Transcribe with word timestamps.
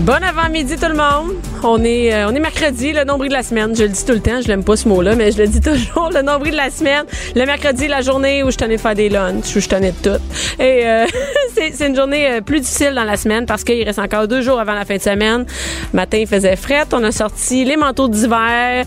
Bon 0.00 0.22
avant-midi 0.22 0.76
tout 0.76 0.88
le 0.88 0.94
monde. 0.94 1.32
On 1.62 1.82
est, 1.82 2.12
euh, 2.12 2.28
on 2.28 2.34
est 2.34 2.40
mercredi, 2.40 2.92
le 2.92 3.04
nombril 3.04 3.30
de 3.30 3.34
la 3.34 3.42
semaine. 3.42 3.74
Je 3.74 3.84
le 3.84 3.88
dis 3.88 4.04
tout 4.04 4.12
le 4.12 4.20
temps, 4.20 4.40
je 4.42 4.46
l'aime 4.46 4.62
pas 4.62 4.76
ce 4.76 4.86
mot-là, 4.88 5.16
mais 5.16 5.32
je 5.32 5.38
le 5.38 5.48
dis 5.48 5.60
toujours, 5.62 6.10
le 6.14 6.20
nombril 6.20 6.52
de 6.52 6.58
la 6.58 6.70
semaine. 6.70 7.04
Le 7.34 7.46
mercredi, 7.46 7.88
la 7.88 8.02
journée 8.02 8.42
où 8.42 8.50
je 8.50 8.58
tenais 8.58 8.76
de 8.76 8.80
faire 8.80 8.94
des 8.94 9.08
lunchs, 9.08 9.56
où 9.56 9.60
je 9.60 9.68
tenais 9.68 9.92
de 9.92 9.96
tout. 10.10 10.22
Et 10.62 10.86
euh, 10.86 11.06
c'est 11.54 11.86
une 11.86 11.96
journée 11.96 12.30
euh, 12.30 12.40
plus 12.42 12.60
difficile 12.60 12.92
dans 12.94 13.04
la 13.04 13.16
semaine 13.16 13.46
parce 13.46 13.64
qu'il 13.64 13.82
reste 13.82 13.98
encore 13.98 14.28
deux 14.28 14.42
jours 14.42 14.60
avant 14.60 14.74
la 14.74 14.84
fin 14.84 14.96
de 14.96 15.02
semaine. 15.02 15.46
Matin, 15.94 16.18
il 16.18 16.26
faisait 16.26 16.56
fret. 16.56 16.84
On 16.92 17.02
a 17.02 17.10
sorti 17.10 17.64
les 17.64 17.76
manteaux 17.76 18.08
d'hiver 18.08 18.84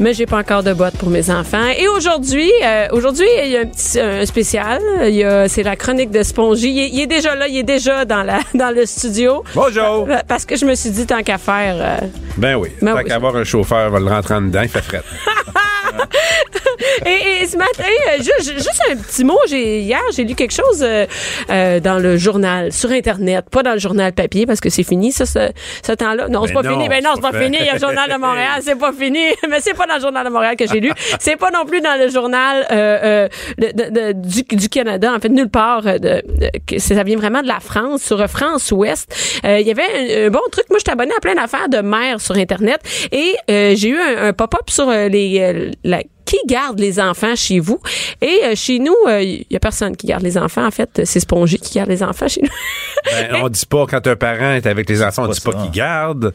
mais 0.00 0.14
j'ai 0.14 0.26
pas 0.26 0.38
encore 0.38 0.62
de 0.62 0.72
bottes 0.72 0.96
pour 0.98 1.08
mes 1.10 1.30
enfants. 1.30 1.68
Et 1.78 1.86
aujourd'hui, 1.88 2.50
euh, 2.64 2.86
aujourd'hui, 2.92 3.26
il 3.44 3.50
y 3.50 3.56
a 3.56 3.60
un 3.60 3.66
petit 3.66 4.00
un 4.00 4.24
spécial. 4.26 4.80
Il 5.02 5.14
y 5.14 5.24
a, 5.24 5.48
c'est 5.48 5.62
la 5.62 5.76
chronique 5.76 6.10
de 6.10 6.22
Spongy. 6.22 6.70
Il 6.70 6.78
est, 6.80 6.88
il 6.88 7.00
est 7.02 7.06
déjà 7.06 7.34
là, 7.34 7.46
il 7.48 7.56
est 7.58 7.62
déjà 7.62 8.04
dans 8.04 8.22
la 8.22 8.40
dans 8.54 8.74
le 8.74 8.84
studio. 8.86 9.44
Bonjour. 9.54 10.08
Parce 10.28 10.44
que 10.44 10.56
je 10.56 10.64
me 10.64 10.74
suis 10.74 10.90
dit 10.90 11.06
tant 11.06 11.22
qu'à 11.22 11.38
faire. 11.38 11.76
euh, 11.78 12.06
Ben 12.36 12.56
oui. 12.56 12.70
Ben 12.80 12.92
Tant 12.92 12.98
oui. 12.98 13.04
qu'à 13.04 13.14
avoir 13.16 13.36
un 13.36 13.44
chauffeur, 13.44 13.90
va 13.90 14.00
le 14.00 14.06
rentrer 14.08 14.34
en 14.34 14.42
dedans, 14.42 14.62
il 14.62 14.68
fait 14.68 14.82
fret. 14.82 15.02
et, 17.06 17.42
et 17.42 17.46
ce 17.46 17.56
matin, 17.56 17.84
euh, 17.84 18.18
ju- 18.22 18.44
ju- 18.44 18.54
juste, 18.56 18.80
un 18.90 18.96
petit 18.96 19.24
mot. 19.24 19.38
Hier, 19.50 20.00
j'ai 20.14 20.24
lu 20.24 20.34
quelque 20.34 20.52
chose 20.54 20.82
euh, 20.82 21.06
euh, 21.50 21.80
dans 21.80 21.98
le 21.98 22.16
journal 22.16 22.72
sur 22.72 22.90
internet, 22.90 23.44
pas 23.50 23.62
dans 23.62 23.72
le 23.72 23.78
journal 23.78 24.12
papier 24.12 24.46
parce 24.46 24.60
que 24.60 24.70
c'est 24.70 24.82
fini 24.82 25.12
ça, 25.12 25.26
ce, 25.26 25.50
ce 25.86 25.92
temps-là. 25.92 26.28
Non, 26.28 26.42
c'est 26.46 26.52
Ben 26.54 26.62
pas 26.62 26.68
non, 26.68 26.74
fini. 26.76 26.88
Ben 26.88 27.02
non, 27.04 27.10
c'est 27.14 27.20
pas 27.20 27.32
fini. 27.38 27.56
Il 27.60 27.66
y 27.66 27.68
a 27.68 27.74
le 27.74 27.78
journal 27.80 28.10
de 28.10 28.16
Montréal, 28.18 28.60
c'est 28.62 28.78
pas 28.78 28.92
fini. 28.92 29.20
Mais 29.48 29.60
c'est 29.60 29.74
pas 29.74 29.86
dans 29.86 29.96
le 29.96 30.00
journal 30.00 30.24
de 30.26 30.30
Montréal 30.30 30.56
que 30.56 30.66
j'ai 30.66 30.80
lu. 30.80 30.92
C'est 31.18 31.36
pas 31.36 31.50
non 31.50 31.64
plus 31.64 31.80
dans 31.80 31.98
le 31.98 32.08
journal 32.08 32.66
euh, 32.70 32.98
euh, 33.02 33.28
de- 33.58 33.72
de- 33.84 33.90
de- 33.90 34.12
du, 34.12 34.42
du 34.56 34.68
Canada. 34.68 35.12
En 35.14 35.20
fait, 35.20 35.28
nulle 35.28 35.48
part. 35.50 35.86
euh, 35.86 35.98
De, 35.98 36.22
de- 36.26 36.50
que 36.66 36.78
ça 36.78 37.02
vient 37.02 37.16
vraiment 37.16 37.42
de 37.42 37.48
la 37.48 37.60
France, 37.60 38.02
sur 38.02 38.24
France 38.28 38.70
Ouest. 38.72 39.14
Euh, 39.44 39.58
Il 39.60 39.66
y 39.66 39.70
avait 39.70 39.82
un, 39.82 40.26
un 40.26 40.30
bon 40.30 40.40
truc. 40.50 40.64
Moi, 40.70 40.78
je 40.78 40.84
suis 40.84 40.92
abonnée 40.92 41.12
à 41.16 41.20
plein 41.20 41.34
d'affaires 41.34 41.68
de 41.68 41.78
mères 41.78 42.20
sur 42.20 42.36
internet 42.36 42.80
et 43.12 43.34
euh, 43.50 43.74
j'ai 43.76 43.88
eu 43.88 43.98
un, 43.98 44.28
un 44.28 44.32
pop-up 44.32 44.68
sur 44.70 44.90
les 44.90 45.38
euh, 45.40 45.70
la 45.84 46.02
qui 46.32 46.46
garde 46.46 46.78
les 46.78 46.98
enfants 47.00 47.36
chez 47.36 47.60
vous? 47.60 47.80
Et 48.20 48.40
euh, 48.44 48.52
chez 48.54 48.78
nous, 48.78 48.94
il 49.08 49.44
y 49.50 49.56
a 49.56 49.60
personne 49.60 49.96
qui 49.96 50.06
garde 50.06 50.22
les 50.22 50.38
enfants. 50.38 50.66
En 50.66 50.70
fait, 50.70 51.02
c'est 51.04 51.20
Spongy 51.20 51.58
qui 51.58 51.74
garde 51.74 51.90
les 51.90 52.02
enfants 52.02 52.28
chez 52.28 52.42
nous. 52.42 52.48
Ben, 53.04 53.36
on 53.42 53.48
dit 53.48 53.66
pas 53.66 53.86
quand 53.86 54.06
un 54.06 54.16
parent 54.16 54.52
est 54.52 54.66
avec 54.66 54.88
les 54.88 55.02
enfants, 55.02 55.24
on 55.24 55.28
dit 55.28 55.40
pas 55.40 55.52
qu'il 55.52 55.70
garde. 55.70 56.32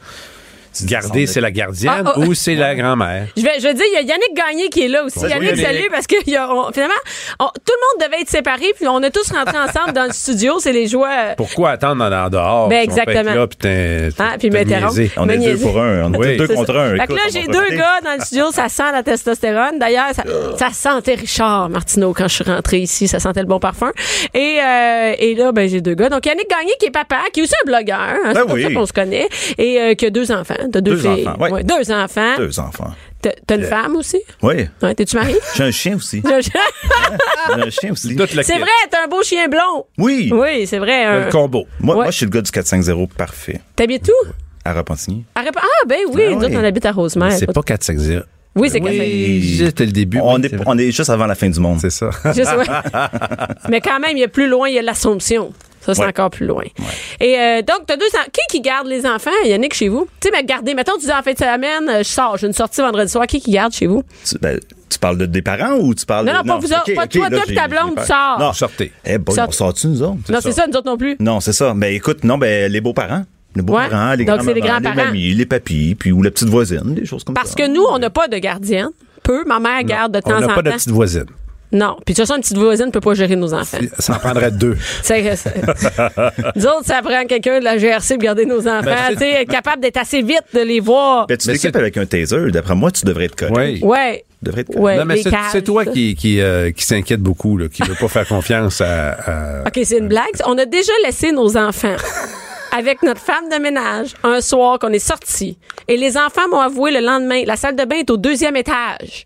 Garder, 0.86 1.26
c'est 1.27 1.42
la 1.42 1.52
gardienne 1.52 2.04
Ah, 2.05 2.14
ah. 2.15 2.20
ou 2.20 2.33
c'est 2.33 2.55
la 2.55 2.76
grand-mère. 2.76 3.27
Je 3.36 3.42
vais, 3.43 3.52
je 3.60 3.64
vais 3.64 3.73
dire, 3.73 3.86
il 3.92 3.93
y 3.93 3.98
a 3.98 4.02
Yannick 4.02 4.33
Gagné 4.36 4.70
qui 4.70 4.83
est 4.83 4.88
là 4.88 5.04
aussi. 5.04 5.20
Bonjour, 5.20 5.30
Yannick, 5.32 5.49
Yannick. 5.58 5.65
salut, 5.65 5.88
parce 5.92 6.08
que 6.08 6.15
il 6.26 6.33
y 6.33 6.36
a, 6.38 6.49
on- 6.52 6.71
finalement, 6.71 6.93
on- 7.39 7.45
tout 7.45 7.73
le 7.73 8.02
monde 8.02 8.10
devait 8.11 8.21
être 8.21 8.30
séparé, 8.30 8.65
puis 8.76 8.88
on 8.88 9.02
est 9.02 9.10
tous 9.11 9.32
rentrés 9.32 9.58
ensemble 9.58 9.93
dans 9.93 10.05
le 10.05 10.11
studio. 10.14 10.60
C'est 10.60 10.71
les 10.73 10.88
joies. 10.88 11.33
Pourquoi 11.38 11.71
attendre 11.71 12.04
en, 12.05 12.30
dehors? 12.30 12.67
Ben, 12.70 12.83
si 12.86 12.92
on 12.92 12.95
peut 12.95 13.02
être 13.02 13.10
exactement. 13.10 13.36
Là, 13.36 13.48
puis 13.48 13.58
t'es- 13.58 14.10
Ah, 14.20 14.36
puis 14.39 14.49
m'interrompre. 14.49 14.99
On 15.17 15.30
est 15.30 15.38
deux 15.38 15.58
pour 15.58 15.80
un. 15.80 16.04
On 16.04 16.14
est 16.14 16.17
Oui. 16.17 16.38
deux 16.38 16.48
contre 16.48 16.76
un. 16.77 16.98
Fait 16.98 17.08
que 17.08 17.14
là, 17.14 17.21
j'ai 17.32 17.48
deux 17.48 17.76
gars 17.76 18.02
dans 18.04 18.14
le 18.17 18.21
studio, 18.23 18.52
ça 18.52 18.70
sent 18.70 18.92
la 18.92 19.04
testostérone. 19.04 19.80
D'ailleurs, 19.80 20.14
ça, 20.14 20.23
ça 20.58 20.70
sentait 20.71 21.15
Richard 21.15 21.70
Martineau 21.70 22.14
quand 22.14 22.27
je 22.27 22.36
suis 22.36 22.44
rentrée 22.44 22.80
ici, 22.80 23.08
ça 23.08 23.20
sentait 23.20 23.42
le 23.42 23.45
bon 23.48 23.59
parfum. 23.59 23.92
Et, 24.33 24.58
euh, 24.64 25.14
et 25.17 25.36
là, 25.36 25.52
ben, 25.52 25.67
j'ai 25.70 25.82
deux 25.82 25.95
gars. 25.95 26.09
Donc, 26.09 26.26
Yannick 26.26 26.49
Gagné, 26.49 26.71
qui 26.80 26.88
est 26.88 26.92
papa, 26.92 27.17
qui 27.33 27.39
est 27.39 27.44
aussi 27.44 27.54
un 27.64 27.67
blogueur, 27.67 27.98
hein, 27.99 28.32
Ben 28.33 28.36
c'est 28.36 28.45
pour 28.48 28.58
ça 28.59 28.73
qu'on 28.73 28.86
se 28.86 28.94
connaît, 28.94 29.27
et 29.58 29.80
euh, 29.82 29.94
qui 29.95 30.05
a 30.05 30.09
deux 30.09 30.32
enfants. 30.32 30.55
T'as 30.72 30.82
deux, 30.82 30.92
Deux 30.92 30.98
filles. 30.98 31.28
enfants, 31.28 31.39
ouais. 31.42 31.52
Ouais, 31.52 31.64
deux 31.64 31.92
enfants. 31.92 32.36
Deux 32.38 32.60
enfants. 32.60 32.94
T'as 33.22 33.55
une 33.58 33.64
femme 33.64 33.95
aussi? 33.95 34.20
Oui. 34.42 34.67
Ouais, 34.82 34.95
T'es-tu 34.95 35.16
marié? 35.16 35.36
J'ai 35.55 35.64
un 35.64 35.72
chien 35.72 35.95
aussi. 35.95 36.22
c'est 36.23 36.42
J'ai 36.42 37.61
un 37.61 37.70
chien 37.70 37.92
aussi. 37.92 38.10
Kit. 38.10 38.16
vrai, 38.16 38.67
t'as 38.89 39.04
un 39.06 39.08
beau 39.10 39.23
chien 39.23 39.48
blond. 39.48 39.86
Oui. 39.98 40.30
Oui, 40.33 40.67
c'est 40.67 40.77
vrai. 40.77 41.04
un- 41.06 41.26
Le 41.26 41.32
combo. 41.32 41.66
Moi, 41.80 41.95
Ouais. 41.95 42.04
moi, 42.04 42.11
je 42.11 42.17
suis 42.17 42.26
le 42.26 42.32
gars 42.32 42.42
du 42.42 42.52
450 42.52 43.14
parfait. 43.14 43.60
T'habites 43.76 44.10
où? 44.10 44.27
À 44.64 44.73
Repentigny. 44.73 45.26
À 45.36 45.42
Rép- 45.44 45.52
Ah, 45.58 45.61
ben 45.88 45.98
oui, 46.14 46.22
Ah 46.27 46.32
nous 46.32 46.38
autres, 46.44 46.56
on 46.56 46.64
habite 46.64 46.86
à 46.86 46.92
Rosemère. 46.92 47.32
C'est 47.32 47.52
pas 47.52 47.61
4 47.64 47.83
5 47.83 47.98
0 47.98 48.23
Oui, 48.56 48.70
c'est 48.70 48.82
Oui, 48.82 49.56
c'était 49.66 49.86
le 49.86 49.92
début. 49.92 50.20
On 50.22 50.36
oui, 50.36 50.45
est, 50.45 50.50
c'est 50.50 50.60
on 50.66 50.77
est 50.77 50.92
juste 50.92 51.10
avant 51.10 51.26
la 51.27 51.36
fin 51.36 51.50
du 51.50 51.60
monde. 51.60 51.80
C'est 51.80 51.89
ça. 51.89 52.10
Ouais. 52.26 52.33
Mais 53.70 53.82
quand 53.82 54.00
même, 54.00 54.11
il 54.17 54.20
y 54.20 54.23
a 54.23 54.27
plus 54.27 54.48
loin, 54.48 54.67
il 54.67 54.76
y 54.76 54.80
a 54.80 54.82
l'Assomption. 54.82 55.54
Ça, 55.82 55.93
c'est 55.95 56.02
Ouais. 56.02 56.08
encore 56.08 56.30
plus 56.30 56.45
loin. 56.45 56.64
Et 57.21 57.38
euh, 57.39 57.61
donc, 57.61 57.86
t'as 57.88 57.95
deux 57.95 58.05
en- 58.14 58.26
Qui 58.32 58.42
qui 58.49 58.61
garde 58.61 58.88
les 58.88 59.05
enfants, 59.05 59.32
Yannick, 59.45 59.73
chez 59.73 59.88
vous? 59.88 60.08
Tu 60.20 60.27
sais, 60.27 60.33
mais 60.36 60.43
garder. 60.43 60.73
Mettons, 60.73 60.93
tu 60.99 61.05
dis 61.05 61.11
en 61.11 61.23
fin 61.23 61.32
de 61.33 61.38
semaine, 61.38 61.88
euh, 61.89 61.98
je 61.99 62.04
sors, 62.04 62.38
j'ai 62.38 62.48
une 62.48 62.54
sortie 62.54 62.82
vendredi 62.82 63.10
soir. 63.11 63.26
Qui 63.27 63.39
qui 63.39 63.52
garde 63.52 63.71
chez 63.73 63.88
vous? 63.88 64.04
Tu, 64.26 64.38
ben, 64.39 64.60
tu 64.89 64.99
parles 64.99 65.17
de, 65.17 65.26
des 65.26 65.42
parents 65.42 65.76
ou 65.80 65.93
tu 65.95 66.05
parles 66.05 66.26
Non, 66.26 66.33
de... 66.33 66.38
non, 66.39 66.43
pas 66.43 66.58
vous 66.60 66.73
autres, 66.73 66.93
pas 66.93 67.04
ok, 67.05 67.10
toi, 67.10 67.30
toi 67.30 67.39
ta 67.55 67.67
blonde, 67.67 67.95
tu 67.98 68.05
sors. 68.05 68.38
Non, 68.39 68.52
Sortez. 68.54 68.92
Eh, 69.05 69.17
bon, 69.17 69.32
Sort- 69.33 69.48
on 69.48 69.52
sort-tu, 69.52 69.88
nous 69.88 70.02
autres? 70.02 70.17
non, 70.30 70.39
c'est 70.42 70.52
ça, 70.52 70.67
nous 70.67 70.76
autres 70.76 70.89
non 70.89 70.98
plus. 70.98 71.15
Non, 71.20 71.39
c'est 71.39 71.54
ça. 71.54 71.73
Ben, 71.73 71.94
écoute, 71.94 72.23
non, 72.26 72.38
ben, 72.38 72.70
les 72.71 72.82
beaux-parents. 72.82 73.23
Les 73.55 73.61
Ouais. 73.61 73.65
beaux-parents, 73.65 74.14
les 74.14 74.26
Donc, 74.26 74.42
c'est 74.44 74.54
les 74.54 74.59
grands-mamans, 74.61 74.80
les 74.80 74.83
grands-parents. 74.92 75.08
mamies, 75.08 75.33
les 75.33 75.45
papis, 75.45 75.95
puis 75.98 76.11
ou 76.11 76.21
la 76.21 76.30
petite 76.32 76.49
voisine, 76.49 76.94
des 76.95 77.05
choses 77.05 77.23
comme 77.23 77.33
Parce 77.33 77.49
ça. 77.52 77.55
que 77.55 77.67
nous, 77.67 77.83
on 77.89 77.98
n'a 77.98 78.09
pas 78.09 78.27
de 78.27 78.38
gardienne. 78.38 78.89
Peu. 79.23 79.44
Ma 79.45 79.59
mère 79.59 79.83
garde 79.83 80.14
de 80.14 80.20
temps 80.20 80.32
On 80.32 80.36
en 80.38 80.42
n'a 80.42 80.48
temps. 80.48 80.55
pas 80.55 80.61
de 80.61 80.71
petite 80.71 80.89
voisine. 80.92 81.26
Non. 81.72 81.98
Puis 82.05 82.14
de 82.14 82.20
toute 82.20 82.28
façon, 82.28 82.36
une 82.36 82.42
petite 82.42 82.58
voisine 82.58 82.86
ne 82.86 82.92
peut 82.92 83.02
pas 83.02 83.14
gérer 83.14 83.36
nos 83.36 83.54
enfants. 83.54 83.78
Ça 84.00 84.16
en 84.16 84.20
prendrait 84.20 84.52
deux. 84.52 84.78
C'est, 85.04 85.22
Nous 86.55 86.66
autres, 86.66 86.86
ça 86.86 87.02
prend 87.02 87.26
quelqu'un 87.26 87.60
de 87.60 87.64
la 87.64 87.78
GRC 87.78 88.16
pour 88.16 88.23
garder 88.23 88.45
nos 88.45 88.67
enfants. 88.67 88.82
Ben, 88.86 88.95
tu 89.11 89.17
sais, 89.17 89.42
être 89.42 89.52
capable 89.52 89.82
d'être 89.82 89.98
assez 89.98 90.22
vite 90.22 90.44
de 90.54 90.61
les 90.61 90.80
voir. 90.80 91.27
Ben, 91.27 91.38
tu 91.38 91.48
Mais 91.48 91.54
l'équipes 91.54 91.76
avec 91.76 91.98
un 91.98 92.06
taser, 92.06 92.52
d'après 92.52 92.76
moi, 92.76 92.92
tu 92.92 93.06
devrais 93.06 93.26
être 93.26 93.36
correct. 93.36 93.56
Oui. 93.58 93.80
Ouais. 93.83 94.23
Tu 94.39 94.45
devrais 94.45 94.61
être. 94.61 94.77
Ouais, 94.77 94.98
non, 94.98 95.06
mais 95.06 95.22
c'est 95.52 95.61
toi 95.64 95.83
ça. 95.83 95.92
qui, 95.92 96.16
qui, 96.16 96.39
euh, 96.39 96.72
qui 96.72 96.86
s'inquiète 96.86 97.22
beaucoup, 97.22 97.58
là, 97.58 97.67
qui 97.67 97.82
veut 97.83 97.95
pas 97.95 98.08
faire 98.08 98.27
confiance 98.27 98.82
à. 98.82 99.11
à- 99.11 99.61
OK, 99.67 99.80
c'est 99.83 99.98
une 99.98 100.08
blague. 100.08 100.26
On 100.45 100.58
a 100.58 100.66
déjà 100.66 100.94
laissé 101.06 101.32
nos 101.32 101.58
enfants 101.58 101.95
avec 102.77 103.02
notre 103.02 103.20
femme 103.21 103.49
de 103.49 103.55
ménage 103.58 104.14
un 104.23 104.39
soir 104.39 104.77
qu'on 104.77 104.93
est 104.93 104.99
sorti. 104.99 105.58
Et 105.88 105.98
les 105.98 106.15
enfants 106.17 106.48
m'ont 106.52 106.60
avoué 106.60 106.92
le 106.92 106.99
lendemain, 106.99 107.42
la 107.45 107.55
salle 107.55 107.76
de 107.76 107.83
bain 107.86 107.98
est 107.98 108.10
au 108.11 108.17
deuxième 108.17 108.55
étage, 108.55 109.23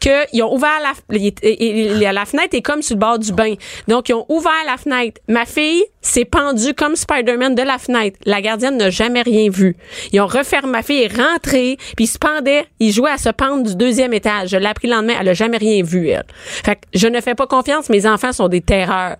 qu'ils 0.00 0.42
ont 0.42 0.54
ouvert 0.54 0.80
la, 0.82 0.92
et- 1.18 1.34
et- 1.42 1.88
la 2.12 2.24
fenêtre 2.24 2.54
est 2.56 2.62
comme 2.62 2.80
sur 2.82 2.96
le 2.96 3.00
bord 3.00 3.18
du 3.18 3.32
bain. 3.32 3.54
Donc, 3.88 4.08
ils 4.08 4.14
ont 4.14 4.24
ouvert 4.28 4.52
la 4.66 4.76
fenêtre. 4.78 5.20
Ma 5.28 5.44
fille 5.44 5.84
s'est 6.00 6.24
pendue 6.24 6.72
comme 6.74 6.96
Spider-Man 6.96 7.54
de 7.54 7.62
la 7.62 7.78
fenêtre. 7.78 8.18
La 8.24 8.40
gardienne 8.40 8.76
n'a 8.78 8.90
jamais 8.90 9.22
rien 9.22 9.50
vu. 9.50 9.76
Ils 10.12 10.20
ont 10.20 10.26
refermé, 10.26 10.70
ma 10.72 10.82
fille 10.82 11.02
est 11.02 11.16
rentrée, 11.16 11.76
puis 11.96 12.06
se 12.06 12.18
pendaient, 12.18 12.66
ils 12.80 12.92
jouaient 12.92 13.10
à 13.10 13.18
se 13.18 13.30
pendre 13.30 13.64
du 13.64 13.74
deuxième 13.76 14.14
étage. 14.14 14.50
Je 14.50 14.56
l'ai 14.56 14.66
appris 14.66 14.88
le 14.88 14.94
lendemain, 14.94 15.14
elle 15.20 15.28
a 15.28 15.34
jamais 15.34 15.58
rien 15.58 15.82
vu, 15.82 16.08
elle. 16.08 16.24
Fait 16.34 16.76
que 16.76 16.80
je 16.94 17.06
ne 17.08 17.20
fais 17.20 17.34
pas 17.34 17.46
confiance, 17.46 17.88
mes 17.90 18.06
enfants 18.06 18.32
sont 18.32 18.48
des 18.48 18.60
terreurs. 18.62 19.16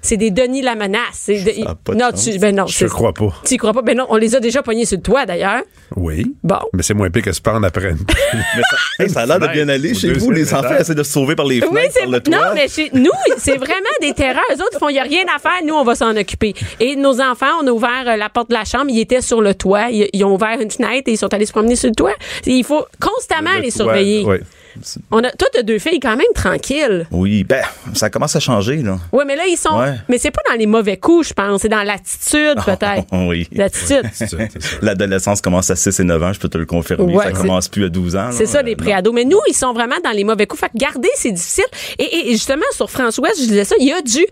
C'est 0.00 0.16
des 0.16 0.30
Denis 0.30 0.62
la 0.62 0.74
menace. 0.76 1.00
C'est 1.12 1.42
de- 1.42 1.66
a 1.68 1.74
pas 1.74 1.92
de 1.92 1.98
non, 1.98 2.10
sens. 2.10 2.24
tu, 2.24 2.38
ben 2.38 2.54
non, 2.54 2.66
Je 2.66 2.86
crois 2.86 3.12
pas. 3.12 3.34
Tu 3.44 3.56
crois 3.56 3.72
pas? 3.72 3.82
Ben 3.82 3.96
non, 3.96 4.06
on 4.10 4.16
les 4.16 4.34
a 4.36 4.40
déjà 4.40 4.62
pognés 4.62 4.84
sur 4.84 4.96
le 4.96 5.02
toit, 5.02 5.26
d'ailleurs. 5.26 5.62
Oui. 5.96 6.34
Bon. 6.44 6.58
Mais 6.72 6.82
c'est 6.84 6.94
moins 6.94 7.10
pire 7.10 7.22
que 7.22 7.32
se 7.32 7.40
prendre 7.40 7.66
après. 7.66 7.90
une- 7.90 7.96
Mais 8.34 8.62
ça, 8.70 8.76
hey, 9.04 9.10
ça 9.10 9.20
a 9.22 9.26
l'air 9.26 9.40
de 9.40 9.48
bien 9.48 9.68
aller 9.68 9.94
chez 9.94 10.12
vous. 10.12 10.30
Les 10.30 10.54
enfants 10.54 10.76
essaient 10.78 10.94
de 10.94 11.02
se 11.02 11.12
sauver 11.12 11.34
par 11.34 11.46
les 11.46 11.60
fenêtres, 11.60 11.92
c'est 11.94 12.00
par 12.02 12.10
le 12.10 12.20
toit. 12.20 12.36
non, 12.36 12.42
mais 12.54 12.68
chez 12.68 12.90
nous, 12.94 13.10
c'est 13.38 13.56
vraiment 13.56 13.74
des 14.00 14.12
terreurs. 14.14 14.42
Eux 14.52 14.60
autres 14.62 14.70
ils 14.74 14.78
font, 14.78 14.88
il 14.88 14.96
y 14.96 15.00
a 15.00 15.02
rien 15.02 15.24
à 15.34 15.38
faire. 15.38 15.58
Nous, 15.64 15.74
on 15.74 15.84
va 15.84 15.94
s'en 15.96 16.16
occuper. 16.16 16.54
Et 16.80 16.94
nos 16.96 17.20
enfants, 17.20 17.46
on 17.62 17.66
a 17.66 17.70
ouvert 17.70 18.04
euh, 18.06 18.16
la 18.16 18.28
porte 18.28 18.50
de 18.50 18.54
la 18.54 18.64
chambre. 18.64 18.86
Ils 18.88 19.00
étaient 19.00 19.20
sur 19.20 19.40
le 19.40 19.54
toit. 19.54 19.88
Ils, 19.90 20.08
ils 20.12 20.24
ont 20.24 20.34
ouvert 20.34 20.60
une 20.60 20.70
fenêtre 20.70 21.04
et 21.08 21.12
ils 21.12 21.18
sont 21.18 21.32
allés 21.34 21.46
se 21.46 21.52
promener 21.52 21.74
sur 21.76 21.88
le 21.88 21.94
toit. 21.94 22.14
Il 22.46 22.62
faut 22.64 22.84
constamment 23.00 23.54
Le 23.56 23.62
les 23.62 23.72
toit, 23.72 23.84
surveiller. 23.84 24.24
oui. 24.24 24.36
On 25.10 25.18
a, 25.24 25.30
toi, 25.30 25.48
t'as 25.52 25.62
deux 25.62 25.78
filles 25.78 26.00
quand 26.00 26.16
même 26.16 26.26
tranquilles. 26.34 27.06
Oui, 27.10 27.44
ben, 27.44 27.62
ça 27.94 28.10
commence 28.10 28.34
à 28.36 28.40
changer, 28.40 28.76
là. 28.76 28.98
Oui, 29.12 29.24
mais 29.26 29.36
là, 29.36 29.44
ils 29.46 29.56
sont. 29.56 29.78
Ouais. 29.78 29.94
Mais 30.08 30.18
c'est 30.18 30.30
pas 30.30 30.42
dans 30.48 30.56
les 30.56 30.66
mauvais 30.66 30.96
coups, 30.96 31.28
je 31.28 31.34
pense. 31.34 31.62
C'est 31.62 31.68
dans 31.68 31.82
l'attitude, 31.82 32.56
peut-être. 32.64 33.06
oui. 33.12 33.48
L'attitude. 33.52 34.02
L'adolescence 34.82 35.40
commence 35.40 35.70
à 35.70 35.76
6 35.76 36.00
et 36.00 36.04
9 36.04 36.22
ans, 36.22 36.32
je 36.32 36.40
peux 36.40 36.48
te 36.48 36.58
le 36.58 36.66
confirmer. 36.66 37.14
Ouais, 37.14 37.24
ça 37.24 37.32
commence 37.32 37.68
plus 37.68 37.84
à 37.84 37.88
12 37.88 38.16
ans. 38.16 38.28
C'est 38.32 38.46
ça, 38.46 38.62
les 38.62 38.76
préados. 38.76 39.12
Mais 39.12 39.24
nous, 39.24 39.40
ils 39.48 39.54
sont 39.54 39.72
vraiment 39.72 39.96
dans 40.04 40.10
les 40.10 40.24
mauvais 40.24 40.46
coups. 40.46 40.60
Fait 40.60 40.68
que 40.68 40.78
garder, 40.78 41.08
c'est 41.14 41.32
difficile. 41.32 41.64
Et, 41.98 42.04
et- 42.04 42.28
et 42.28 42.32
justement, 42.32 42.62
sur 42.72 42.90
France 42.90 43.18
Ouest, 43.18 43.40
je 43.40 43.46
disais 43.46 43.64
ça, 43.64 43.74
il 43.80 43.86
y 43.86 43.92
a 43.92 44.00
du 44.02 44.24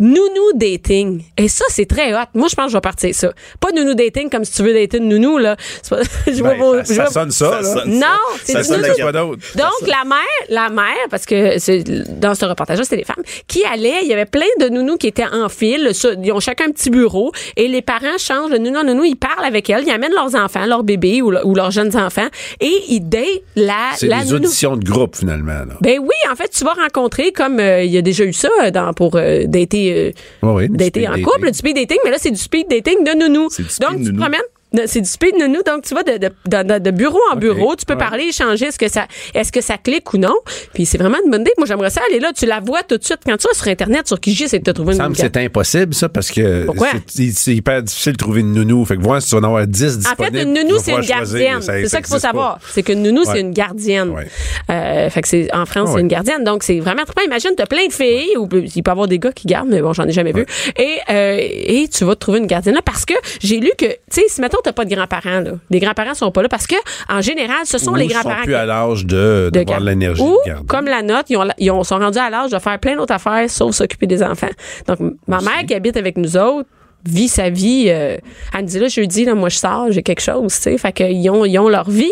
nounou 0.00 0.52
dating. 0.54 1.22
Et 1.36 1.46
ça, 1.48 1.64
c'est 1.68 1.86
très 1.86 2.12
hot. 2.14 2.24
Moi, 2.34 2.48
je 2.48 2.54
pense 2.56 2.64
que 2.66 2.70
je 2.72 2.76
vais 2.76 2.80
partir 2.80 3.14
ça. 3.14 3.32
Pas 3.60 3.70
nounou 3.72 3.94
dating 3.94 4.28
comme 4.30 4.44
si 4.44 4.52
tu 4.54 4.62
veux 4.62 4.72
dater 4.74 4.96
une 4.98 5.08
nounou, 5.08 5.38
là. 5.38 5.56
Pas- 5.88 6.00
je 6.26 6.32
vois 6.40 6.54
Ben, 6.54 6.58
vos- 6.58 6.74
ça, 6.78 6.82
je 6.84 6.94
ça 6.94 7.02
vois- 7.04 7.10
sonne 7.12 7.30
ça, 7.30 7.62
Ça 7.62 7.74
sonne 7.74 7.90
Non, 7.94 8.00
ça. 8.00 8.38
c'est 8.44 8.52
Ça 8.54 8.62
sonne 8.64 8.80
nounou. 8.82 9.12
d'autre? 9.12 9.38
Donc, 9.56 9.88
la 9.88 10.04
mère, 10.04 10.18
la 10.48 10.68
mère, 10.70 11.06
parce 11.10 11.26
que 11.26 12.10
dans 12.18 12.34
ce 12.34 12.44
reportage-là, 12.46 12.82
c'était 12.84 12.96
des 12.96 13.04
femmes, 13.04 13.22
qui 13.46 13.62
allaient, 13.64 14.00
il 14.02 14.08
y 14.08 14.12
avait 14.12 14.24
plein 14.26 14.46
de 14.58 14.68
nounous 14.68 14.96
qui 14.96 15.06
étaient 15.06 15.26
en 15.30 15.48
file, 15.48 15.92
ils 16.22 16.32
ont 16.32 16.40
chacun 16.40 16.66
un 16.68 16.72
petit 16.72 16.90
bureau, 16.90 17.32
et 17.56 17.68
les 17.68 17.82
parents 17.82 18.18
changent 18.18 18.50
de 18.50 18.58
nounou 18.58 18.78
en 18.80 18.84
nounou, 18.84 19.04
ils 19.04 19.16
parlent 19.16 19.44
avec 19.44 19.68
elles, 19.70 19.84
ils 19.86 19.90
amènent 19.90 20.12
leurs 20.14 20.34
enfants, 20.34 20.64
leurs 20.66 20.82
bébés 20.82 21.20
ou, 21.22 21.30
le- 21.30 21.46
ou 21.46 21.54
leurs 21.54 21.70
jeunes 21.70 21.94
enfants, 21.96 22.28
et 22.60 22.72
ils 22.88 23.00
datent 23.00 23.20
la, 23.56 23.74
C'est 23.96 24.08
des 24.08 24.14
nounou. 24.24 24.36
auditions 24.36 24.76
de 24.76 24.84
groupe, 24.84 25.16
finalement. 25.16 25.52
Là. 25.52 25.74
Ben 25.80 25.98
oui, 26.00 26.14
en 26.32 26.36
fait, 26.36 26.48
tu 26.50 26.64
vas 26.64 26.72
rencontrer, 26.74 27.32
comme 27.32 27.60
euh, 27.60 27.82
il 27.82 27.90
y 27.90 27.98
a 27.98 28.02
déjà 28.02 28.24
eu 28.24 28.32
ça 28.32 28.48
euh, 28.62 28.70
dans, 28.70 28.92
pour 28.92 29.16
euh, 29.16 29.44
dater, 29.46 29.89
euh, 29.92 30.10
oui, 30.42 30.64
speed 30.64 30.72
en 31.08 31.12
dating. 31.12 31.22
couple, 31.22 31.50
du 31.50 31.58
speed 31.58 31.76
dating, 31.76 31.98
mais 32.04 32.10
là, 32.10 32.16
c'est 32.18 32.30
du 32.30 32.36
speed 32.36 32.68
dating 32.68 33.04
de 33.04 33.12
nounou. 33.18 33.48
C'est 33.50 33.62
du 33.62 33.68
speed 33.68 33.88
Donc, 33.88 33.98
tu 34.04 34.12
te 34.12 34.16
promènes? 34.18 34.40
C'est 34.86 35.00
du 35.00 35.08
speed 35.08 35.34
nounou, 35.38 35.62
donc 35.66 35.82
tu 35.82 35.94
vas 35.94 36.02
de, 36.02 36.18
de, 36.18 36.28
de- 36.62 36.78
de 36.78 36.90
bureau 36.90 37.18
en 37.32 37.36
bureau, 37.36 37.74
tu 37.76 37.84
peux 37.84 37.94
ouais. 37.94 37.98
parler, 37.98 38.24
échanger, 38.24 38.66
est-ce 38.66 38.78
que 38.78 38.88
ça 38.88 39.06
est-ce 39.34 39.50
que 39.50 39.60
ça 39.60 39.78
clique 39.78 40.12
ou 40.14 40.18
non? 40.18 40.34
Puis 40.74 40.86
c'est 40.86 40.98
vraiment 40.98 41.18
une 41.24 41.30
bonne 41.30 41.40
idée. 41.42 41.52
Moi, 41.58 41.66
j'aimerais 41.66 41.90
ça 41.90 42.00
aller 42.08 42.20
là, 42.20 42.32
tu 42.32 42.46
la 42.46 42.60
vois 42.60 42.82
tout 42.82 42.96
de 42.96 43.04
suite. 43.04 43.18
Quand 43.26 43.36
tu 43.36 43.48
vas 43.48 43.54
sur 43.54 43.68
Internet, 43.68 44.06
sur 44.06 44.20
Kijiji, 44.20 44.48
c'est 44.48 44.60
trouvé 44.72 44.94
Il 44.94 44.96
une 44.98 45.02
nounou. 45.02 45.14
c'est 45.16 45.36
impossible, 45.36 45.94
ça, 45.94 46.08
parce 46.08 46.30
que 46.30 46.66
c'est- 47.06 47.54
hyper 47.54 47.82
difficile 47.82 48.12
de 48.12 48.16
trouver 48.18 48.40
une 48.40 48.52
nounou. 48.52 48.84
Fait 48.84 48.96
que 48.96 49.02
voir 49.02 49.20
si 49.20 49.28
tu 49.30 49.34
vas 49.34 49.40
en 49.40 49.44
avoir 49.44 49.66
10 49.66 49.98
En 50.06 50.22
fait, 50.22 50.42
une 50.42 50.52
nounou, 50.54 50.78
c'est 50.82 50.92
une 50.92 51.00
gardienne. 51.00 51.60
C'est 51.60 51.88
ça 51.88 51.98
qu'il 52.00 52.06
faut 52.12 52.18
savoir. 52.18 52.58
C'est 52.72 52.82
qu'une 52.82 53.02
nounou, 53.02 53.20
Ouais. 53.22 53.26
c'est 53.32 53.40
une 53.40 53.52
gardienne. 53.52 54.10
Ouais. 54.10 54.26
Euh, 54.70 55.10
fait 55.10 55.22
que 55.22 55.28
c'est, 55.28 55.52
en 55.54 55.66
France, 55.66 55.88
Ouais. 55.88 55.94
c'est 55.96 56.00
une 56.00 56.08
gardienne. 56.08 56.44
Donc, 56.44 56.62
c'est 56.62 56.78
vraiment 56.80 57.02
très 57.04 57.24
Imagine, 57.24 57.50
t'as 57.56 57.66
plein 57.66 57.86
de 57.86 57.92
filles, 57.92 58.36
ou 58.38 58.48
il 58.52 58.82
peut 58.82 58.88
y 58.88 58.90
avoir 58.90 59.06
des 59.06 59.18
gars 59.18 59.32
qui 59.32 59.46
gardent, 59.46 59.68
mais 59.68 59.82
bon, 59.82 59.92
j'en 59.92 60.04
ai 60.04 60.12
jamais 60.12 60.32
vu. 60.32 60.44
Et, 60.76 60.96
euh, 61.10 61.36
et 61.40 61.86
tu 61.88 62.04
vas 62.04 62.14
te 62.14 62.20
trouver 62.20 62.38
une 62.38 62.46
gardienne 62.46 62.74
là 62.74 62.80
parce 62.84 63.04
que 63.04 63.14
j'ai 63.40 63.58
lu 63.60 63.70
que, 63.76 63.84
tu 63.86 63.96
sais, 64.10 64.24
si 64.28 64.40
mettons, 64.40 64.58
t'as 64.62 64.72
pas 64.72 64.84
de 64.84 64.94
grands-parents, 64.94 65.40
là. 65.40 65.52
Les 65.70 65.78
grands-parents 65.80 66.14
sont 66.14 66.30
pas 66.30 66.42
là 66.42 66.48
parce 66.48 66.66
que, 66.66 66.76
en 67.08 67.20
général, 67.20 67.58
ce 67.64 67.78
sont 67.78 67.92
Ou 67.92 67.96
les 67.96 68.04
ils 68.04 68.12
grands-parents 68.12 68.38
sont 68.38 68.44
plus 68.44 68.54
à 68.54 68.66
l'âge 68.66 69.04
de, 69.06 69.50
de, 69.52 69.62
de 69.64 69.84
l'énergie 69.84 70.22
Ou, 70.22 70.36
de 70.46 70.66
comme 70.66 70.86
la 70.86 71.02
note, 71.02 71.26
ils, 71.28 71.36
ont, 71.36 71.48
ils 71.58 71.70
ont- 71.70 71.84
sont 71.84 71.98
rendus 71.98 72.18
à 72.18 72.30
l'âge 72.30 72.50
de 72.50 72.58
faire 72.58 72.78
plein 72.78 72.96
d'autres 72.96 73.14
affaires 73.14 73.48
sauf 73.50 73.74
s'occuper 73.74 74.06
des 74.06 74.22
enfants. 74.22 74.48
Donc, 74.86 74.98
ma 75.26 75.40
mère 75.40 75.64
qui 75.66 75.74
habite 75.74 75.96
avec 75.96 76.16
nous 76.16 76.36
autres 76.36 76.68
vit 77.06 77.28
sa 77.28 77.50
vie. 77.50 77.86
euh, 77.88 78.16
elle 78.54 78.62
me 78.62 78.66
dit, 78.66 78.78
là, 78.78 78.88
jeudi, 78.88 79.24
là, 79.24 79.34
moi, 79.34 79.48
je 79.48 79.56
sors, 79.56 79.86
j'ai 79.90 80.02
quelque 80.02 80.20
chose, 80.20 80.54
tu 80.54 80.60
sais. 80.62 80.78
Fait 80.78 80.92
qu'ils 80.92 81.28
ont, 81.30 81.44
ils 81.44 81.58
ont 81.58 81.68
leur 81.68 81.88
vie. 81.90 82.10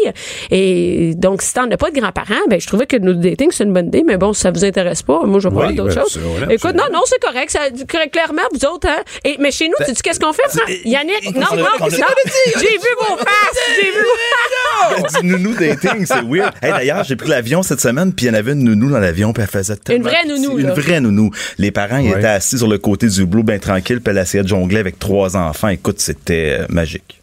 Et 0.50 1.14
donc, 1.16 1.42
si 1.42 1.52
t'en 1.54 1.70
as 1.70 1.76
pas 1.76 1.90
de 1.90 1.98
grands-parents, 2.00 2.34
ben, 2.48 2.60
je 2.60 2.66
trouvais 2.66 2.86
que 2.86 2.96
nous 2.96 3.14
dating, 3.14 3.50
c'est 3.52 3.64
une 3.64 3.72
bonne 3.72 3.88
idée, 3.88 4.02
mais 4.06 4.16
bon, 4.16 4.32
si 4.32 4.40
ça 4.40 4.50
vous 4.50 4.64
intéresse 4.64 5.02
pas, 5.02 5.20
moi, 5.24 5.40
je 5.40 5.48
vais 5.48 5.54
Oui, 5.54 5.62
voir 5.62 5.72
d'autres 5.74 5.94
ben, 5.94 6.02
choses. 6.02 6.18
Écoute, 6.50 6.74
non, 6.74 6.82
absolument. 6.84 6.84
non, 6.92 7.00
c'est 7.06 7.20
correct. 7.20 7.50
Ça, 7.50 7.60
correct, 7.90 8.12
clairement, 8.12 8.42
vous 8.52 8.64
autres, 8.66 8.88
hein. 8.88 9.02
Et, 9.24 9.36
mais 9.40 9.50
chez 9.50 9.68
nous, 9.68 9.74
tu 9.86 9.94
sais 9.94 10.00
qu'est-ce 10.02 10.20
qu'on 10.20 10.32
fait, 10.32 10.42
Fran- 10.48 10.72
Yannick? 10.84 11.34
Non, 11.34 11.40
non, 11.50 11.56
non, 11.56 11.86
j'ai 11.90 11.96
vu 11.96 12.94
vos 13.00 13.16
faces, 13.16 13.58
j'ai 13.76 13.90
vu 13.90 15.22
du 15.22 15.26
nounou 15.26 15.54
dating, 15.54 16.06
c'est 16.06 16.22
weird. 16.22 16.52
Hey, 16.62 16.70
D'ailleurs, 16.72 17.04
j'ai 17.04 17.16
pris 17.16 17.28
l'avion 17.28 17.62
cette 17.62 17.80
semaine, 17.80 18.12
puis 18.12 18.26
il 18.26 18.28
y 18.28 18.32
en 18.32 18.34
avait 18.34 18.52
une 18.52 18.62
nounou 18.64 18.90
dans 18.90 18.98
l'avion, 19.00 19.32
puis 19.32 19.42
elle 19.42 19.48
faisait 19.50 19.76
tellement 19.76 20.04
vraie 20.08 20.16
pitié. 20.22 20.38
nounou, 20.38 20.58
Une 20.58 20.70
vraie 20.70 21.00
nounou. 21.00 21.30
Les 21.58 21.70
parents, 21.70 21.98
ils 21.98 22.10
étaient 22.10 22.26
assis 22.26 22.58
sur 22.58 22.68
le 22.68 22.78
côté 22.78 23.06
du 23.08 23.22
hublot, 23.22 23.42
bien 23.42 23.58
tranquille, 23.58 24.00
puis 24.00 24.12
elle 24.14 24.22
essayait 24.22 24.42
de 24.44 24.48
jongler 24.48 24.77
avec 24.78 24.98
trois 24.98 25.36
enfants. 25.36 25.68
Écoute, 25.68 26.00
c'était 26.00 26.58
euh, 26.60 26.66
magique. 26.68 27.14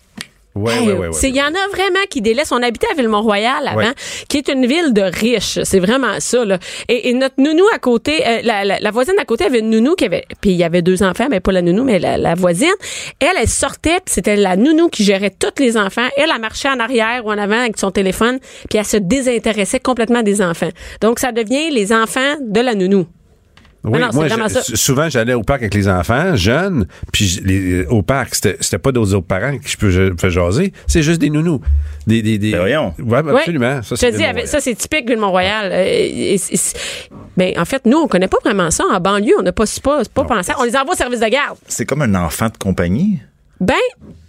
Ouais, 0.56 0.74
Hey, 0.74 0.88
ouais, 0.88 0.94
ouais, 1.10 1.10
Il 1.24 1.36
y 1.36 1.42
en 1.42 1.48
a 1.48 1.68
vraiment 1.70 2.00
qui 2.10 2.22
délaissent. 2.22 2.54
On 2.54 2.64
habitait 2.64 2.88
à 2.90 2.96
Ville-Mont-Royal 2.96 3.68
avant, 3.68 3.78
Ouais. 3.78 3.88
qui 4.30 4.38
est 4.38 4.48
une 4.48 4.66
ville 4.66 4.94
de 4.94 5.02
riches. 5.02 5.60
C'est 5.66 5.82
vraiment 5.82 6.18
ça. 6.20 6.46
Là. 6.46 6.60
Et, 6.88 7.10
et 7.10 7.14
notre 7.14 7.36
nounou 7.40 7.66
à 7.74 7.78
côté, 7.78 8.26
euh, 8.26 8.40
la, 8.42 8.64
la- 8.64 8.80
la 8.80 8.92
voisine 8.92 9.16
à 9.20 9.26
côté 9.26 9.44
avait 9.44 9.60
une 9.60 9.70
nounou 9.70 9.96
qui 9.96 10.06
avait, 10.06 10.24
puis 10.40 10.52
il 10.52 10.56
y 10.56 10.64
avait 10.64 10.82
deux 10.82 11.04
enfants, 11.04 11.28
mais 11.30 11.42
pas 11.42 11.52
la 11.52 11.62
nounou, 11.62 11.84
mais 11.84 12.00
la, 12.00 12.18
la 12.18 12.36
voisine. 12.36 12.72
Elle, 13.20 13.36
elle 13.38 13.50
sortait, 13.50 13.98
puis 14.06 14.14
c'était 14.14 14.38
la 14.38 14.56
nounou 14.56 14.88
qui 14.88 15.04
gérait 15.04 15.30
tous 15.38 15.62
les 15.62 15.76
enfants. 15.76 16.08
Elle, 16.16 16.30
elle 16.34 16.40
marchait 16.40 16.70
en 16.70 16.80
arrière 16.80 17.26
ou 17.26 17.32
en 17.34 17.38
avant 17.38 17.60
avec 17.60 17.78
son 17.78 17.92
téléphone, 17.92 18.40
puis 18.70 18.80
elle 18.80 18.86
se 18.86 18.96
désintéressait 18.96 19.82
complètement 19.82 20.22
des 20.24 20.42
enfants. 20.42 20.70
Donc 21.02 21.20
ça 21.20 21.34
devient 21.34 21.70
les 21.70 21.92
enfants 21.92 22.36
de 22.40 22.62
la 22.62 22.76
nounou. 22.76 23.06
Oui, 23.88 24.00
non, 24.00 24.08
c'est 24.12 24.16
moi, 24.38 24.48
je- 24.48 24.54
ça. 24.54 24.62
souvent, 24.76 25.10
j'allais 25.10 25.34
au 25.34 25.44
parc 25.44 25.62
avec 25.62 25.74
les 25.74 25.88
enfants, 25.88 26.36
jeunes, 26.36 26.88
puis 27.14 27.40
les- 27.44 27.86
au 27.86 28.02
parc, 28.02 28.36
c'était 28.36 28.58
c'était 28.60 28.78
pas 28.80 28.92
d'autres 28.92 29.14
autres 29.14 29.28
parents 29.28 29.58
que 29.58 29.68
je 29.68 29.78
peux 29.78 29.90
je- 29.92 30.30
jaser, 30.30 30.74
c'est 30.88 31.04
juste 31.04 31.22
des 31.22 31.30
nounous. 31.30 31.62
Des, 32.08 32.22
des, 32.22 32.38
des... 32.38 32.52
Ben 32.52 32.60
voyons. 32.60 32.94
Ouais, 33.00 33.22
Ouais. 33.22 33.40
absolument. 33.40 33.82
Ça, 33.84 33.96
Je 33.96 34.00
c'est 34.00 34.12
te 34.12 34.18
dis, 34.42 34.48
ça, 34.48 34.60
c'est 34.60 34.76
typique 34.76 35.08
Ville-Mont-Royal. 35.08 35.72
Euh, 35.72 35.84
et- 35.88 36.34
et- 36.34 36.36
et- 36.36 36.60
ben, 37.38 37.54
en 37.58 37.66
fait, 37.66 37.86
nous, 37.86 37.98
on 37.98 38.08
connaît 38.08 38.28
pas 38.28 38.38
vraiment 38.44 38.70
ça. 38.72 38.84
En 38.92 39.00
banlieue, 39.00 39.34
on 39.40 39.42
n'a 39.44 39.52
pas, 39.52 39.66
pas, 39.84 40.02
pas 40.14 40.24
pensé. 40.24 40.52
On 40.60 40.64
les 40.64 40.76
envoie 40.76 40.94
au 40.94 40.98
service 40.98 41.20
de 41.20 41.28
garde. 41.28 41.58
C'est 41.68 41.86
comme 41.86 42.02
un 42.02 42.16
enfant 42.16 42.48
de 42.48 42.58
compagnie. 42.58 43.20
Ben, 43.60 43.74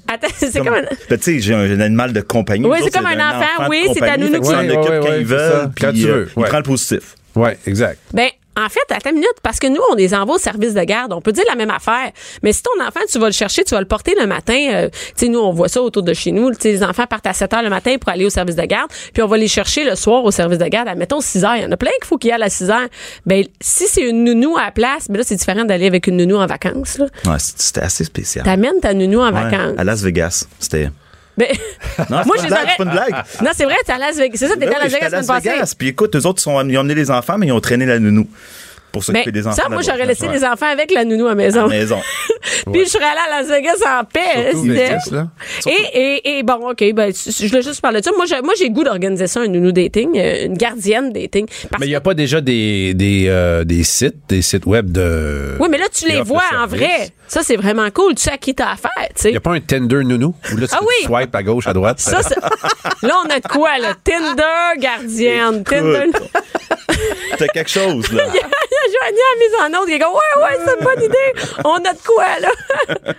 attends, 0.08 0.28
c'est 0.36 0.58
comme 0.64 0.74
un... 0.74 0.82
Ben, 1.10 1.18
tu 1.18 1.22
sais, 1.22 1.38
j'ai 1.40 1.54
un, 1.54 1.58
un 1.70 1.80
animal 1.80 2.12
de 2.12 2.20
compagnie. 2.20 2.64
Oui, 2.66 2.78
Nous 2.78 2.84
c'est 2.84 2.90
comme 2.96 3.06
un 3.06 3.14
enfant, 3.30 3.64
de 3.64 3.68
oui, 3.70 3.82
c'est 3.88 4.00
Fait 4.00 4.16
que 4.18 4.26
qui- 4.38 4.44
s'en 4.44 4.52
Ouais, 4.52 4.76
occupe 4.76 4.90
ouais, 4.90 5.00
quand 5.02 5.08
ouais, 5.08 5.20
ils 5.20 5.28
c'est 5.28 5.34
veulent, 5.34 5.52
ça. 5.52 5.70
Quand 5.80 5.90
puis 5.92 6.00
tu 6.02 6.08
euh, 6.08 6.12
veux, 6.14 6.28
il 6.36 6.42
ouais. 6.42 6.48
prend 6.48 6.56
le 6.58 6.62
positif. 6.62 7.14
Oui, 7.34 7.50
exact. 7.66 7.98
Ben, 8.14 8.28
en 8.56 8.68
fait, 8.68 8.80
attends 8.94 9.10
une 9.10 9.16
minute, 9.16 9.34
parce 9.42 9.58
que 9.58 9.66
nous, 9.66 9.80
on 9.90 9.94
les 9.94 10.14
envoie 10.14 10.36
au 10.36 10.38
service 10.38 10.74
de 10.74 10.80
garde. 10.82 11.12
On 11.12 11.20
peut 11.20 11.32
dire 11.32 11.44
la 11.48 11.54
même 11.56 11.70
affaire. 11.70 12.10
Mais 12.42 12.52
si 12.52 12.62
ton 12.62 12.70
enfant, 12.82 13.00
tu 13.10 13.18
vas 13.18 13.26
le 13.26 13.32
chercher, 13.32 13.64
tu 13.64 13.74
vas 13.74 13.80
le 13.80 13.86
porter 13.86 14.14
le 14.18 14.26
matin. 14.26 14.56
euh, 14.72 14.88
tu 14.90 14.98
sais, 15.16 15.28
nous, 15.28 15.38
on 15.38 15.52
voit 15.52 15.68
ça 15.68 15.82
autour 15.82 16.02
de 16.02 16.14
chez 16.14 16.32
nous. 16.32 16.52
Tu 16.54 16.68
les 16.68 16.82
enfants 16.82 17.06
partent 17.06 17.26
à 17.26 17.32
7 17.32 17.52
heures 17.54 17.62
le 17.62 17.70
matin 17.70 17.96
pour 18.00 18.10
aller 18.10 18.24
au 18.24 18.30
service 18.30 18.56
de 18.56 18.62
garde. 18.62 18.90
Puis 19.12 19.22
on 19.22 19.26
va 19.26 19.36
les 19.36 19.48
chercher 19.48 19.84
le 19.84 19.94
soir 19.94 20.24
au 20.24 20.30
service 20.30 20.58
de 20.58 20.66
garde. 20.66 20.88
Admettons 20.88 21.20
6 21.20 21.44
heures. 21.44 21.56
Il 21.56 21.62
y 21.62 21.66
en 21.66 21.72
a 21.72 21.76
plein 21.76 21.90
qu'il 21.98 22.06
faut 22.06 22.16
qu'il 22.18 22.30
y 22.30 22.32
aille 22.32 22.42
à 22.42 22.48
6 22.50 22.70
heures. 22.70 22.88
Ben, 23.26 23.44
si 23.60 23.86
c'est 23.86 24.02
une 24.08 24.24
nounou 24.24 24.56
à 24.56 24.64
la 24.66 24.70
place, 24.72 25.08
ben 25.08 25.18
là, 25.18 25.22
c'est 25.26 25.36
différent 25.36 25.64
d'aller 25.64 25.86
avec 25.86 26.06
une 26.06 26.16
nounou 26.16 26.36
en 26.36 26.46
vacances, 26.46 26.98
là. 26.98 27.06
Ouais, 27.26 27.38
c'était 27.38 27.80
assez 27.82 28.04
spécial. 28.04 28.44
T'amènes 28.44 28.80
ta 28.80 28.94
nounou 28.94 29.20
en 29.20 29.26
Ouais, 29.26 29.32
vacances. 29.32 29.74
à 29.78 29.84
Las 29.84 30.02
Vegas. 30.02 30.46
C'était. 30.58 30.88
Ben, 31.36 31.48
Non, 32.10 32.22
Moi, 32.26 32.36
blague, 32.46 32.68
c'est 32.70 32.76
pas 32.76 32.84
une 32.84 32.90
blague. 32.90 33.14
non, 33.42 33.50
c'est 33.54 33.64
vrai, 33.64 33.76
t'es 33.84 33.92
à 33.92 33.98
Las 33.98 34.16
Vegas. 34.16 34.36
C'est 34.38 34.48
ça, 34.48 34.54
t'étais 34.54 34.66
Ben 34.66 34.74
à 34.74 34.78
oui, 34.78 34.84
Las 34.84 34.92
Vegas 34.92 35.08
la 35.10 35.22
semaine 35.22 35.42
passée. 35.42 35.74
Puis 35.78 35.88
écoute, 35.88 36.16
eux 36.16 36.26
autres, 36.26 36.42
ils 36.46 36.48
ont 36.50 36.58
amené 36.58 36.94
les 36.94 37.10
enfants, 37.10 37.36
mais 37.38 37.46
ils 37.48 37.52
ont 37.52 37.60
traîné 37.60 37.84
la 37.86 37.98
nounou 37.98 38.26
pour 39.04 39.12
Ben, 39.12 39.18
s'occuper 39.20 39.32
des 39.32 39.46
enfants. 39.46 39.62
ça, 39.62 39.68
moi, 39.68 39.82
j'aurais 39.82 40.06
laissé 40.06 40.26
les 40.28 40.44
enfants 40.44 40.66
avec 40.72 40.90
la 40.90 41.04
nounou 41.04 41.26
à 41.26 41.30
la 41.30 41.34
maison. 41.34 41.64
À 41.64 41.68
maison. 41.68 42.00
Puis 42.72 42.84
je 42.84 42.90
serais 42.90 43.04
allée 43.04 43.20
à 43.32 43.40
Las 43.40 43.48
Vegas 43.48 43.74
en 44.00 44.04
paix. 44.04 44.52
Vegas, 44.54 45.08
là. 45.12 45.28
Et, 45.66 45.70
et, 45.98 46.38
et 46.38 46.42
bon, 46.42 46.70
OK, 46.70 46.84
ben, 46.94 47.12
je 47.12 47.48
voulais 47.48 47.62
juste 47.62 47.80
parler 47.80 48.00
de 48.00 48.04
ça. 48.04 48.12
Moi, 48.16 48.24
j'ai, 48.26 48.40
moi, 48.42 48.54
j'ai 48.58 48.70
goût 48.70 48.84
d'organiser 48.84 49.26
ça, 49.26 49.40
un 49.40 49.48
nounou 49.48 49.72
dating, 49.72 50.16
euh, 50.18 50.46
une 50.46 50.56
gardienne 50.56 51.12
dating. 51.12 51.46
Parce 51.70 51.80
Mais 51.80 51.86
il 51.86 51.90
n'y 51.90 51.94
a 51.96 52.00
pas 52.00 52.14
déjà 52.14 52.40
des, 52.40 52.94
des, 52.94 53.26
euh, 53.28 53.64
des 53.64 53.82
sites, 53.84 54.16
des 54.28 54.42
sites 54.42 54.66
web 54.66 54.90
de. 54.90 55.56
Oui, 55.60 55.68
mais 55.70 55.78
là, 55.78 55.86
tu 55.92 56.08
les 56.08 56.22
vois 56.22 56.42
le 56.52 56.58
en 56.58 56.66
vrai. 56.66 57.10
Ça, 57.28 57.42
c'est 57.42 57.56
vraiment 57.56 57.88
cool. 57.90 58.14
Tu 58.14 58.22
sais 58.22 58.30
à 58.32 58.38
qui 58.38 58.54
t'as 58.54 58.70
affaire, 58.72 58.90
tu 59.08 59.22
sais. 59.22 59.28
Il 59.28 59.32
n'y 59.32 59.36
a 59.36 59.40
pas 59.40 59.52
un 59.52 59.60
Tinder 59.60 60.02
nounou? 60.04 60.34
Où 60.52 60.56
là, 60.56 60.66
tu 60.68 60.74
Ah 60.76 60.80
oui. 60.82 61.04
swipe 61.06 61.34
à 61.34 61.42
gauche, 61.42 61.66
à 61.66 61.72
droite? 61.72 61.98
Ça, 61.98 62.20
c'est- 62.22 62.36
là, 63.06 63.14
on 63.26 63.28
a 63.30 63.40
de 63.40 63.48
quoi, 63.48 63.78
là? 63.78 63.94
Tinder, 64.04 64.78
gardienne. 64.80 65.64
Tinder. 65.64 66.06
T'as 67.38 67.48
quelque 67.48 67.70
chose, 67.70 68.10
là. 68.12 68.24
Il 68.96 69.14
Joanie 69.14 69.20
a 69.20 69.68
mis 69.68 69.74
en 69.74 69.78
autre 69.78 69.86
qui 69.88 69.94
est 69.94 69.98
comme 69.98 70.12
Ouais, 70.12 70.42
ouais, 70.42 70.58
c'est 70.64 70.78
une 70.78 70.84
bonne 70.84 71.02
idée. 71.04 71.56
On 71.64 71.74
a 71.76 71.92
de 71.92 71.98
quoi, 72.04 72.38
là? 72.40 73.14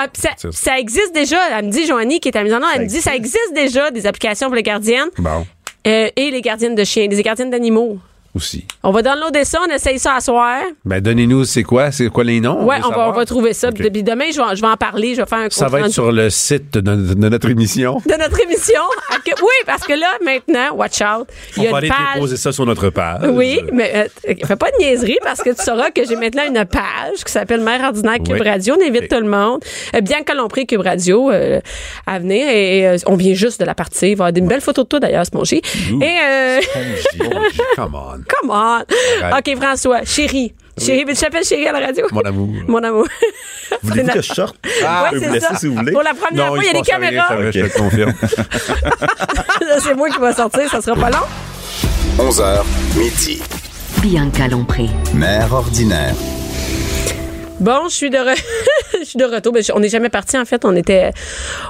Ah, 0.00 0.06
ça, 0.52 0.78
existe 0.78 1.12
déjà. 1.12 1.58
Elle 1.58 1.66
me 1.66 1.70
dit, 1.72 1.84
Joanie, 1.86 2.20
qui 2.20 2.28
est 2.28 2.36
à 2.36 2.44
mise 2.44 2.52
en 2.52 2.58
ordre, 2.58 2.68
elle 2.76 2.82
me 2.82 2.86
dit, 2.86 3.00
ça 3.00 3.16
existe 3.16 3.52
déjà 3.52 3.90
des 3.90 4.06
applications 4.06 4.46
pour 4.46 4.54
les 4.54 4.62
gardiennes 4.62 5.08
Bon, 5.18 5.44
euh, 5.88 6.08
et 6.14 6.30
les 6.30 6.40
gardiennes 6.40 6.76
de 6.76 6.84
chiens, 6.84 7.08
des 7.08 7.22
gardiennes 7.22 7.50
d'animaux. 7.50 7.98
Aussi. 8.38 8.64
On 8.82 8.90
va 8.90 9.02
downloader 9.02 9.44
ça, 9.44 9.58
on 9.68 9.70
essaye 9.72 9.98
ça 9.98 10.14
à 10.14 10.20
soir. 10.20 10.60
Ben, 10.84 11.00
donnez-nous, 11.00 11.44
c'est 11.44 11.62
quoi? 11.62 11.90
C'est 11.90 12.08
quoi 12.08 12.24
les 12.24 12.40
noms? 12.40 12.64
Ouais, 12.64 12.78
veut 12.78 12.86
on 12.86 12.90
va, 12.90 13.08
on 13.10 13.12
va 13.12 13.24
trouver 13.26 13.52
ça. 13.52 13.70
Puis 13.72 13.90
demain, 13.90 14.26
je 14.32 14.38
vais, 14.40 14.56
je 14.56 14.60
vais 14.62 14.68
en 14.68 14.76
parler, 14.76 15.14
je 15.14 15.20
vais 15.20 15.26
faire 15.26 15.38
un 15.38 15.50
Ça 15.50 15.68
va 15.68 15.80
être 15.80 15.88
sur 15.90 16.10
le 16.12 16.30
site 16.30 16.72
de, 16.78 17.14
notre 17.28 17.50
émission. 17.50 18.00
de 18.06 18.14
notre 18.18 18.40
émission. 18.40 18.80
Oui, 19.26 19.64
parce 19.66 19.84
que 19.84 19.92
là, 19.92 20.08
maintenant, 20.24 20.74
watch 20.76 21.00
out. 21.02 21.28
Il 21.56 21.64
y 21.64 21.66
On 21.66 21.70
a 21.70 21.72
va 21.72 21.78
une 21.78 21.84
aller 21.84 21.88
page. 21.88 22.14
déposer 22.14 22.36
ça 22.36 22.52
sur 22.52 22.64
notre 22.64 22.90
page. 22.90 23.20
Oui, 23.30 23.60
mais 23.72 24.08
euh, 24.28 24.34
fais 24.46 24.56
pas 24.56 24.70
de 24.70 24.76
niaiserie 24.78 25.18
parce 25.22 25.42
que 25.42 25.50
tu 25.50 25.62
sauras 25.62 25.90
que 25.90 26.04
j'ai 26.06 26.16
maintenant 26.16 26.44
une 26.46 26.64
page 26.64 27.24
qui 27.24 27.32
s'appelle 27.32 27.60
Mère 27.60 27.82
ordinaire 27.84 28.16
Cube 28.16 28.38
Oui. 28.40 28.48
Radio. 28.48 28.76
On 28.78 28.86
invite 28.88 29.08
tout 29.08 29.20
le 29.20 29.28
monde. 29.28 29.60
Euh, 29.94 30.00
bien 30.00 30.22
que 30.22 30.32
l'on 30.32 30.48
prie 30.48 30.66
Cube 30.66 30.80
Radio 30.80 31.30
euh, 31.30 31.60
à 32.06 32.18
venir 32.18 32.48
et, 32.48 32.86
euh, 32.88 32.96
on 33.06 33.16
vient 33.16 33.34
juste 33.34 33.60
de 33.60 33.66
la 33.66 33.74
partie. 33.74 34.10
Il 34.12 34.16
va 34.16 34.26
y 34.26 34.28
avoir 34.28 34.32
des 34.32 34.40
belles 34.40 34.60
photos 34.60 34.84
de 34.84 34.88
toi 34.88 35.00
d'ailleurs, 35.00 35.26
Spongy. 35.26 35.60
Et 36.00 36.60
Come 37.76 37.94
on. 37.94 38.22
Come 38.28 38.50
on. 38.50 38.80
OK, 39.36 39.56
François, 39.60 40.04
chérie. 40.04 40.54
Chérie, 40.80 41.04
mais 41.04 41.14
tu 41.14 41.20
t'appelles 41.20 41.44
chérie 41.44 41.66
à 41.66 41.72
la 41.72 41.86
radio? 41.86 42.06
Mon 42.12 42.20
amour. 42.20 42.48
Mon 42.68 42.82
amour. 42.84 43.06
Voulez-vous 43.82 44.10
que 44.12 44.22
je 44.22 44.32
sorte? 44.32 44.56
Ah, 44.86 45.08
peux 45.10 45.18
vous 45.18 45.32
laisser 45.32 45.46
si 45.58 45.66
vous 45.66 45.74
voulez. 45.74 45.90
Pour 45.92 46.02
la 46.02 46.14
première 46.14 46.46
Non, 46.46 46.54
fois, 46.54 46.62
il 46.62 46.66
y 46.66 46.70
a 46.70 46.72
des 46.72 46.78
rien, 46.80 46.98
caméras. 46.98 47.28
ça 47.28 47.36
va, 47.36 47.50
Je 47.50 47.60
te 47.60 47.78
confirme. 47.78 48.14
C'est 49.82 49.94
moi 49.94 50.08
qui 50.08 50.18
va 50.18 50.32
sortir, 50.32 50.70
ça 50.70 50.80
sera 50.80 50.96
pas 50.96 51.10
long. 51.10 51.26
11h, 52.18 52.62
midi. 52.96 53.42
Bianca 54.00 54.46
Lompré. 54.46 54.86
Mère 55.14 55.52
ordinaire. 55.52 56.14
Bon, 57.60 57.88
je 57.88 57.94
suis 57.94 58.10
de, 58.10 58.16
re- 58.16 58.40
je 59.00 59.04
suis 59.04 59.18
de 59.18 59.24
retour. 59.24 59.52
Ben, 59.52 59.62
je- 59.62 59.72
on 59.74 59.80
n'est 59.80 59.88
jamais 59.88 60.10
parti 60.10 60.38
en 60.38 60.44
fait. 60.44 60.64
On 60.64 60.76
était, 60.76 61.10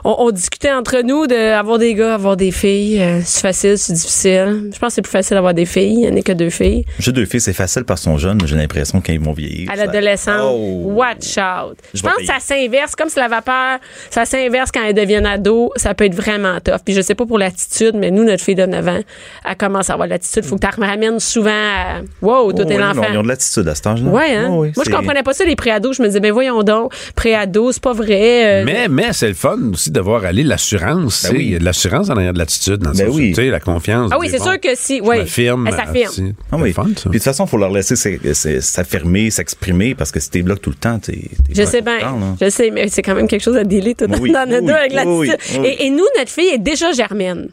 on, 0.04 0.16
on 0.18 0.30
discutait 0.30 0.70
entre 0.72 1.00
nous 1.02 1.26
d'avoir 1.26 1.78
des 1.78 1.94
gars, 1.94 2.14
avoir 2.14 2.36
des 2.36 2.50
filles. 2.50 3.00
Euh, 3.00 3.20
c'est 3.24 3.40
facile, 3.40 3.78
c'est 3.78 3.94
difficile. 3.94 4.70
Je 4.72 4.78
pense 4.78 4.88
que 4.90 4.94
c'est 4.96 5.02
plus 5.02 5.10
facile 5.10 5.34
d'avoir 5.36 5.54
des 5.54 5.64
filles. 5.64 5.94
Il 5.94 6.00
n'y 6.00 6.08
en 6.08 6.16
a 6.16 6.22
que 6.22 6.32
deux 6.32 6.50
filles. 6.50 6.84
J'ai 6.98 7.12
deux 7.12 7.24
filles, 7.24 7.40
c'est 7.40 7.52
facile 7.54 7.84
parce 7.84 8.02
qu'ils 8.02 8.12
sont 8.12 8.18
jeunes, 8.18 8.38
mais 8.40 8.46
j'ai 8.46 8.56
l'impression 8.56 9.00
qu'ils 9.00 9.20
vont 9.20 9.32
vieillir. 9.32 9.70
À 9.70 9.76
l'adolescence, 9.76 10.42
Oh. 10.42 10.92
watch 10.92 11.38
out. 11.38 11.76
Je 11.94 12.02
pense 12.02 12.16
que 12.16 12.26
ça 12.26 12.38
s'inverse, 12.38 12.94
comme 12.94 13.08
si 13.08 13.18
la 13.18 13.28
vapeur, 13.28 13.78
ça 14.10 14.24
s'inverse 14.26 14.70
quand 14.70 14.84
elles 14.84 14.94
deviennent 14.94 15.26
ados, 15.26 15.70
ça 15.76 15.94
peut 15.94 16.04
être 16.04 16.14
vraiment 16.14 16.60
tough. 16.60 16.80
Puis 16.84 16.94
je 16.94 17.00
sais 17.00 17.14
pas 17.14 17.24
pour 17.26 17.38
l'attitude, 17.38 17.94
mais 17.94 18.10
nous, 18.10 18.24
notre 18.24 18.42
fille 18.44 18.54
de 18.54 18.66
9 18.66 18.88
ans, 18.88 19.00
elle 19.48 19.56
commence 19.56 19.88
à 19.90 19.94
avoir 19.94 20.06
de 20.06 20.12
l'attitude. 20.12 20.44
Faut 20.44 20.56
que 20.56 20.66
tu 20.66 20.80
ramènes 20.80 21.18
souvent 21.20 21.50
à, 21.50 22.00
wow, 22.20 22.52
toi, 22.52 22.64
Oh, 22.64 22.68
t'es 22.68 22.74
oui, 22.76 22.80
l'enfant. 22.82 23.02
Ils 23.10 23.16
ont 23.18 23.22
de 23.22 23.28
l'attitude 23.28 23.66
à 23.68 23.74
cet 23.74 23.86
âge-là. 23.86 24.10
Ouais, 24.10 24.34
hein? 24.34 24.48
Oh, 24.50 24.62
oui, 24.62 24.72
Moi, 24.76 24.84
je 24.86 24.90
comprenais 24.90 25.22
pas 25.22 25.32
ça, 25.32 25.44
les 25.44 25.56
préados. 25.80 25.92
Je 25.94 26.02
me 26.02 26.08
disais, 26.08 26.20
ben 26.20 26.32
voyons 26.32 26.62
donc, 26.62 26.92
préados, 27.14 27.72
c'est 27.72 27.82
pas 27.82 27.92
vrai. 27.92 28.62
euh, 28.62 28.64
Mais, 28.64 28.88
mais 28.88 29.12
c'est 29.12 29.28
le 29.28 29.34
fun 29.34 29.58
aussi 29.72 29.90
de 29.90 30.00
voir 30.00 30.24
aller 30.24 30.42
l'assurance. 30.42 31.24
Ben 31.30 31.36
oui. 31.36 31.44
Il 31.44 31.52
y 31.52 31.56
a 31.56 31.58
de 31.58 31.64
l'assurance 31.64 32.10
en 32.10 32.16
arrière 32.16 32.32
de 32.32 32.38
l'attitude. 32.38 32.78
Dans 32.78 32.90
le 32.90 32.96
Ben 32.96 33.08
oui. 33.10 33.28
tu 33.30 33.34
sais, 33.36 33.48
la 33.50 33.60
confiance. 33.60 34.10
Ah 34.12 34.18
oui, 34.18 34.28
c'est 34.30 34.38
bon, 34.38 34.44
sûr 34.44 34.60
que 34.60 34.68
si. 34.74 35.00
Oui. 35.02 35.18
m'affirme, 35.18 35.66
Elle 35.66 35.74
s'affirme. 35.74 36.10
euh, 36.10 36.12
c'est- 36.14 36.34
Ah 36.52 36.56
oui. 36.58 36.72
fun, 36.72 36.84
ça. 36.96 37.02
Puis 37.02 37.10
de 37.10 37.12
toute 37.14 37.22
façon, 37.22 37.44
il 37.44 37.48
faut 37.48 37.58
leur 37.58 37.70
laisser 37.70 37.94
s'e- 37.96 38.18
s'e- 38.34 38.60
s'affirmer, 38.60 39.30
s'exprimer, 39.30 39.94
parce 39.94 40.10
que 40.12 40.20
si 40.20 40.30
t'es 40.30 40.42
bloqué 40.42 40.60
tout 40.60 40.70
le 40.70 40.76
temps, 40.76 40.98
t'es. 40.98 41.18
Je 41.54 41.62
sais 41.64 41.80
bien. 41.82 41.98
Je 42.40 42.48
sais, 42.50 42.70
mais 42.70 42.88
c'est 42.88 43.02
quand 43.02 43.14
même 43.14 43.28
quelque 43.28 43.42
chose 43.42 43.56
à 43.56 43.64
délai 43.64 43.94
tout 43.94 44.06
Oui, 44.20 44.32
dans 44.32 44.48
notre 44.48 44.62
oui, 44.62 44.66
dos 44.68 44.74
avec 44.74 44.92
oui, 45.06 45.26
l'attitude. 45.28 45.54
oui, 45.54 45.58
oui. 45.60 45.76
Et, 45.78 45.86
et 45.86 45.90
nous, 45.90 46.04
notre 46.18 46.30
fille 46.30 46.48
est 46.54 46.58
déjà 46.58 46.92
germaine. 46.92 47.48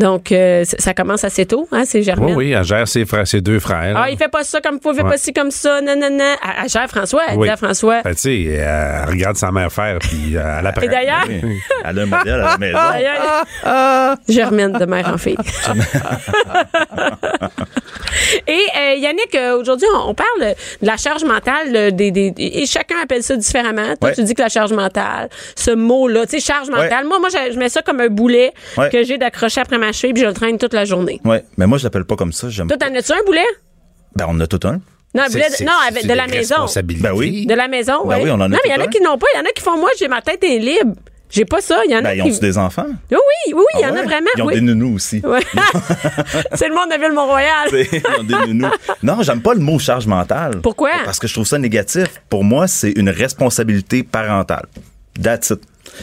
Donc, 0.00 0.32
euh, 0.32 0.64
ça 0.64 0.92
commence 0.92 1.22
assez 1.22 1.46
tôt, 1.46 1.68
hein, 1.70 1.82
c'est 1.84 1.98
Oui, 1.98 2.04
germaine? 2.04 2.34
oui, 2.34 2.50
elle 2.50 2.64
gère 2.64 2.88
ses, 2.88 3.04
frères, 3.04 3.26
ses 3.28 3.40
deux 3.40 3.60
frères. 3.60 3.94
Ah, 3.96 4.10
il 4.10 4.16
fait 4.18 4.28
pas 4.28 4.42
ça 4.42 4.60
comme 4.60 4.80
faut, 4.80 4.92
il 4.92 4.96
fait 4.96 5.02
Ouais. 5.04 5.10
pas 5.10 5.16
ci 5.18 5.32
comme 5.32 5.50
ça, 5.52 5.80
non, 5.80 5.94
non, 5.96 6.10
non. 6.10 6.18
Elle, 6.42 6.64
elle 6.64 6.68
gère 6.68 6.88
François, 6.88 7.22
elle 7.28 7.38
Oui. 7.38 7.46
dit 7.46 7.52
à 7.52 7.56
François. 7.56 8.02
Fait, 8.02 8.14
tu 8.14 8.20
sais, 8.20 8.42
elle 8.54 9.08
regarde 9.08 9.36
sa 9.36 9.52
mère 9.52 9.70
faire, 9.72 9.98
puis 10.00 10.36
euh, 10.36 10.58
elle 10.60 10.66
apprend. 10.66 10.82
Et 10.82 10.88
d'ailleurs, 10.88 11.24
Oui. 11.28 11.60
Elle 11.84 11.98
a 11.98 12.02
un 12.02 12.06
modèle 12.06 12.34
à 12.34 12.36
la 12.38 12.58
maison. 12.58 12.78
D'ailleurs, 12.92 14.16
Germaine 14.28 14.72
de 14.72 14.84
mère 14.84 15.08
en 15.14 15.18
fille. 15.18 15.36
Et 18.46 18.52
euh, 18.78 18.94
Yannick, 18.96 19.36
aujourd'hui, 19.58 19.86
on, 19.94 20.10
on 20.10 20.14
parle 20.14 20.54
de 20.80 20.86
la 20.86 20.96
charge 20.96 21.24
mentale 21.24 21.94
des, 21.94 22.10
des- 22.10 22.32
et 22.38 22.66
chacun 22.66 22.96
appelle 23.02 23.22
ça 23.22 23.36
différemment. 23.36 23.96
Toi, 24.00 24.10
Ouais. 24.10 24.14
tu 24.14 24.22
dis 24.22 24.34
que 24.34 24.42
la 24.42 24.48
charge 24.48 24.72
mentale, 24.72 25.28
ce 25.56 25.70
mot-là, 25.72 26.26
tu 26.26 26.38
sais, 26.38 26.40
charge 26.52 26.68
mentale. 26.68 27.06
Moi, 27.06 27.18
moi, 27.18 27.28
je, 27.30 27.52
je 27.52 27.58
mets 27.58 27.68
ça 27.68 27.82
comme 27.82 28.00
un 28.00 28.08
boulet 28.08 28.52
Ouais. 28.76 28.88
que 28.90 29.02
j'ai 29.04 29.18
d'accrocher 29.18 29.60
après 29.60 29.78
ma 29.84 29.92
cheville, 29.92 30.12
puis 30.14 30.22
je 30.22 30.26
le 30.28 30.34
traîne 30.34 30.58
toute 30.58 30.74
la 30.74 30.84
journée. 30.84 31.20
Ouais, 31.24 31.44
mais 31.56 31.66
moi, 31.66 31.78
je 31.78 31.84
l'appelle 31.84 32.04
pas 32.04 32.16
comme 32.16 32.32
ça. 32.32 32.48
J'aime 32.48 32.68
Toi, 32.68 32.76
t'en 32.76 32.94
as-tu 32.94 33.12
un 33.12 33.24
boulet? 33.26 33.44
Ben, 34.16 34.26
on 34.28 34.32
en 34.32 34.40
a 34.40 34.46
tout 34.46 34.60
un. 34.66 34.80
Non, 35.14 35.22
un 35.22 35.26
C'est- 35.26 35.32
boulet, 35.32 35.48
de- 35.50 35.54
c'est- 35.54 35.64
non, 35.64 35.72
avec, 35.88 36.06
de 36.06 36.12
la 36.12 36.26
maison. 36.26 36.66
Ben 37.00 37.12
oui. 37.14 37.46
De 37.46 37.54
la 37.54 37.68
maison, 37.68 38.04
Ben 38.06 38.18
oui, 38.22 38.30
on 38.30 38.34
en 38.34 38.40
a 38.42 38.48
Non, 38.48 38.56
mais 38.64 38.70
il 38.70 38.72
y 38.72 38.74
en 38.80 38.84
a 38.84 38.88
qui 38.88 39.00
n'ont 39.00 39.16
pas. 39.18 39.26
Il 39.34 39.38
y 39.38 39.40
en 39.40 39.44
a 39.44 39.52
qui 39.52 39.62
font, 39.62 39.78
moi, 39.78 39.90
j'ai 39.98 40.08
ma 40.08 40.20
tête 40.22 40.42
est 40.42 40.58
libre. 40.58 40.94
J'ai 41.30 41.44
pas 41.44 41.60
ça. 41.60 41.80
Il 41.86 41.90
y 41.90 41.94
en 41.96 41.98
a 41.98 42.02
Ben, 42.02 42.12
ils 42.14 42.22
qui. 42.22 42.28
ont-tu 42.30 42.40
des 42.40 42.58
enfants? 42.58 42.86
Oui, 42.88 43.16
oui, 43.48 43.54
oui, 43.54 43.64
il 43.74 43.80
y 43.80 43.84
Ah 43.84 43.90
en 43.92 43.96
a 43.96 44.02
vraiment. 44.02 44.26
Ils 44.36 44.42
ont 44.42 44.46
oui. 44.46 44.54
des 44.54 44.60
nounous 44.60 44.94
aussi. 44.94 45.20
Ouais. 45.24 45.40
C'est 46.54 46.68
le 46.68 46.74
monde 46.74 46.90
de 46.90 47.00
Ville-Mont-Royal. 47.00 47.68
Ils 47.72 48.20
ont 48.20 48.22
des 48.24 48.52
nounous. 48.52 48.72
Non, 49.02 49.22
j'aime 49.22 49.40
pas 49.42 49.54
le 49.54 49.60
mot 49.60 49.78
charge 49.78 50.06
mentale. 50.06 50.60
Pourquoi? 50.62 50.90
Parce 51.04 51.18
que 51.18 51.26
je 51.26 51.32
trouve 51.34 51.46
ça 51.46 51.58
négatif. 51.58 52.06
Pour 52.28 52.44
moi, 52.44 52.68
c'est 52.68 52.92
une 52.92 53.08
responsabilité 53.10 54.02
parentale. 54.04 54.66
That's 55.20 55.50
it. 55.50 55.60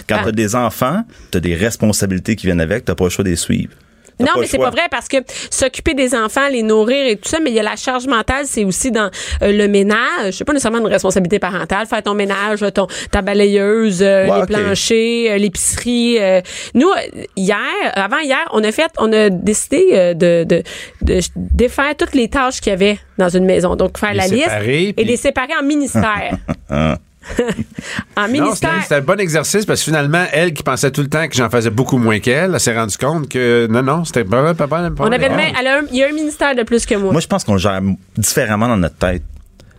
Quand 0.07 0.17
Ah. 0.19 0.23
t'as 0.25 0.31
des 0.31 0.55
enfants, 0.55 1.03
t'as 1.31 1.39
des 1.39 1.55
responsabilités 1.55 2.35
qui 2.35 2.45
viennent 2.47 2.61
avec, 2.61 2.85
t'as 2.85 2.95
pas 2.95 3.05
le 3.05 3.09
choix 3.09 3.23
de 3.23 3.29
les 3.29 3.35
suivre. 3.35 3.73
Non, 4.19 4.27
mais 4.39 4.45
c'est 4.45 4.59
pas 4.59 4.69
vrai 4.69 4.83
parce 4.91 5.07
que 5.07 5.17
s'occuper 5.49 5.95
des 5.95 6.13
enfants, 6.13 6.47
les 6.51 6.61
nourrir 6.61 7.07
et 7.07 7.15
tout 7.15 7.27
ça, 7.27 7.39
mais 7.43 7.49
il 7.49 7.55
y 7.55 7.59
a 7.59 7.63
la 7.63 7.75
charge 7.75 8.05
mentale, 8.05 8.45
c'est 8.45 8.63
aussi 8.63 8.91
dans 8.91 9.09
euh, 9.41 9.51
le 9.51 9.67
ménage. 9.67 10.33
C'est 10.33 10.43
pas 10.43 10.53
nécessairement 10.53 10.77
une 10.77 10.85
responsabilité 10.85 11.39
parentale, 11.39 11.87
faire 11.87 12.03
ton 12.03 12.13
ménage, 12.13 12.59
ton 12.75 12.85
ta 13.09 13.23
balayeuse, 13.23 14.03
euh, 14.03 14.27
Ouais, 14.27 14.41
les 14.41 14.45
planchers, 14.45 15.31
euh, 15.31 15.37
l'épicerie. 15.37 16.19
euh. 16.19 16.39
Nous 16.75 16.91
hier, 17.35 17.57
avant 17.95 18.19
hier, 18.19 18.45
on 18.51 18.63
a 18.63 18.71
fait, 18.71 18.91
on 18.99 19.11
a 19.11 19.31
décidé 19.31 19.87
euh, 19.93 20.13
de, 20.13 20.43
de, 20.47 20.61
de 21.01 21.19
défaire 21.35 21.95
toutes 21.97 22.13
les 22.13 22.27
tâches 22.27 22.61
qu'il 22.61 22.69
y 22.69 22.73
avait 22.73 22.99
dans 23.17 23.29
une 23.29 23.45
maison. 23.45 23.75
Donc 23.75 23.97
faire 23.97 24.11
Les 24.11 24.17
la 24.17 24.27
liste 24.27 24.43
séparer, 24.43 24.83
et 24.89 24.93
puis- 24.93 25.05
les 25.05 25.17
séparer 25.17 25.53
en 25.59 25.63
ministères. 25.65 26.37
en 28.17 28.27
ministère. 28.27 28.55
c'était 28.55 28.81
c'était 28.83 28.95
un 28.95 29.01
bon 29.01 29.19
exercice 29.19 29.65
parce 29.65 29.79
que 29.79 29.85
finalement, 29.85 30.25
elle 30.31 30.53
qui 30.53 30.63
pensait 30.63 30.91
tout 30.91 31.01
le 31.01 31.09
temps 31.09 31.27
que 31.27 31.35
j'en 31.35 31.49
faisais 31.49 31.69
beaucoup 31.69 31.97
moins 31.97 32.19
qu'elle, 32.19 32.51
elle 32.53 32.59
s'est 32.59 32.75
rendue 32.75 32.97
compte 32.97 33.29
que 33.29 33.67
non, 33.69 33.83
non, 33.83 34.05
c'était 34.05 34.23
pas, 34.23 34.53
pas, 34.53 34.67
pas, 34.67 34.89
pas 34.89 35.03
on 35.03 35.11
avait 35.11 35.29
le 35.29 35.35
même, 35.35 35.53
elle 35.59 35.67
a 35.67 35.77
un- 35.79 35.85
il 35.91 35.97
y 35.97 36.03
a 36.03 36.07
un 36.07 36.13
ministère 36.13 36.55
de 36.55 36.63
plus 36.63 36.85
que 36.85 36.95
moi. 36.95 37.11
Moi, 37.11 37.21
je 37.21 37.27
pense 37.27 37.43
qu'on 37.43 37.57
gère 37.57 37.81
différemment 38.17 38.67
dans 38.67 38.77
notre 38.77 38.95
tête. 38.97 39.23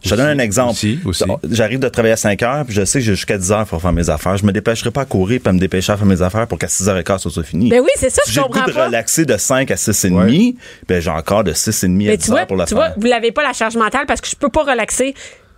Je 0.05 0.11
te 0.11 0.15
donne 0.17 0.27
un 0.27 0.39
exemple. 0.43 0.73
aussi, 0.73 0.99
aussi. 1.05 1.23
J'arrive 1.49 1.79
de 1.79 1.89
travailler 1.89 2.15
à 2.15 2.17
5 2.17 2.43
heures, 2.43 2.65
puis 2.65 2.75
je 2.75 2.85
sais 2.85 2.99
que 2.99 3.05
j'ai 3.05 3.15
jusqu'à 3.15 3.39
10 3.39 3.53
heures 3.53 3.67
pour 3.67 3.81
faire 3.81 3.93
mes 3.93 4.11
affaires. 4.11 4.37
Je 4.37 4.45
me 4.45 4.51
dépêcherai 4.51 4.91
pas 4.91 5.03
à 5.03 5.05
courir 5.05 5.39
puis 5.39 5.49
à 5.49 5.53
me 5.53 5.61
dépêcher 5.61 5.93
à 5.93 5.97
faire 5.97 6.07
mes 6.07 6.21
affaires 6.23 6.49
pour 6.49 6.59
qu'à 6.59 6.67
6 6.67 6.89
h 6.89 7.03
15 7.05 7.23
ça 7.23 7.31
soit 7.31 7.45
fini. 7.45 7.69
Ben 7.71 7.79
oui, 7.81 7.89
c'est 7.95 8.11
ça, 8.11 8.21
si 8.25 8.31
je 8.31 8.35
j'ai 8.35 8.41
le 8.41 8.47
goût 8.49 8.53
comprends 8.55 8.67
de 8.67 8.73
pas. 8.73 8.87
relaxer 8.87 9.25
de 9.27 9.37
5 9.37 9.71
à 9.71 9.77
6 9.77 10.05
et 10.07 10.11
demi, 10.11 10.57
ben 10.89 11.01
j'ai 11.01 11.09
encore 11.11 11.45
de 11.45 11.53
6 11.53 11.85
et 11.85 11.87
demi 11.87 12.09
à 12.09 12.11
Mais 12.11 12.17
10 12.17 12.25
tu 12.25 12.31
vois, 12.33 12.41
heures 12.41 12.47
pour 12.49 12.57
le 12.57 12.65
tu 12.65 12.71
faire. 12.71 12.79
vois, 12.79 12.89
vous 12.97 13.07
l'avez 13.07 13.31
pas 13.31 13.45
la 13.45 13.53
charge 13.53 13.77
mentale 13.77 14.07
parce 14.09 14.21
que 14.21 14.27
je 14.29 14.35
peux 14.35 14.49
pas 14.49 14.65
relaxer 14.65 15.15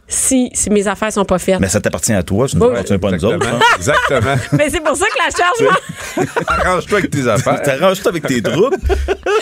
si, 0.06 0.50
si 0.52 0.70
mes 0.70 0.86
affaires 0.86 1.12
sont 1.12 1.24
pas 1.24 1.38
faites. 1.38 1.58
Mais 1.60 1.68
ça 1.68 1.80
t'appartient 1.80 2.12
à 2.12 2.22
toi, 2.22 2.46
tu 2.46 2.56
ne 2.56 2.62
Oui. 2.62 2.68
t'appartiens 2.68 2.98
pas 2.98 3.08
à 3.08 3.12
nous 3.12 3.24
autres. 3.24 3.34
Exactement. 3.34 3.58
hein. 3.58 3.76
Exactement. 3.76 4.36
Mais 4.58 4.70
c'est 4.70 4.80
pour 4.80 4.96
ça 4.96 5.06
que 5.06 5.18
la 5.18 5.36
charge 5.36 5.60
mentale. 5.62 6.44
Arrange-toi 6.46 6.98
avec 6.98 7.10
tes 7.10 7.26
affaires. 7.28 7.62
T'arranges-toi 7.62 8.10
avec 8.10 8.26
tes 8.26 8.42
troubles. 8.42 8.76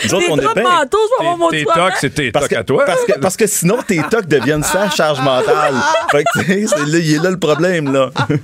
Nous 0.03 0.13
autres, 0.13 0.25
on 0.29 0.37
est 0.37 0.41
troubles 0.43 0.61
bien. 0.61 0.69
mentaux, 0.69 0.97
je 1.03 1.23
vais 1.23 1.29
avoir 1.29 1.37
mon 1.37 1.49
Tes 1.49 1.65
tocs, 1.65 1.93
c'est 1.99 2.09
tes 2.13 2.31
Parce 2.31 2.45
tocs 2.45 2.53
que, 2.53 2.59
à 2.59 2.63
toi. 2.63 2.83
parce, 2.85 3.03
que, 3.05 3.19
parce 3.19 3.37
que 3.37 3.47
sinon, 3.47 3.77
tes 3.85 4.01
tocs 4.09 4.25
deviennent 4.27 4.63
sa 4.63 4.89
charge 4.89 5.19
mentale. 5.21 5.73
Fait 6.11 6.23
que, 6.23 6.39
tu 6.39 6.45
sais, 6.45 6.65
c'est 6.67 6.85
là, 6.85 6.97
il 6.99 7.13
est 7.15 7.23
là 7.23 7.29
le 7.31 7.39
problème, 7.39 7.91
là. 7.91 8.09
Ouais, 8.29 8.35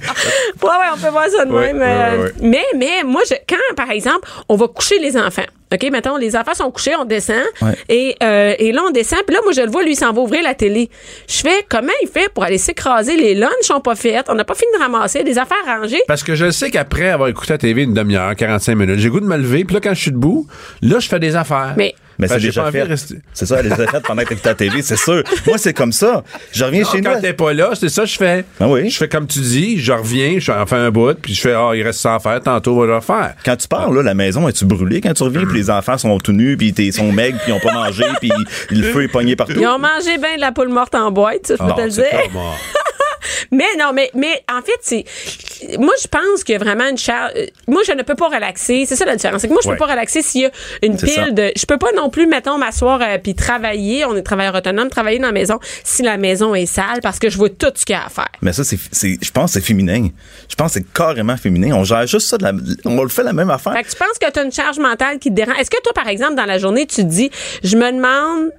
ouais, 0.69 0.87
on 0.93 0.97
peut 0.97 1.09
voir 1.09 1.25
ça 1.35 1.45
de 1.45 1.51
Ouais, 1.51 1.73
même. 1.73 1.79
ouais, 1.79 1.85
euh, 1.87 2.17
ouais, 2.17 2.23
ouais. 2.25 2.33
Mais, 2.41 2.63
mais, 2.77 3.03
moi, 3.05 3.21
je, 3.29 3.35
quand, 3.47 3.75
par 3.75 3.89
exemple, 3.91 4.27
on 4.49 4.55
va 4.55 4.67
coucher 4.67 4.99
les 4.99 5.15
enfants. 5.17 5.43
OK, 5.71 5.87
mettons, 5.91 6.17
les 6.17 6.35
enfants 6.35 6.55
sont 6.55 6.71
couchés, 6.71 6.95
on 6.99 7.05
descend. 7.05 7.35
Ouais. 7.61 7.75
Et, 7.89 8.15
euh, 8.23 8.55
et 8.57 8.71
là, 8.71 8.81
on 8.87 8.91
descend. 8.91 9.19
Puis 9.27 9.35
là, 9.35 9.41
moi, 9.43 9.51
je 9.53 9.61
le 9.61 9.69
vois, 9.69 9.83
lui, 9.83 9.91
il 9.91 9.95
s'en 9.95 10.11
va 10.11 10.21
ouvrir 10.21 10.41
la 10.41 10.55
télé. 10.55 10.89
Je 11.27 11.41
fais, 11.41 11.63
comment 11.69 11.91
il 12.01 12.07
fait 12.07 12.27
pour 12.33 12.43
aller 12.43 12.57
s'écraser? 12.57 13.15
Les 13.17 13.35
lunchs 13.35 13.51
sont 13.61 13.79
pas 13.79 13.95
faites. 13.95 14.25
On 14.29 14.35
n'a 14.35 14.43
pas 14.45 14.55
fini 14.55 14.71
de 14.73 14.79
ramasser. 14.79 15.21
Les 15.23 15.37
affaires 15.37 15.57
rangées. 15.65 16.01
Parce 16.07 16.23
que 16.23 16.33
je 16.33 16.49
sais 16.49 16.71
qu'après 16.71 17.09
avoir 17.09 17.29
écouté 17.29 17.53
la 17.53 17.57
TV 17.59 17.83
une 17.83 17.93
demi-heure, 17.93 18.35
45 18.35 18.75
minutes, 18.75 18.97
j'ai 18.99 19.09
goût 19.09 19.19
de 19.19 19.25
me 19.27 19.37
lever, 19.37 19.63
puis 19.63 19.75
là, 19.75 19.79
quand 19.81 19.93
je 19.93 20.01
suis 20.01 20.11
debout, 20.11 20.47
là, 20.81 20.99
je 20.99 21.07
fais 21.07 21.19
des 21.19 21.35
affaires. 21.35 21.75
Mais- 21.77 21.93
Mais 22.19 22.27
Parce 22.27 22.41
c'est 22.41 22.47
déjà 22.47 22.69
fait. 22.69 22.83
rester- 22.83 23.15
C'est 23.33 23.45
ça, 23.45 23.59
elle 23.61 23.67
les 23.67 23.71
a 23.71 23.87
faites 23.87 24.03
pendant 24.03 24.21
que 24.23 24.27
t'écoutes 24.29 24.45
la 24.45 24.53
TV, 24.53 24.81
c'est 24.81 24.97
sûr. 24.97 25.23
Moi, 25.47 25.57
c'est 25.57 25.73
comme 25.73 25.93
ça. 25.93 26.23
Je 26.51 26.65
reviens 26.65 26.81
Non, 26.83 26.89
chez 26.91 26.99
nous. 27.01 27.09
quand 27.11 27.21
t'es 27.21 27.31
pas 27.33 27.53
là, 27.53 27.69
c'est 27.79 27.87
ça 27.87 28.01
que 28.03 28.09
je 28.09 28.17
fais. 28.17 28.43
Ah 28.59 28.67
oui? 28.67 28.89
Je 28.89 28.97
fais 28.97 29.07
comme 29.07 29.25
tu 29.25 29.39
dis, 29.39 29.79
je 29.79 29.93
reviens, 29.93 30.35
je 30.37 30.51
fais 30.67 30.75
un 30.75 30.91
bout, 30.91 31.13
puis 31.19 31.33
je 31.33 31.39
fais, 31.39 31.53
ah, 31.53 31.71
il 31.73 31.81
reste 31.81 32.01
ça 32.01 32.15
à 32.15 32.19
faire, 32.19 32.41
tantôt, 32.41 32.75
on 32.75 32.85
va 32.85 32.95
le 32.95 32.99
faire. 33.01 33.35
Quand 33.45 33.55
tu 33.55 33.67
pars, 33.69 33.89
là, 33.91 34.03
la 34.03 34.13
maison, 34.13 34.47
es-tu 34.49 34.65
brûlée 34.65 34.99
quand 34.99 35.13
tu 35.13 35.23
reviens, 35.23 35.45
puis 35.45 35.57
les 35.57 35.69
enfants 35.69 35.97
sont 35.97 36.17
tout 36.17 36.33
nus, 36.33 36.57
puis 36.57 36.73
ils 36.77 36.93
sont 36.93 37.11
maigres, 37.11 37.37
puis 37.41 37.53
ils 37.53 37.55
ont 37.55 37.59
pas 37.61 37.73
mangé, 37.73 38.03
puis 38.19 38.31
le 38.69 38.83
feu 38.83 39.03
est 39.03 39.07
pogné 39.07 39.37
partout? 39.37 39.53
Ils 39.57 39.65
ont 39.67 39.79
mangé 39.79 40.17
bien 40.17 40.35
de 40.35 40.41
la 40.41 40.51
poule 40.51 40.67
morte 40.69 40.95
en 40.95 41.11
boîte, 41.11 41.47
ça, 41.47 41.53
je 41.53 41.63
peux 41.63 41.69
Non, 41.69 41.75
te 41.75 41.81
le 41.81 41.89
dire. 41.89 42.03
Mais 43.51 43.65
non, 43.77 43.91
mais, 43.93 44.11
mais 44.13 44.43
en 44.51 44.61
fait, 44.61 44.77
c'est. 44.81 45.05
Moi, 45.77 45.93
je 46.01 46.07
pense 46.07 46.43
qu'il 46.43 46.53
y 46.53 46.55
a 46.55 46.59
vraiment 46.59 46.87
une 46.87 46.97
charge. 46.97 47.31
euh, 47.35 47.45
Moi, 47.67 47.81
je 47.85 47.91
ne 47.91 48.01
peux 48.03 48.15
pas 48.15 48.27
relaxer. 48.27 48.85
C'est 48.87 48.95
ça 48.95 49.05
la 49.05 49.15
différence. 49.15 49.41
C'est 49.41 49.47
que 49.47 49.53
moi, 49.53 49.61
je 49.63 49.69
Ouais. 49.69 49.75
peux 49.75 49.85
pas 49.85 49.91
relaxer 49.91 50.21
s'il 50.21 50.41
y 50.41 50.45
a 50.45 50.51
une 50.83 50.97
ça. 50.97 51.05
pile 51.05 51.33
de. 51.33 51.51
Je 51.55 51.65
peux 51.65 51.77
pas 51.77 51.91
non 51.95 52.09
plus, 52.09 52.27
mettons, 52.27 52.57
m'asseoir 52.57 52.99
euh, 53.01 53.17
puis 53.21 53.35
travailler. 53.35 54.05
On 54.05 54.15
est 54.15 54.21
travailleur 54.23 54.55
autonome, 54.55 54.89
travailler 54.89 55.19
dans 55.19 55.27
la 55.27 55.33
maison 55.33 55.59
si 55.83 56.01
la 56.03 56.17
maison 56.17 56.55
est 56.55 56.65
sale 56.65 56.99
parce 57.01 57.19
que 57.19 57.29
je 57.29 57.37
vois 57.37 57.49
tout 57.49 57.71
ce 57.75 57.85
qu'il 57.85 57.93
y 57.93 57.97
a 57.99 58.05
à 58.05 58.09
faire. 58.09 58.29
Mais 58.41 58.53
ça, 58.53 58.63
c'est, 58.63 58.77
je 59.21 59.31
pense 59.31 59.53
que 59.53 59.59
c'est 59.59 59.65
féminin. 59.65 60.09
Je 60.49 60.55
pense 60.55 60.73
que 60.73 60.79
c'est 60.79 60.93
carrément 60.93 61.35
féminin. 61.37 61.75
On 61.75 61.83
gère 61.83 62.07
juste 62.07 62.27
ça, 62.27 62.37
de 62.37 62.43
la- 62.43 62.53
on 62.85 63.01
le 63.03 63.09
fait 63.09 63.23
la 63.23 63.33
même 63.33 63.49
affaire. 63.49 63.73
Fait 63.73 63.83
que 63.83 63.89
tu 63.89 63.95
penses 63.97 64.17
que 64.19 64.31
tu 64.31 64.39
as 64.39 64.43
une 64.43 64.51
charge 64.51 64.79
mentale 64.79 65.19
qui 65.19 65.29
te 65.29 65.35
dérange? 65.35 65.57
Est-ce 65.59 65.69
que 65.69 65.81
toi, 65.81 65.93
par 65.93 66.07
exemple, 66.07 66.35
dans 66.35 66.45
la 66.45 66.57
journée, 66.57 66.85
tu 66.85 66.97
te 66.97 67.01
dis, 67.01 67.29
je 67.63 67.75
me 67.75 67.91
demande. 67.91 68.51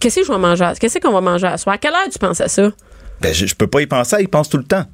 Qu'est-ce 0.00 0.20
que 0.20 0.26
je 0.26 0.30
vais 0.32 0.38
manger? 0.38 0.70
Qu'est-ce 0.80 0.98
qu'on 0.98 1.10
va 1.12 1.20
manger 1.20 1.46
à 1.48 1.56
soir? 1.58 1.74
À 1.74 1.78
quelle 1.78 1.92
heure 1.92 2.08
tu 2.12 2.18
penses 2.20 2.40
à 2.40 2.46
ça? 2.48 2.70
Ben, 3.20 3.34
je, 3.34 3.46
je 3.46 3.54
peux 3.54 3.66
pas 3.66 3.80
y 3.82 3.86
penser, 3.86 4.16
ils 4.20 4.28
pensent 4.28 4.48
tout 4.48 4.58
le 4.58 4.64
temps. 4.64 4.84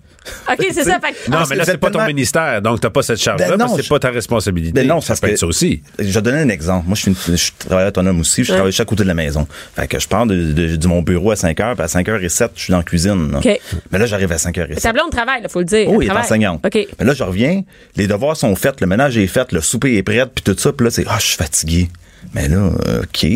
OK, 0.50 0.66
c'est 0.72 0.84
ça. 0.84 0.98
Fait 1.00 1.30
Non, 1.30 1.40
mais 1.50 1.56
là, 1.56 1.64
c'est 1.66 1.76
pas 1.76 1.90
ton 1.90 2.06
ministère, 2.06 2.62
donc 2.62 2.80
t'as 2.80 2.88
pas 2.88 3.02
cette 3.02 3.20
charge-là, 3.20 3.58
Ben 3.58 3.66
c'est 3.76 3.82
je- 3.82 3.88
pas 3.90 3.98
ta 3.98 4.08
responsabilité. 4.10 4.72
Ben 4.72 4.86
non, 4.88 5.02
ça 5.02 5.14
peut 5.16 5.26
que- 5.26 5.32
être 5.32 5.38
ça 5.38 5.46
aussi. 5.46 5.82
Je 5.98 6.04
vais 6.04 6.22
donner 6.22 6.38
un 6.38 6.48
exemple. 6.48 6.86
Moi, 6.86 6.94
je 6.94 7.02
suis, 7.02 7.10
une- 7.10 7.16
je 7.36 7.36
suis 7.36 7.52
travailleur 7.52 7.88
autonome 7.90 8.20
aussi. 8.20 8.42
Je 8.42 8.50
Ouais. 8.52 8.56
travaille 8.56 8.72
chaque 8.72 8.88
côté 8.88 9.02
de 9.02 9.08
la 9.08 9.14
maison. 9.14 9.46
Fait 9.76 9.86
que 9.86 9.98
je 9.98 10.08
pars 10.08 10.24
de, 10.24 10.52
de- 10.52 10.76
de 10.76 10.86
mon 10.88 11.02
bureau 11.02 11.30
à 11.32 11.36
5 11.36 11.60
heures, 11.60 11.74
puis 11.74 11.84
à 11.84 11.88
5 11.88 12.06
h 12.08 12.26
07 12.26 12.52
je 12.56 12.62
suis 12.62 12.70
dans 12.70 12.78
la 12.78 12.84
cuisine. 12.84 13.32
là. 13.32 13.38
OK. 13.38 13.60
Mais 13.92 13.98
là, 13.98 14.06
j'arrive 14.06 14.32
à 14.32 14.38
5 14.38 14.56
h 14.56 14.74
Ta 14.74 14.80
07 14.80 14.94
blonde 14.94 15.10
travaille, 15.10 15.42
il 15.42 15.48
faut 15.50 15.58
le 15.58 15.66
dire. 15.66 15.86
Oh, 15.90 16.00
Elle 16.00 16.06
il 16.08 16.10
est 16.10 16.16
enseignante. 16.16 16.64
OK. 16.64 16.86
Mais 16.98 17.04
là, 17.04 17.12
je 17.12 17.22
reviens, 17.22 17.62
les 17.96 18.06
devoirs 18.06 18.38
sont 18.38 18.56
faits, 18.56 18.80
le 18.80 18.86
ménage 18.86 19.18
est 19.18 19.26
fait, 19.26 19.52
le 19.52 19.60
souper 19.60 19.98
est 19.98 20.02
prêt, 20.02 20.24
puis 20.34 20.42
tout 20.42 20.56
ça, 20.58 20.72
puis 20.72 20.86
là, 20.86 20.90
c'est, 20.90 21.04
ah, 21.06 21.16
je 21.20 21.26
suis 21.26 21.36
fatigué. 21.36 21.90
Mais 22.32 22.48
là, 22.48 22.70
euh, 22.88 23.02
OK. 23.02 23.26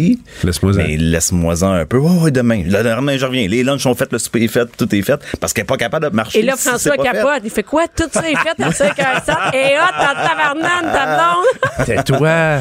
Laisse-moi 0.44 0.72
ça. 0.72 0.78
Mais 0.78 0.96
laisse-moi-en 0.96 1.72
un 1.72 1.86
peu. 1.86 1.98
Oh, 1.98 2.22
ouais, 2.24 2.30
demain. 2.30 2.62
Le 2.66 2.82
lendemain, 2.82 3.16
je 3.16 3.26
reviens. 3.26 3.46
Les 3.48 3.62
lunchs 3.62 3.82
sont 3.82 3.94
faits, 3.94 4.12
le 4.12 4.18
souper 4.18 4.44
est 4.44 4.48
fait, 4.48 4.66
tout 4.76 4.92
est 4.94 5.02
fait. 5.02 5.20
Parce 5.40 5.52
qu'elle 5.52 5.62
est 5.62 5.66
pas 5.66 5.76
capable 5.76 6.08
de 6.10 6.14
marcher. 6.14 6.40
Et 6.40 6.42
là, 6.42 6.54
si 6.56 6.68
François 6.68 6.92
fait. 6.96 7.02
capote. 7.02 7.40
Il 7.44 7.50
fait 7.50 7.62
quoi? 7.62 7.84
Tout 7.94 8.08
ça 8.10 8.28
est 8.28 8.36
fait 8.36 8.62
à 8.62 8.72
5 8.72 8.98
heures 8.98 9.22
ça. 9.24 9.50
Et 9.54 9.76
hot, 9.76 10.02
en 10.02 10.14
tabarnane, 10.28 10.92
ta 10.92 11.06
blonde. 11.16 11.86
Tais-toi. 11.86 12.28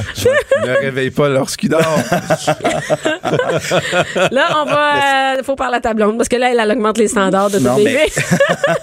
ne 0.66 0.82
réveille 0.82 1.12
pas 1.12 1.30
lorsqu'il 1.30 1.70
dort. 1.70 2.00
Là, 4.32 4.48
on 4.62 4.66
va. 4.66 5.36
Il 5.38 5.44
faut 5.44 5.56
parler 5.56 5.78
à 5.78 5.82
ta 5.82 5.94
blonde 5.94 6.18
parce 6.18 6.30
que 6.30 6.36
là, 6.36 6.52
elle, 6.52 6.60
elle 6.60 6.72
augmente 6.72 6.98
les 6.98 7.08
standards 7.08 7.50
de 7.50 7.60
mais- 7.60 7.76
bébé. 7.76 8.00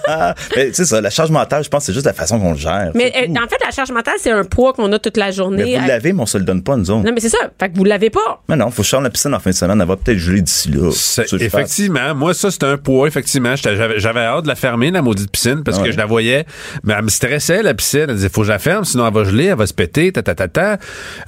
mais 0.55 0.69
c'est 0.73 0.85
ça, 0.85 1.01
la 1.01 1.09
charge 1.09 1.31
mentale, 1.31 1.63
je 1.63 1.69
pense 1.69 1.81
que 1.81 1.85
c'est 1.87 1.93
juste 1.93 2.05
la 2.05 2.13
façon 2.13 2.39
qu'on 2.39 2.51
le 2.51 2.57
gère. 2.57 2.91
Mais 2.93 3.11
euh, 3.15 3.31
en 3.43 3.47
fait, 3.47 3.57
la 3.63 3.71
charge 3.71 3.91
mentale, 3.91 4.15
c'est 4.19 4.31
un 4.31 4.43
poids 4.43 4.73
qu'on 4.73 4.91
a 4.91 4.99
toute 4.99 5.17
la 5.17 5.27
Mais 5.27 5.31
journée. 5.31 5.77
vous 5.79 5.87
l'avez, 5.87 6.13
mais 6.13 6.21
on 6.21 6.25
se 6.25 6.37
le 6.37 6.43
donne 6.43 6.63
pas, 6.63 6.75
nous 6.77 6.89
autres. 6.91 7.03
Non, 7.05 7.11
mais 7.13 7.19
c'est 7.19 7.29
ça. 7.41 7.49
Fait 7.59 7.69
que 7.69 7.75
vous 7.77 7.83
l'avez 7.83 8.09
pas. 8.09 8.43
Mais 8.49 8.55
non, 8.55 8.69
faut 8.71 8.77
que 8.81 8.83
je 8.83 8.89
sorte 8.89 9.03
la 9.03 9.09
piscine 9.09 9.33
en 9.33 9.39
fin 9.39 9.49
de 9.51 9.55
semaine. 9.55 9.79
Elle 9.81 9.87
va 9.87 9.95
peut-être 9.97 10.17
geler 10.17 10.41
d'ici 10.41 10.69
là. 10.71 10.91
C'est- 10.93 11.27
Ça, 11.27 11.37
effectivement, 11.39 12.13
moi, 12.15 12.33
ça, 12.33 12.51
c'était 12.51 12.65
un 12.65 12.77
poids, 12.77 13.07
effectivement. 13.07 13.55
J'avais 13.55 14.19
hâte 14.21 14.43
de 14.43 14.47
la 14.47 14.55
fermer, 14.55 14.91
la 14.91 15.01
maudite 15.01 15.29
piscine, 15.31 15.63
parce 15.63 15.77
Ouais. 15.79 15.85
que 15.85 15.91
je 15.91 15.97
la 15.97 16.05
voyais. 16.05 16.45
Mais 16.83 16.93
elle 16.97 17.03
me 17.05 17.09
stressait, 17.09 17.61
la 17.63 17.73
piscine. 17.73 18.05
Elle 18.09 18.15
disait, 18.15 18.29
faut 18.29 18.41
que 18.41 18.47
je 18.47 18.51
la 18.51 18.59
ferme, 18.59 18.85
sinon 18.85 19.07
elle 19.07 19.13
va 19.13 19.23
geler, 19.23 19.45
elle 19.45 19.57
va 19.57 19.67
se 19.67 19.73
péter, 19.73 20.11
ta, 20.11 20.23
ta, 20.23 20.35
ta, 20.35 20.47
ta. 20.47 20.77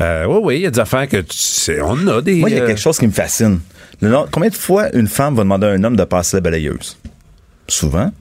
Euh, 0.01 0.25
oui, 0.27 0.39
oui, 0.43 0.55
il 0.57 0.61
y 0.63 0.65
a 0.65 0.71
des 0.71 0.79
affaires 0.79 1.07
que 1.07 1.17
tu 1.17 1.37
sais, 1.37 1.79
on 1.81 2.07
a 2.07 2.21
des. 2.21 2.35
Moi, 2.35 2.49
il 2.49 2.55
y 2.55 2.59
a 2.59 2.63
euh, 2.63 2.67
quelque 2.67 2.81
chose 2.81 2.97
qui 2.97 3.07
me 3.07 3.11
fascine. 3.11 3.59
Le 4.01 4.15
combien 4.31 4.49
de 4.49 4.55
fois 4.55 4.95
une 4.95 5.07
femme 5.07 5.35
va 5.35 5.43
demander 5.43 5.67
à 5.67 5.69
un 5.71 5.83
homme 5.83 5.95
de 5.95 6.03
passer 6.03 6.37
la 6.37 6.41
balayeuse? 6.41 6.97
Souvent. 7.67 8.11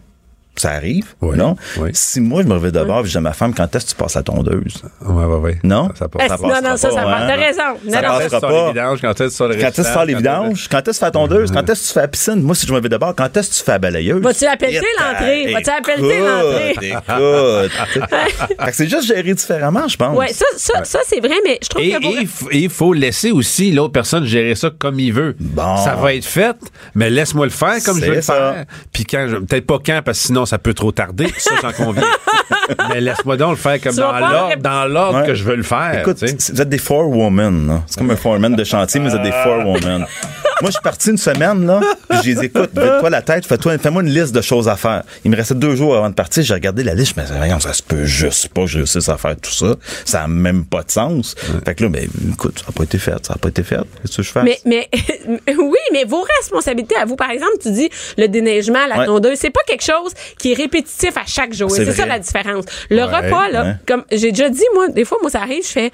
Ça 0.56 0.70
arrive, 0.72 1.04
Oui, 1.20 1.36
non? 1.36 1.54
oui. 1.78 1.90
Si 1.92 2.20
moi, 2.20 2.42
je 2.42 2.48
me 2.48 2.54
réveille 2.54 2.72
d'abord 2.72 3.00
et 3.00 3.04
je 3.04 3.10
dis 3.10 3.16
à 3.18 3.20
ma 3.20 3.32
femme, 3.34 3.52
quand 3.54 3.74
est-ce 3.76 3.84
que 3.86 3.90
tu 3.90 3.96
passes 3.96 4.14
la 4.14 4.22
tondeuse? 4.22 4.82
Ouais, 5.02 5.24
ouais, 5.24 5.36
ouais. 5.36 5.58
Non? 5.62 5.88
Ça, 5.90 6.06
ça 6.06 6.08
passe. 6.08 6.40
non, 6.40 6.48
non, 6.48 6.76
ça, 6.76 6.90
ça 6.90 6.90
pas, 6.90 7.04
va. 7.04 7.16
hein? 7.18 7.26
T'as 7.28 7.36
raison. 7.36 7.62
Ça 7.90 8.02
Non, 8.02 8.08
non, 8.08 8.18
passe 8.18 8.18
Quand 8.18 8.18
est-ce 8.20 8.24
que 8.24 8.34
tu 8.34 8.40
sors 8.40 8.40
pas. 8.40 8.56
les 8.66 8.72
vidanges, 8.72 9.00
quand 9.02 9.10
est-ce 9.10 9.18
que 9.18 9.28
tu 9.28 9.34
sors 9.36 9.48
les 9.48 9.56
Quand 9.58 9.66
est-ce 9.68 9.76
que 9.76 9.82
tu 9.86 9.92
fais 9.98 10.06
les 10.06 10.14
vidanges? 10.14 10.68
Quand 10.70 10.78
est-ce 10.78 10.84
que 10.86 10.90
tu 10.92 10.98
fais 10.98 11.04
la 11.06 11.10
tondeuse? 11.10 11.50
Quand 11.52 11.70
est-ce 11.70 11.80
que 11.82 11.86
tu 11.88 11.92
fais 11.92 12.00
la 12.00 12.08
piscine? 12.08 12.42
Moi, 12.42 12.54
si 12.54 12.66
je 12.66 12.70
me 12.72 12.76
réveille 12.76 12.90
d'abord, 12.90 13.14
quand 13.14 13.36
est-ce 13.36 13.50
que 13.50 13.54
tu 13.56 13.62
fais 13.64 13.72
la 13.72 13.78
balayeuse? 13.78 14.22
Vas-tu 14.22 14.46
appeler 14.46 14.80
l'entrée? 14.98 15.52
Vas-tu 15.52 15.70
appeler 15.70 15.94
écoute, 15.98 16.26
l'entrée? 16.26 17.70
Écoute. 17.70 18.70
C'est 18.72 18.88
juste 18.88 19.06
géré 19.06 19.34
différemment, 19.34 19.88
je 19.88 19.96
pense. 19.96 20.16
Ouais, 20.16 20.32
ça, 20.32 20.44
ça, 20.56 20.84
ça 20.84 20.98
c'est 21.06 21.20
vrai, 21.20 21.36
mais 21.44 21.58
je 21.62 21.68
trouve 21.68 21.82
Et 21.82 21.90
que 21.92 22.52
et 22.54 22.58
il 22.58 22.68
faut 22.70 22.92
laisser 22.92 23.30
aussi 23.30 23.72
l'autre 23.72 23.92
personne 23.92 24.24
gérer 24.24 24.54
ça 24.54 24.70
comme 24.76 24.98
il 25.00 25.12
veut. 25.12 25.34
Bon. 25.38 25.76
Ça 25.78 25.94
va 25.94 26.14
être 26.14 26.24
fait, 26.24 26.56
mais 26.94 27.10
laisse-moi 27.10 27.46
le 27.46 27.50
faire 27.52 27.76
comme 27.84 27.98
je 28.00 28.06
veux 28.06 28.14
le 28.16 28.22
ça. 28.22 28.34
faire. 28.34 28.64
Puis 28.92 29.04
quand 29.04 29.26
je, 29.28 29.36
peut-être 29.36 29.66
pas 29.66 29.78
quand, 29.84 30.00
parce 30.04 30.18
que 30.20 30.26
sinon 30.26 30.45
ça 30.46 30.58
peut 30.58 30.74
trop 30.74 30.92
tarder. 30.92 31.32
Ça, 31.38 31.52
j'en 31.62 31.72
conviens. 31.72 32.02
mais 32.90 33.00
laisse-moi 33.00 33.36
donc 33.36 33.50
le 33.50 33.56
faire 33.56 33.80
comme 33.80 33.94
dans 33.94 34.18
l'ordre, 34.18 34.56
dans 34.58 34.84
l'ordre 34.86 35.20
Ouais. 35.20 35.26
que 35.26 35.34
je 35.34 35.44
veux 35.44 35.56
le 35.56 35.62
faire. 35.62 36.00
Écoute, 36.00 36.16
tu 36.18 36.26
sais. 36.28 36.36
c'est- 36.38 36.52
vous 36.54 36.60
êtes 36.62 36.68
des 36.68 36.78
forewomen, 36.78 37.66
là. 37.68 37.82
C'est 37.86 37.98
comme 37.98 38.10
un 38.10 38.16
foreman 38.16 38.54
de 38.54 38.64
chantier, 38.64 39.00
mais 39.00 39.08
vous 39.10 39.16
êtes 39.16 39.22
des 39.22 39.32
forewomen. 39.32 40.06
Moi, 40.62 40.70
je 40.70 40.74
suis 40.76 40.82
parti 40.82 41.10
une 41.10 41.18
semaine, 41.18 41.66
là, 41.66 41.80
puis 42.08 42.18
j'ai 42.24 42.34
dit, 42.34 42.46
écoute, 42.46 42.70
vide-toi 42.74 43.10
la 43.10 43.22
tête, 43.22 43.44
fais-toi, 43.46 43.78
fais-moi 43.78 44.02
une 44.02 44.08
liste 44.10 44.34
de 44.34 44.40
choses 44.40 44.68
à 44.68 44.76
faire. 44.76 45.02
Il 45.24 45.30
me 45.30 45.36
restait 45.36 45.54
deux 45.54 45.76
jours 45.76 45.94
avant 45.96 46.08
de 46.08 46.14
partir, 46.14 46.42
j'ai 46.42 46.54
regardé 46.54 46.82
la 46.82 46.94
liste, 46.94 47.14
je 47.16 47.20
me 47.20 47.26
disais, 47.26 47.38
Voyons, 47.38 47.60
ça 47.60 47.72
se 47.72 47.82
peut 47.82 48.04
juste 48.04 48.48
pas 48.48 48.62
que 48.62 48.66
je 48.68 48.78
réussisse 48.78 49.08
à 49.08 49.16
faire 49.18 49.36
tout 49.36 49.50
ça. 49.52 49.74
Ça 50.04 50.20
n'a 50.20 50.28
même 50.28 50.64
pas 50.64 50.82
de 50.82 50.90
sens. 50.90 51.34
Fait 51.64 51.74
que 51.74 51.84
là, 51.84 51.90
ben, 51.90 52.08
écoute, 52.32 52.58
ça 52.60 52.66
n'a 52.68 52.72
pas 52.72 52.84
été 52.84 52.98
fait, 52.98 53.24
ça 53.26 53.34
n'a 53.34 53.38
pas 53.38 53.48
été 53.48 53.62
fait. 53.62 53.76
Qu'est-ce 54.02 54.16
que 54.16 54.22
je 54.22 54.30
fais? 54.30 54.42
Mais, 54.42 54.58
mais 54.64 54.88
oui, 55.58 55.78
mais 55.92 56.04
vos 56.04 56.24
responsabilités 56.40 56.96
à 56.96 57.04
vous, 57.04 57.16
par 57.16 57.30
exemple, 57.30 57.52
tu 57.60 57.70
dis 57.72 57.90
le 58.16 58.26
déneigement, 58.28 58.86
la 58.88 58.98
Ouais. 59.00 59.06
tondeuse, 59.06 59.36
c'est 59.38 59.50
pas 59.50 59.60
quelque 59.66 59.84
chose 59.84 60.12
qui 60.38 60.52
est 60.52 60.54
répétitif 60.54 61.16
à 61.16 61.26
chaque 61.26 61.52
jour. 61.52 61.70
C'est 61.70 61.92
ça 61.92 62.06
la 62.06 62.18
différence. 62.18 62.64
Le 62.88 62.96
Ouais, 62.98 63.02
repas, 63.04 63.48
là, 63.50 63.64
ouais. 63.64 63.74
comme 63.86 64.04
j'ai 64.10 64.30
déjà 64.32 64.48
dit, 64.48 64.62
moi, 64.74 64.88
des 64.88 65.04
fois, 65.04 65.18
moi, 65.20 65.30
ça 65.30 65.42
arrive, 65.42 65.62
je 65.64 65.72
fais 65.72 65.90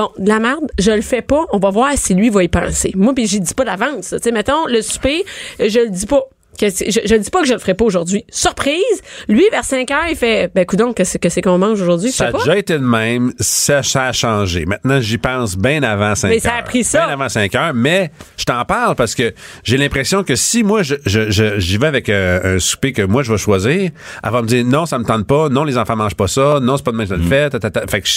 bon, 0.00 0.10
de 0.18 0.28
la 0.28 0.38
merde, 0.38 0.70
je 0.78 0.92
le 0.92 1.02
fais 1.02 1.22
pas, 1.22 1.44
on 1.52 1.58
va 1.58 1.70
voir 1.70 1.92
si 1.96 2.14
lui 2.14 2.30
va 2.30 2.42
y 2.42 2.48
penser. 2.48 2.92
Moi, 2.94 3.14
puis 3.14 3.26
j'y 3.26 3.40
dis 3.40 3.54
pas 3.54 3.64
d'avance. 3.64 4.10
Tu 4.10 4.18
sais, 4.22 4.32
mettons, 4.32 4.66
le 4.66 4.80
souper, 4.80 5.24
je 5.58 5.80
le 5.80 5.90
dis 5.90 6.06
pas. 6.06 6.22
Que 6.58 6.68
je, 6.68 7.00
je 7.06 7.14
le 7.14 7.20
dis 7.20 7.30
pas 7.30 7.40
que 7.40 7.46
je 7.48 7.54
le 7.54 7.58
ferai 7.58 7.72
pas 7.74 7.84
aujourd'hui. 7.86 8.24
Surprise, 8.30 8.76
lui, 9.28 9.44
vers 9.50 9.64
5 9.64 9.90
heures, 9.92 10.04
il 10.10 10.16
fait, 10.16 10.50
ben, 10.54 10.66
coudonc, 10.66 10.92
que 10.92 11.04
c'est 11.04 11.18
que 11.18 11.28
c'est 11.30 11.40
qu'on 11.40 11.56
mange 11.56 11.80
aujourd'hui? 11.80 12.12
Ça 12.12 12.26
a 12.26 12.32
pas. 12.32 12.38
déjà 12.38 12.58
été 12.58 12.74
de 12.74 12.78
même, 12.84 13.32
ça, 13.40 13.82
ça 13.82 14.04
a 14.06 14.12
changé. 14.12 14.66
Maintenant, 14.66 15.00
j'y 15.00 15.16
pense 15.16 15.56
bien 15.56 15.82
avant 15.82 16.14
5 16.14 16.28
heures. 16.28 16.34
Mais 16.34 16.40
ça 16.40 16.54
a 16.58 16.62
pris 16.62 16.84
ça. 16.84 17.06
Bien 17.06 17.14
avant 17.14 17.28
5 17.30 17.54
heures, 17.54 17.72
mais 17.74 18.10
je 18.36 18.44
t'en 18.44 18.62
parle 18.66 18.94
parce 18.94 19.14
que 19.14 19.32
j'ai 19.64 19.78
l'impression 19.78 20.22
que 20.22 20.36
si 20.36 20.62
moi, 20.62 20.82
je, 20.82 20.96
je, 21.06 21.30
je- 21.30 21.58
j'y 21.58 21.78
vais 21.78 21.86
avec 21.86 22.08
euh, 22.10 22.56
un 22.56 22.58
souper 22.58 22.92
que 22.92 23.02
moi, 23.02 23.22
je 23.22 23.32
vais 23.32 23.38
choisir, 23.38 23.90
elle 24.22 24.30
va 24.30 24.42
me 24.42 24.46
dire 24.46 24.64
non, 24.64 24.84
ça 24.86 24.98
me 24.98 25.04
tente 25.04 25.26
pas, 25.26 25.48
non, 25.48 25.64
les 25.64 25.78
enfants 25.78 25.96
mangent 25.96 26.14
pas 26.16 26.28
ça, 26.28 26.58
non, 26.60 26.76
c'est 26.76 26.84
pas 26.84 26.92
demain 26.92 27.04
que 27.04 27.10
je 27.10 27.20
le 27.20 27.22
fais, 27.26 27.48
ta, 27.48 27.58
ta. 27.58 27.70
Fait 27.86 28.00
que 28.02 28.08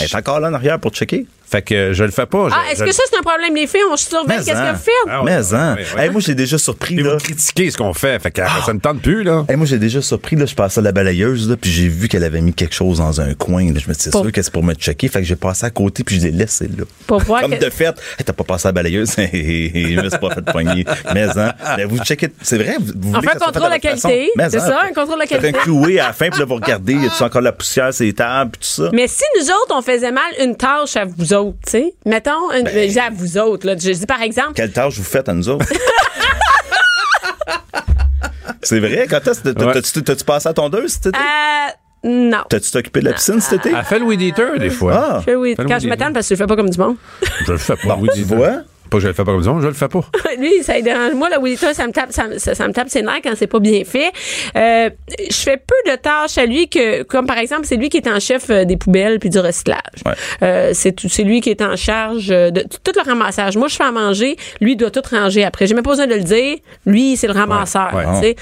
Elle 0.00 0.04
est 0.04 0.14
encore 0.14 0.38
là 0.38 0.50
en 0.50 0.54
arrière 0.54 0.78
pour 0.78 0.92
checker. 0.92 1.26
fait 1.50 1.62
que 1.62 1.92
je 1.94 2.04
le 2.04 2.10
fais 2.10 2.26
pas. 2.26 2.48
Je- 2.50 2.54
Ah, 2.54 2.70
est-ce 2.70 2.80
je- 2.80 2.84
que 2.84 2.92
ça, 2.92 3.02
c'est 3.10 3.16
un 3.18 3.22
problème, 3.22 3.54
les 3.56 3.66
filles? 3.66 3.80
On 3.90 3.96
surveille 3.96 4.38
Mais 4.38 4.44
qu'est-ce 4.44 4.52
que 4.52 4.72
vous 4.72 4.78
faites? 4.78 4.92
Ah 5.08 5.22
ouais, 5.24 5.30
Mais, 5.38 5.54
hein. 5.54 5.76
ouais, 5.76 5.86
ouais. 5.96 6.04
Hey, 6.04 6.10
moi, 6.10 6.20
j'ai 6.20 6.34
déjà 6.34 6.58
surpris, 6.58 6.96
là. 6.96 7.14
vous 7.14 7.18
critiquez 7.18 7.70
ce 7.70 7.77
qu'on 7.78 7.94
fait, 7.94 8.20
fait 8.20 8.30
que 8.30 8.42
ah, 8.42 8.60
ça 8.66 8.74
me 8.74 8.80
tente 8.80 9.00
plus, 9.00 9.22
là. 9.22 9.44
Hey, 9.48 9.56
moi, 9.56 9.66
j'ai 9.66 9.78
déjà 9.78 10.02
surpris, 10.02 10.36
là, 10.36 10.44
je 10.46 10.54
passais 10.54 10.80
à 10.80 10.82
la 10.82 10.92
balayeuse, 10.92 11.48
là, 11.48 11.56
puis 11.56 11.70
j'ai 11.70 11.88
vu 11.88 12.08
qu'elle 12.08 12.24
avait 12.24 12.40
mis 12.40 12.52
quelque 12.52 12.74
chose 12.74 12.98
dans 12.98 13.20
un 13.20 13.34
coin, 13.34 13.64
là. 13.72 13.78
Je 13.78 13.88
me 13.88 13.94
disais, 13.94 14.10
c'est 14.10 14.10
sûr 14.10 14.32
que 14.32 14.42
c'est 14.42 14.52
pour 14.52 14.62
me 14.64 14.74
checker. 14.74 15.08
Fait 15.08 15.20
que 15.20 15.26
j'ai 15.26 15.36
passé 15.36 15.64
à 15.66 15.70
côté, 15.70 16.04
puis 16.04 16.20
je 16.20 16.26
l'ai 16.26 16.32
laissé, 16.32 16.66
là. 16.66 16.84
Pour 17.06 17.20
voir 17.20 17.42
Comme 17.42 17.56
que- 17.56 17.64
de 17.64 17.70
fait, 17.70 17.94
hey, 18.18 18.24
t'as 18.24 18.32
pas 18.32 18.44
passé 18.44 18.66
à 18.66 18.68
la 18.68 18.72
balayeuse, 18.72 19.12
je 19.16 20.00
me 20.02 20.08
suis 20.10 20.18
pas 20.18 20.34
fait 20.34 20.44
poigner. 20.44 20.84
Mais, 21.14 21.24
hein, 21.38 21.54
mais 21.76 21.84
vous 21.84 21.98
checkez, 21.98 22.28
c'est 22.42 22.58
vrai, 22.58 22.76
vous, 22.78 23.12
voulez 23.12 23.26
que 23.26 23.32
ça 23.32 23.38
soit 23.38 23.46
contrôle 23.52 23.70
la 23.70 23.78
qualité. 23.78 24.30
Mais, 24.36 24.50
C'est 24.50 24.58
hein, 24.58 24.66
ça, 24.66 24.80
un 24.84 24.92
contrôle 24.92 25.20
de 25.22 25.26
Faites 25.28 25.40
qualité. 25.40 25.58
un 25.58 25.62
cloué 25.62 26.00
à 26.00 26.08
la 26.08 26.12
fin, 26.12 26.28
puis 26.30 26.40
là, 26.40 26.46
vous 26.46 26.54
regardez, 26.56 26.94
y 26.94 27.06
a-tu 27.06 27.22
encore 27.22 27.42
la 27.42 27.52
poussière, 27.52 27.90
les 28.00 28.12
tables, 28.12 28.50
puis 28.52 28.60
tout 28.60 28.82
ça? 28.82 28.90
Mais 28.92 29.06
si 29.06 29.22
nous 29.38 29.46
autres, 29.46 29.74
on 29.76 29.82
faisait 29.82 30.12
mal 30.12 30.30
une 30.40 30.56
tâche 30.56 30.96
à 30.96 31.04
vous 31.04 31.32
autres, 31.32 31.56
tu 31.66 31.70
sais, 31.72 31.94
mettons, 32.04 32.50
une, 32.52 32.66
je 32.68 32.88
dis 32.90 32.98
à 32.98 33.10
vous 33.10 33.38
autres, 33.38 33.66
là, 33.66 33.74
je 33.78 33.90
dis 33.90 34.06
par 34.06 34.22
exemple, 34.22 34.52
Quelle 34.54 34.72
tâche 34.72 34.96
vous 34.96 35.04
faites 35.04 35.28
à 35.28 35.34
nous 35.34 35.48
autres? 35.48 35.66
c'est 38.62 38.80
vrai, 38.80 39.06
quand 39.08 39.20
t'as-tu 39.22 40.24
passé 40.24 40.48
à 40.48 40.52
tondeuse 40.52 40.92
cet 40.92 41.06
été? 41.06 41.18
euh, 41.18 41.70
non. 42.04 42.44
T'as-tu 42.48 42.70
t'occupé 42.70 43.00
de 43.00 43.06
la 43.06 43.12
piscine 43.14 43.40
cet 43.40 43.66
été? 43.66 43.74
Elle 43.76 43.84
fait 43.84 43.98
le 43.98 44.04
weed 44.04 44.20
eater, 44.20 44.58
des 44.58 44.70
fois. 44.70 44.94
Ah. 44.96 45.16
Je 45.20 45.24
fais 45.24 45.32
le 45.32 45.54
quand 45.56 45.64
weed 45.74 45.80
je 45.80 45.88
m'attends 45.88 46.12
parce 46.12 46.28
que 46.28 46.34
je 46.34 46.40
le 46.40 46.44
fais 46.44 46.48
pas 46.48 46.56
comme 46.56 46.70
du 46.70 46.78
monde. 46.78 46.96
Je 47.46 47.52
le 47.52 47.58
fais 47.58 47.74
pas, 47.76 47.96
Bon, 47.96 48.02
weed 48.02 48.12
tu 48.14 48.22
vois? 48.22 48.62
Pas 48.90 48.96
que 48.98 49.02
je 49.02 49.08
le 49.08 49.14
fais 49.14 49.24
pas 49.24 49.32
comme 49.32 49.42
ça, 49.42 49.54
je 49.60 49.66
le 49.66 49.72
fais 49.74 49.88
pas. 49.88 50.00
Lui, 50.38 50.62
ça 50.62 50.80
dérange. 50.80 51.12
Moi, 51.14 51.28
le 51.30 51.38
Williton, 51.40 51.72
ça 51.72 51.86
me 51.86 51.92
tape, 51.92 52.12
ça, 52.12 52.26
me- 52.28 52.38
ça, 52.38 52.54
ça 52.54 52.66
me 52.68 52.72
tape 52.72 52.88
ses 52.88 53.02
nerfs 53.02 53.20
quand 53.22 53.32
c'est 53.36 53.46
pas 53.46 53.60
bien 53.60 53.82
fait. 53.84 54.10
Euh, 54.56 54.90
je 55.30 55.36
fais 55.36 55.56
peu 55.58 55.90
de 55.90 55.96
tâches 55.96 56.38
à 56.38 56.46
lui 56.46 56.68
que, 56.68 57.02
comme 57.02 57.26
par 57.26 57.38
exemple, 57.38 57.62
c'est 57.64 57.76
lui 57.76 57.88
qui 57.88 57.98
est 57.98 58.08
en 58.08 58.20
chef 58.20 58.50
euh, 58.50 58.64
des 58.64 58.76
poubelles 58.76 59.18
puis 59.18 59.30
du 59.30 59.38
recyclage. 59.38 59.78
Ouais. 60.06 60.12
Euh, 60.42 60.70
c'est 60.74 61.22
lui 61.24 61.40
qui 61.40 61.50
est 61.50 61.62
en 61.62 61.76
charge 61.76 62.28
de 62.28 62.62
tout 62.62 62.92
le 62.96 63.02
ramassage. 63.02 63.56
Moi, 63.56 63.68
je 63.68 63.76
fais 63.76 63.84
à 63.84 63.92
manger, 63.92 64.36
lui 64.60 64.72
il 64.72 64.76
doit 64.76 64.90
tout 64.90 65.02
ranger 65.10 65.44
après. 65.44 65.66
J'ai 65.66 65.74
même 65.74 65.84
pas 65.84 65.90
besoin 65.90 66.06
de 66.06 66.14
le 66.14 66.22
dire. 66.22 66.56
Lui, 66.86 67.16
c'est 67.16 67.26
le 67.26 67.32
ramasseur. 67.32 67.92
Ouais, 67.94 68.04
tu 68.14 68.20
sais. 68.20 68.36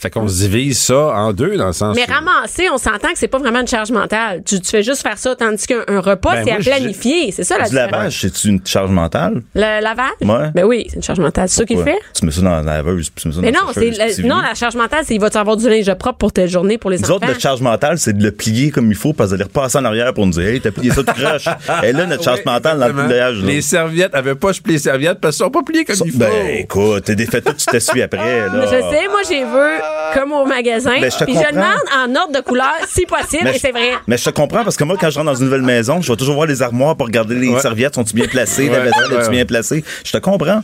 Fait 0.00 0.10
qu'on 0.10 0.28
se 0.28 0.36
divise 0.42 0.78
ça 0.78 0.96
en 1.14 1.32
deux, 1.32 1.56
dans 1.56 1.66
le 1.66 1.72
sens 1.72 1.96
Mais 1.96 2.04
où- 2.08 2.12
ramasser, 2.12 2.68
on 2.72 2.78
s'entend 2.78 3.08
que 3.12 3.18
c'est 3.18 3.26
pas 3.28 3.38
vraiment 3.38 3.60
une 3.60 3.66
charge 3.66 3.90
mentale. 3.90 4.42
Tu, 4.44 4.60
tu 4.60 4.68
fais 4.70 4.82
juste 4.84 5.02
faire 5.02 5.18
ça, 5.18 5.34
tandis 5.34 5.66
qu'un 5.66 5.82
un 5.88 6.00
repas, 6.00 6.34
Ben, 6.36 6.44
c'est 6.44 6.52
à 6.52 6.58
planifier. 6.76 7.32
C'est 7.32 7.42
ça 7.42 7.58
la 7.58 7.64
Du 7.64 7.70
différence. 7.70 7.90
lavage, 7.92 8.20
c'est-tu 8.20 8.48
une 8.48 8.60
charge 8.64 8.90
mentale? 8.90 9.42
Le 9.56 9.82
lavage? 9.82 10.12
Ouais. 10.20 10.50
Ben 10.54 10.64
oui, 10.64 10.86
c'est 10.88 10.96
une 10.96 11.02
charge 11.02 11.18
mentale. 11.18 11.48
C'est 11.48 11.56
ça 11.56 11.64
qu'il 11.64 11.82
fait? 11.82 11.98
Tu 12.14 12.24
mets 12.24 12.30
ça 12.30 12.40
dans 12.42 12.50
la 12.60 12.76
laveuse, 12.76 13.10
puis 13.10 13.22
tu 13.22 13.28
mets 13.28 13.34
ça 13.34 13.40
Mais 13.40 13.50
dans 13.50 13.60
non, 13.60 13.66
la 13.66 14.08
c'est 14.12 14.22
non 14.22 14.38
la 14.40 14.54
charge 14.54 14.76
mentale, 14.76 15.00
c'est 15.04 15.14
il 15.14 15.20
va-tu 15.20 15.36
avoir 15.36 15.56
du 15.56 15.68
linge 15.68 15.92
propre 15.94 16.18
pour 16.18 16.32
telle 16.32 16.48
journée 16.48 16.78
pour 16.78 16.90
les 16.90 16.98
Nous 16.98 17.04
enfants? 17.06 17.14
autres, 17.16 17.26
notre 17.26 17.40
charge 17.40 17.60
mentale, 17.60 17.98
c'est 17.98 18.16
de 18.16 18.22
le 18.22 18.30
plier 18.30 18.70
comme 18.70 18.88
il 18.90 18.96
faut, 18.96 19.12
parce 19.12 19.30
d'aller 19.30 19.42
repasser 19.44 19.78
en 19.78 19.84
arrière 19.84 20.14
pour 20.14 20.26
nous 20.26 20.32
dire, 20.32 20.46
hey, 20.46 20.60
t'as 20.60 20.70
plié 20.70 20.92
ça, 20.92 21.02
tu 21.02 21.12
croches. 21.20 21.48
Et 21.82 21.92
là, 21.92 22.06
notre 22.06 22.22
charge 22.22 22.38
Oui, 22.46 22.52
mentale 22.52 22.78
dans 22.78 22.86
le 22.86 22.94
pliage. 23.06 23.38
là. 23.40 23.46
Les 23.46 23.62
serviettes, 23.62 24.14
avaient 24.14 24.36
pas 24.36 24.52
je 24.52 24.60
les 24.66 24.78
serviettes 24.78 25.18
parce 25.20 25.36
qu'elles 25.36 25.46
sont 25.46 25.50
pas 25.50 25.62
pliées 25.62 25.84
comme 25.84 25.96
il 26.04 26.12
faut. 26.12 26.18
Ben, 26.18 26.46
écoute, 26.58 27.04
t'es 27.04 27.16
défait 27.16 27.40
tout, 27.40 27.52
tu 27.54 27.66
t'essuies 27.66 28.02
après, 28.02 28.46
là. 28.46 28.64
Je 28.64 28.68
sais, 28.70 29.08
moi 29.08 29.20
j'ai 29.28 29.42
vu 29.44 29.82
comme 30.14 30.32
au 30.32 30.44
magasin, 30.46 30.92
Ben, 31.00 31.10
je 31.10 31.16
te 31.18 31.24
puis 31.24 31.34
je 31.34 31.38
comprends. 31.38 31.52
demande 31.52 32.14
en 32.16 32.20
ordre 32.20 32.32
de 32.34 32.40
couleur 32.40 32.72
si 32.88 33.04
possible, 33.06 33.44
Mais 33.44 33.50
et 33.50 33.54
je- 33.54 33.58
c'est 33.58 33.70
vrai. 33.72 33.92
Mais 34.06 34.16
je 34.16 34.24
te 34.24 34.30
comprends 34.30 34.64
parce 34.64 34.76
que 34.76 34.84
moi, 34.84 34.96
quand 35.00 35.10
je 35.10 35.16
rentre 35.18 35.30
dans 35.30 35.34
une 35.36 35.44
nouvelle 35.44 35.62
maison, 35.62 36.00
je 36.00 36.10
vais 36.12 36.16
toujours 36.16 36.34
voir 36.36 36.46
les 36.46 36.62
armoires 36.62 36.96
pour 36.96 37.06
regarder 37.06 37.34
les 37.34 37.48
Ouais. 37.48 37.60
serviettes, 37.60 37.94
sont-ils 37.94 38.14
bien 38.14 38.26
placées, 38.26 38.66
la 38.68 38.78
Ouais, 38.78 38.84
vaisselle, 38.84 39.02
ouais, 39.10 39.14
est-tu 39.16 39.24
ouais. 39.26 39.30
bien 39.30 39.44
placée. 39.44 39.84
Je 40.04 40.12
te 40.12 40.18
comprends. 40.18 40.62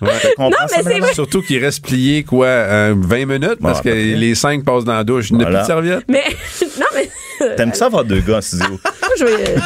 Je 0.00 0.06
te 0.06 0.26
comprends. 0.36 0.50
Non, 0.50 0.56
ça, 0.68 0.76
mais 0.84 0.92
c'est 0.92 0.98
vrai. 1.00 1.14
Surtout 1.14 1.42
qu'il 1.42 1.62
reste 1.64 1.84
plié, 1.84 2.24
quoi, 2.24 2.46
euh, 2.46 2.94
20 2.96 3.26
minutes, 3.26 3.58
parce 3.62 3.78
à 3.78 3.82
que 3.82 3.88
peu 3.88 3.94
près. 3.94 4.02
les 4.02 4.34
5 4.34 4.64
passent 4.64 4.84
dans 4.84 4.94
la 4.94 5.04
douche. 5.04 5.30
Il 5.30 5.36
n'y 5.36 5.42
a 5.42 5.46
Voilà. 5.46 5.60
plus 5.60 5.62
de 5.62 5.66
serviette. 5.66 6.04
Mais 6.08 6.24
non, 6.80 6.86
mais 6.94 7.08
T'aimes 7.56 7.74
ça 7.74 7.86
avoir 7.86 8.04
deux 8.04 8.20
gars 8.20 8.38
en 8.38 8.40
studio? 8.40 8.78
je 9.18 9.24
vais. 9.24 9.32
euh, 9.50 9.56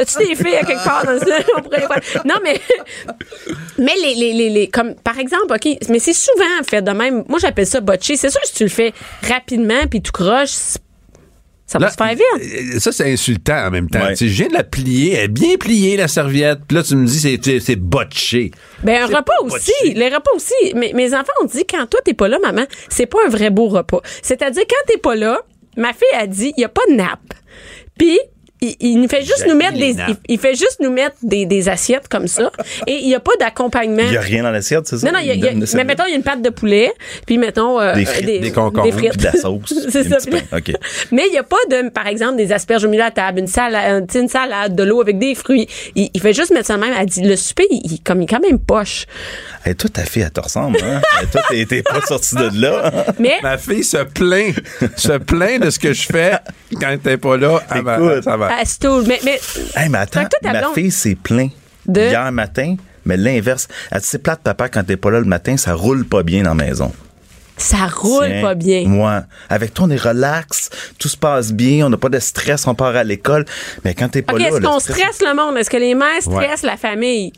As-tu 0.00 0.18
des 0.26 0.34
filles 0.34 0.56
à 0.56 0.64
quelque 0.64 0.84
part 0.84 1.04
dans 1.04 1.18
ce 1.18 1.24
on 1.56 1.62
pourrait 1.62 1.80
les 1.80 1.86
voir. 1.86 2.00
Non, 2.24 2.34
mais 2.42 2.60
mais 3.78 3.94
les, 4.02 4.14
les, 4.14 4.32
les, 4.32 4.50
les- 4.50 4.68
comme 4.68 4.94
par 4.96 5.18
exemple, 5.18 5.52
ok, 5.54 5.76
mais 5.88 5.98
c'est 5.98 6.12
souvent 6.12 6.44
fait 6.68 6.82
de 6.82 6.90
même. 6.90 7.24
Moi, 7.28 7.38
j'appelle 7.40 7.66
ça 7.66 7.80
botcher. 7.80 8.16
C'est 8.16 8.30
sûr 8.30 8.40
que 8.40 8.48
si 8.48 8.54
tu 8.54 8.64
le 8.64 8.70
fais 8.70 8.92
rapidement 9.28 9.86
puis 9.90 10.02
tout 10.02 10.12
croche, 10.12 10.48
c'est- 10.50 10.78
ça 11.66 11.78
va 11.78 11.86
Là, 11.86 11.90
se 11.92 11.96
faire 11.96 12.08
vite. 12.14 12.74
euh, 12.76 12.78
Ça, 12.80 12.92
c'est 12.92 13.12
insultant 13.12 13.66
en 13.66 13.70
même 13.70 13.90
temps. 13.90 14.00
Ouais. 14.00 14.14
Tu 14.14 14.24
sais, 14.24 14.28
Je 14.28 14.34
viens 14.38 14.48
de 14.48 14.54
la 14.54 14.64
plier, 14.64 15.12
elle 15.14 15.24
est 15.24 15.28
bien 15.28 15.56
pliée, 15.56 15.98
la 15.98 16.08
serviette. 16.08 16.60
Puis 16.66 16.76
là, 16.78 16.82
tu 16.82 16.96
me 16.96 17.06
dis, 17.06 17.20
c'est- 17.20 17.38
c'est 17.44 17.60
c'est 17.60 17.76
botché. 17.76 18.52
Ben, 18.82 19.02
un 19.02 19.06
repas 19.06 19.22
pas 19.22 19.32
aussi. 19.42 19.70
botché. 19.82 19.94
Les 19.94 20.08
repas 20.08 20.30
aussi. 20.34 20.54
Mais, 20.74 20.92
mes 20.94 21.12
enfants 21.12 21.32
ont 21.42 21.46
dit, 21.46 21.66
quand 21.66 21.86
toi, 21.86 22.00
t'es 22.04 22.14
pas 22.14 22.28
là, 22.28 22.38
maman, 22.42 22.64
c'est 22.88 23.04
pas 23.06 23.18
un 23.26 23.28
vrai 23.28 23.50
beau 23.50 23.68
repas. 23.68 24.00
C'est-à-dire, 24.22 24.62
quand 24.68 24.92
t'es 24.92 24.98
pas 24.98 25.14
là, 25.14 25.40
ma 25.78 25.92
fille 25.92 26.18
a 26.18 26.26
dit, 26.26 26.52
il 26.56 26.60
y 26.60 26.64
a 26.64 26.68
pas 26.68 26.82
de 26.90 26.94
nappe. 26.94 27.32
Puis, 27.98 28.18
il, 28.60 28.74
il 28.80 29.00
nous 29.00 29.06
fait 29.08 29.22
juste 29.22 29.46
nous 29.46 29.54
mettre 29.54 29.74
des, 29.78 29.90
il, 30.08 30.16
il 30.30 30.38
fait 30.40 30.56
juste 30.56 30.78
nous 30.80 30.90
mettre 30.90 31.14
des, 31.22 31.46
des 31.46 31.68
assiettes 31.68 32.08
comme 32.08 32.26
ça. 32.26 32.50
Et 32.88 32.94
il 33.02 33.06
n'y 33.06 33.14
a 33.14 33.20
pas 33.20 33.30
d'accompagnement. 33.38 34.02
Il 34.02 34.10
n'y 34.10 34.16
a 34.16 34.20
rien 34.20 34.42
dans 34.42 34.50
l'assiette, 34.50 34.84
c'est 34.88 34.98
ça? 34.98 35.06
Non, 35.06 35.12
non, 35.12 35.20
il 35.22 35.28
y 35.28 35.30
a- 35.30 35.34
y 35.34 35.48
a- 35.48 35.52
mais 35.76 35.84
mettons, 35.84 36.02
il 36.06 36.10
y 36.10 36.12
a 36.14 36.16
une 36.16 36.24
pâte 36.24 36.42
de 36.42 36.50
poulet, 36.50 36.90
puis 37.24 37.38
mettons 37.38 37.78
euh, 37.80 37.94
Des 37.94 38.04
frites, 38.04 38.26
des 38.26 38.50
concombres, 38.50 38.82
des 38.82 38.90
frites. 38.90 39.10
puis 39.12 39.18
de 39.20 39.24
la 39.26 39.32
sauce, 39.34 39.72
c'est 39.90 40.02
ça. 40.08 40.16
Mais 41.12 41.22
il 41.28 41.30
n'y 41.30 41.38
a 41.38 41.44
pas 41.44 41.56
de, 41.70 41.88
par 41.90 42.08
exemple, 42.08 42.34
des 42.36 42.50
asperges 42.50 42.82
au 42.84 42.88
milieu 42.88 43.02
de 43.02 43.06
la 43.06 43.12
table, 43.12 43.38
une 43.38 43.46
salade, 43.46 44.10
une, 44.12 44.28
salade, 44.28 44.74
de 44.74 44.82
l'eau 44.82 45.00
avec 45.00 45.18
des 45.20 45.36
fruits. 45.36 45.68
Il, 45.94 46.10
il 46.12 46.20
fait 46.20 46.32
juste 46.32 46.50
mettre 46.52 46.66
ça 46.66 46.76
même. 46.76 46.92
Elle 46.98 47.06
dit, 47.06 47.22
le 47.22 47.36
souper, 47.36 47.66
il, 47.70 47.80
il- 47.92 48.00
comme, 48.02 48.20
il 48.20 48.24
est 48.24 48.26
quand 48.26 48.40
même 48.42 48.58
poche. 48.58 49.06
Hey, 49.68 49.74
toi, 49.76 49.90
ta 49.90 50.04
fille, 50.04 50.22
elle 50.22 50.30
te 50.30 50.40
ressemble, 50.40 50.78
hein? 50.82 51.00
Hey, 51.20 51.26
toi, 51.26 51.42
t'es- 51.50 51.66
t'es 51.66 51.82
pas 51.82 52.00
sorti 52.00 52.34
de 52.36 52.50
là. 52.62 52.90
Mais, 53.18 53.34
Ma 53.42 53.58
fille 53.58 53.84
se 53.84 53.98
plaint, 54.04 54.54
se 54.96 55.18
plaint 55.18 55.62
de 55.62 55.68
ce 55.68 55.78
que 55.78 55.92
je 55.92 56.06
fais 56.06 56.38
quand 56.80 56.96
t'es 57.02 57.18
pas 57.18 57.36
là. 57.36 57.60
Ah 57.68 57.78
Écoute. 57.78 58.24
ça 58.24 58.36
va. 58.38 58.48
Mais, 59.06 59.20
mais, 59.24 59.40
Hey, 59.76 59.88
mais 59.90 59.98
attends, 59.98 60.20
toi, 60.24 60.38
ma 60.52 60.60
blonde- 60.60 60.74
fille 60.74 60.90
s'est 60.90 61.16
plaint 61.22 61.50
De? 61.86 62.00
hier 62.00 62.32
matin, 62.32 62.76
mais 63.04 63.18
l'inverse. 63.18 63.68
Elle 63.90 64.00
dit, 64.00 64.06
c'est 64.06 64.22
plate, 64.22 64.40
papa, 64.42 64.70
quand 64.70 64.84
t'es 64.84 64.96
pas 64.96 65.10
là 65.10 65.18
le 65.18 65.26
matin, 65.26 65.56
ça 65.58 65.74
roule 65.74 66.06
pas 66.06 66.22
bien 66.22 66.42
dans 66.44 66.54
la 66.54 66.64
maison. 66.64 66.90
ça 67.58 67.88
roule 67.94 68.26
Tiens, 68.28 68.40
pas 68.42 68.54
bien. 68.54 68.84
Moi, 68.86 69.24
avec 69.50 69.74
toi, 69.74 69.86
on 69.86 69.90
est 69.90 70.00
relax, 70.00 70.70
tout 70.98 71.08
se 71.08 71.16
passe 71.16 71.52
bien, 71.52 71.84
on 71.86 71.90
n'a 71.90 71.96
pas 71.98 72.08
de 72.08 72.20
stress, 72.20 72.66
on 72.68 72.74
part 72.74 72.94
à 72.96 73.02
l'école. 73.04 73.44
Mais 73.84 73.94
quand 73.94 74.08
t'es 74.08 74.22
pas 74.22 74.34
OK, 74.34 74.38
là, 74.40 74.48
est-ce 74.48 74.60
qu'on 74.60 74.78
stress- 74.78 74.96
stresse 74.96 75.20
le 75.28 75.34
monde? 75.34 75.56
Est-ce 75.58 75.68
que 75.68 75.76
les 75.76 75.94
mères 75.94 76.22
stressent 76.22 76.62
la 76.62 76.76
famille? 76.76 77.32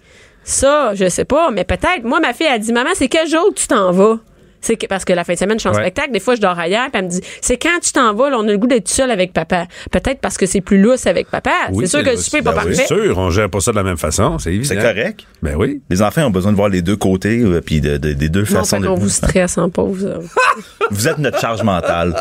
Ça, 0.50 0.94
je 0.96 1.08
sais 1.08 1.24
pas, 1.24 1.52
mais 1.52 1.62
peut-être. 1.62 2.02
Moi, 2.02 2.18
ma 2.18 2.32
fille 2.32 2.48
a 2.48 2.58
dit, 2.58 2.72
maman, 2.72 2.90
c'est 2.94 3.06
quel 3.06 3.28
jour 3.28 3.52
tu 3.54 3.68
t'en 3.68 3.92
vas? 3.92 4.18
C'est 4.62 4.76
que, 4.76 4.86
parce 4.86 5.04
que 5.04 5.12
la 5.12 5.24
fin 5.24 5.32
de 5.34 5.38
semaine, 5.38 5.58
je 5.58 5.60
suis 5.60 5.68
en 5.68 5.72
Ouais. 5.72 5.80
spectacle. 5.80 6.12
Des 6.12 6.20
fois, 6.20 6.34
je 6.34 6.40
dors 6.40 6.58
ailleurs. 6.58 6.90
Puis 6.92 6.98
elle 6.98 7.04
me 7.04 7.10
dit, 7.10 7.20
c'est 7.40 7.56
quand 7.56 7.78
tu 7.82 7.92
t'en 7.92 8.12
vas, 8.14 8.30
là, 8.30 8.36
on 8.38 8.46
a 8.46 8.52
le 8.52 8.58
goût 8.58 8.66
d'être 8.66 8.88
seul 8.88 9.10
avec 9.10 9.32
papa. 9.32 9.66
Peut-être 9.90 10.20
parce 10.20 10.36
que 10.36 10.46
c'est 10.46 10.60
plus 10.60 10.80
lousse 10.80 11.06
avec 11.06 11.28
papa. 11.30 11.50
Oui, 11.72 11.84
c'est 11.86 11.96
sûr 11.96 12.04
que 12.04 12.10
le 12.10 12.16
souper 12.16 12.38
n'est 12.38 12.42
pas 12.44 12.52
ben 12.52 12.58
oui, 12.66 12.76
parfait. 12.76 12.84
C'est 12.88 12.94
sûr, 12.94 13.18
on 13.18 13.30
gère 13.30 13.48
pas 13.48 13.60
ça 13.60 13.70
de 13.70 13.76
la 13.76 13.82
même 13.82 13.96
façon, 13.96 14.38
c'est 14.38 14.50
évident. 14.52 14.68
C'est 14.68 14.76
correct. 14.76 15.20
Ben 15.42 15.54
oui. 15.56 15.80
Les 15.88 16.02
enfants 16.02 16.24
ont 16.26 16.30
besoin 16.30 16.52
de 16.52 16.56
voir 16.56 16.68
les 16.68 16.82
deux 16.82 16.96
côtés, 16.96 17.38
euh, 17.40 17.60
puis 17.60 17.80
de, 17.80 17.96
de- 17.96 18.12
des 18.12 18.28
deux 18.28 18.40
Non, 18.40 18.46
façons 18.46 18.76
fait 18.76 18.82
de 18.82 18.88
qu'on 18.88 18.94
vous 18.94 19.08
stresse 19.08 19.56
en 19.58 19.70
pause. 19.70 20.12
Vous 20.90 21.06
êtes 21.08 21.18
notre 21.18 21.38
charge 21.40 21.62
mentale. 21.62 22.14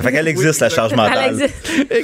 fait 0.00 0.12
qu'elle 0.12 0.28
existe, 0.28 0.60
la 0.60 0.68
charge 0.70 0.92
Elle 0.92 0.96
mentale. 0.98 1.30
existe. 1.32 1.54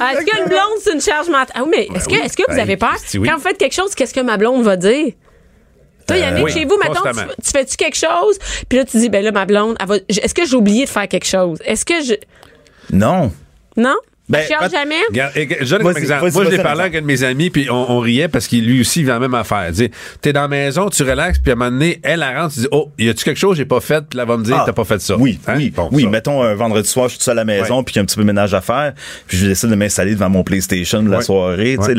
Ah, 0.01 0.13
Est-ce 0.13 0.25
qu'une 0.27 0.45
blonde, 0.47 0.61
c'est 0.83 0.93
une 0.93 1.01
charge 1.01 1.27
mentale? 1.29 1.47
Ah 1.55 1.63
oui, 1.65 1.71
mais 1.71 1.97
est-ce 1.97 2.07
que, 2.09 2.15
oui. 2.15 2.21
est-ce 2.25 2.37
que 2.37 2.43
vous 2.49 2.55
Ben, 2.57 2.61
avez 2.63 2.77
peur? 2.77 2.95
Oui. 3.15 3.29
Quand 3.29 3.37
vous 3.37 3.43
faites 3.43 3.59
quelque 3.59 3.75
chose, 3.75 3.95
qu'est-ce 3.95 4.15
que 4.15 4.21
ma 4.21 4.37
blonde 4.37 4.63
va 4.63 4.77
dire? 4.77 5.13
Toi, 6.07 6.19
Yannick, 6.19 6.41
Euh, 6.41 6.45
oui, 6.45 6.53
chez 6.53 6.65
vous, 6.65 6.77
mettons, 6.79 6.95
constamment. 7.03 7.33
tu, 7.37 7.43
tu 7.43 7.51
fais-tu 7.51 7.77
quelque 7.77 7.97
chose? 7.97 8.39
Puis 8.69 8.79
là, 8.79 8.85
tu 8.85 8.99
dis, 8.99 9.09
ben 9.09 9.25
là, 9.25 9.33
ma 9.33 9.47
blonde, 9.47 9.77
elle 9.81 9.87
va- 9.87 9.97
est-ce 10.09 10.35
que 10.35 10.45
j'ai 10.47 10.57
oublié 10.57 10.85
de 10.85 10.91
faire 10.91 11.09
quelque 11.09 11.27
chose? 11.27 11.59
Est-ce 11.65 11.85
que 11.85 12.03
je. 12.03 12.15
Non. 12.93 13.33
Non? 13.77 13.97
Ben, 14.27 14.43
pas- 14.59 14.69
jamais? 14.71 14.95
Regarde, 15.11 15.33
je 15.61 15.77
donne 15.77 15.87
un 15.87 15.95
exemple. 15.95 16.31
Moi, 16.33 16.45
je 16.47 16.51
l'ai 16.51 16.59
parlé 16.63 16.81
avec 16.81 16.95
un 16.95 17.03
de 17.03 17.07
mes 17.07 17.23
amis, 17.25 17.51
puis 17.51 17.69
on, 17.71 17.91
on 17.93 17.99
riait 17.99 18.29
parce 18.29 18.47
qu'il 18.47 18.65
lui 18.65 18.81
aussi 18.81 19.01
il 19.01 19.07
la 19.07 19.19
même 19.19 19.35
affaire. 19.35 19.71
Tu 19.75 19.91
es 20.29 20.33
dans 20.33 20.41
la 20.43 20.49
maison, 20.49 20.89
tu 20.89 21.03
relaxes, 21.03 21.39
puis 21.41 21.51
à 21.51 21.55
un 21.55 21.57
moment 21.59 21.71
donné, 21.71 22.01
elle, 22.03 22.25
elle 22.27 22.39
rentre, 22.39 22.55
tu 22.55 22.61
dis, 22.61 22.69
oh, 22.71 22.91
y 22.99 23.11
a-tu 23.11 23.23
quelque 23.23 23.37
chose 23.37 23.51
que 23.51 23.57
j'ai 23.59 23.65
pas 23.67 23.81
fait? 23.81 24.03
Puis 24.09 24.17
là, 24.17 24.23
elle 24.23 24.29
va 24.31 24.39
me 24.39 24.45
dire, 24.45 24.57
Ah, 24.59 24.63
t'as 24.65 24.73
pas 24.73 24.85
fait 24.85 24.99
ça. 25.03 25.17
Oui, 25.19 25.39
Hein? 25.47 25.55
oui, 25.59 25.69
Bon, 25.71 25.91
oui. 25.93 26.05
ça. 26.05 26.09
Mettons 26.09 26.43
un 26.43 26.55
vendredi 26.55 26.89
soir, 26.89 27.09
je 27.09 27.11
suis 27.11 27.19
tout 27.19 27.25
seul 27.25 27.39
à 27.39 27.45
la 27.45 27.45
maison, 27.45 27.85
puis 27.85 27.93
qu'il 27.93 28.01
y 28.01 28.01
a 28.01 28.03
un 28.03 28.07
petit 28.07 28.17
peu 28.17 28.23
de 28.23 28.27
ménage 28.27 28.55
à 28.55 28.63
faire, 28.63 28.95
puis 29.27 29.37
je 29.37 29.47
décide 29.47 29.69
de 29.69 29.75
m'installer 29.75 30.15
devant 30.15 30.31
mon 30.31 30.43
PlayStation 30.43 31.03
la 31.03 31.19
Ouais. 31.19 31.23
soirée, 31.23 31.77
tu 31.79 31.85
sais, 31.85 31.95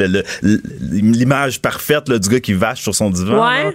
l'image 0.81 1.61
parfaite 1.61 2.09
là, 2.09 2.17
du 2.17 2.27
gars 2.27 2.39
qui 2.39 2.53
vache 2.53 2.81
sur 2.81 2.95
son 2.95 3.11
divan. 3.11 3.47
Ouais. 3.47 3.63
là. 3.65 3.71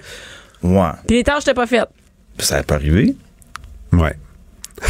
Ouais. 0.62 0.90
Puis 1.06 1.18
les 1.18 1.22
tâches, 1.24 1.44
t'as 1.44 1.54
pas 1.54 1.68
faites. 1.68 1.88
Ça 2.40 2.62
peut 2.64 2.74
arriver. 2.74 3.14
Ouais. 3.92 4.14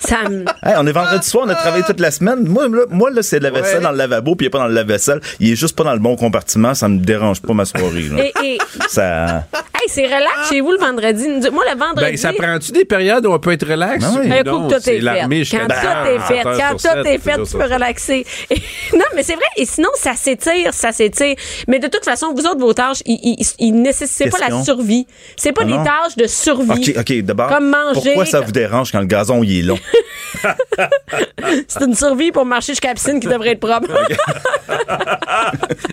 Ça 0.00 0.28
me. 0.28 0.40
Hey, 0.62 0.74
on 0.78 0.86
est 0.86 0.92
vendredi 0.92 1.26
soir, 1.26 1.44
on 1.46 1.50
a 1.50 1.54
travaillé 1.54 1.84
toute 1.84 2.00
la 2.00 2.10
semaine. 2.10 2.46
Moi, 2.46 2.68
là, 2.68 2.82
moi, 2.90 3.10
là 3.10 3.22
c'est 3.22 3.40
la 3.40 3.50
vaisselle 3.50 3.78
Ouais. 3.78 3.82
dans 3.82 3.90
le 3.92 3.98
lavabo, 3.98 4.34
puis 4.34 4.46
il 4.46 4.48
est 4.48 4.50
pas 4.50 4.58
dans 4.58 4.66
le 4.68 4.74
lave-vaisselle. 4.74 5.20
Il 5.40 5.52
est 5.52 5.56
juste 5.56 5.76
pas 5.76 5.84
dans 5.84 5.92
le 5.92 5.98
bon 5.98 6.16
compartiment, 6.16 6.74
ça 6.74 6.88
me 6.88 6.98
dérange 6.98 7.40
pas 7.42 7.52
ma 7.54 7.64
soirée. 7.64 8.08
là. 8.10 8.24
Et, 8.24 8.32
et, 8.54 8.58
Ça. 8.88 9.44
hey, 9.54 9.88
c'est 9.88 10.04
relax 10.06 10.48
chez 10.50 10.60
vous 10.60 10.72
le 10.72 10.78
vendredi. 10.78 11.26
Moi, 11.52 11.64
le 11.72 11.78
vendredi. 11.78 12.00
Ben, 12.10 12.16
ça 12.16 12.32
prend-tu 12.32 12.72
des 12.72 12.84
périodes 12.84 13.26
où 13.26 13.32
on 13.32 13.38
peut 13.38 13.52
être 13.52 13.66
relax? 13.68 14.04
Ben 14.04 14.20
oui. 14.20 14.32
Un 14.32 14.42
Non, 14.42 14.62
coup 14.62 14.68
que 14.68 14.74
tout 14.74 14.80
c'est 14.82 14.96
est 14.96 15.00
l'armée 15.00 15.44
fait. 15.44 15.44
jusqu'à 15.44 15.58
Quand 15.60 15.66
10 15.68 15.74
tout 15.74 16.10
est 16.10 16.18
fait, 16.36 16.42
30 16.42 16.46
heures 16.46 16.58
quand 16.68 16.76
tout 17.02 17.08
est 17.08 17.18
fait, 17.18 17.42
tu 17.42 17.56
peux 17.56 17.72
relaxer. 17.74 18.26
Et- 18.50 18.54
non, 18.96 19.04
mais 19.14 19.22
c'est 19.22 19.34
vrai. 19.34 19.44
Et 19.56 19.64
sinon, 19.66 19.88
ça 19.96 20.14
s'étire, 20.14 20.72
ça 20.74 20.92
s'étire. 20.92 21.34
Mais 21.66 21.78
de 21.78 21.86
toute 21.88 22.04
façon, 22.04 22.32
vous 22.34 22.44
autres, 22.46 22.58
vos 22.60 22.72
tâches, 22.72 23.02
ils, 23.06 23.36
ils 23.58 23.72
nécessitent 23.72 24.30
pas 24.30 24.48
la 24.48 24.62
survie. 24.62 25.06
C'est 25.36 25.52
pas 25.52 25.62
Ah 25.64 25.66
des 25.66 25.72
tâches 25.84 26.16
de 26.16 26.26
survie. 26.26 26.92
OK, 26.96 26.98
OK, 26.98 27.22
d'abord. 27.22 27.48
Comme 27.48 27.70
manger. 27.70 28.00
Pourquoi 28.04 28.24
ça 28.26 28.38
comme- 28.38 28.46
vous 28.46 28.52
dérange 28.52 28.92
quand 28.92 29.00
le 29.00 29.06
gazon 29.06 29.42
il 29.42 29.58
est 29.58 29.62
long? 29.62 29.77
C'est 31.68 31.84
une 31.84 31.94
survie 31.94 32.32
pour 32.32 32.44
marcher 32.44 32.72
jusqu'à 32.72 32.88
la 32.88 32.94
piscine 32.94 33.20
qui 33.20 33.26
devrait 33.26 33.52
être 33.52 33.60
propre. 33.60 33.88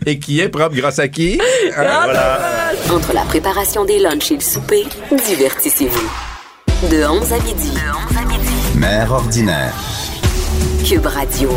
Et 0.05 0.19
qui 0.19 0.39
est 0.39 0.49
propre 0.49 0.75
grâce 0.75 0.99
à 0.99 1.07
qui? 1.07 1.39
Hein? 1.75 2.07
Entre 2.91 3.13
la 3.13 3.21
préparation 3.21 3.85
des 3.85 3.99
lunchs 3.99 4.31
et 4.31 4.35
le 4.35 4.41
souper, 4.41 4.85
divertissez-vous. 5.11 6.09
De 6.89 7.05
11 7.05 7.33
à 7.33 7.39
midi. 7.39 7.71
Mère 8.75 9.11
ordinaire. 9.11 9.73
Cube 10.85 11.05
Radio. 11.05 11.49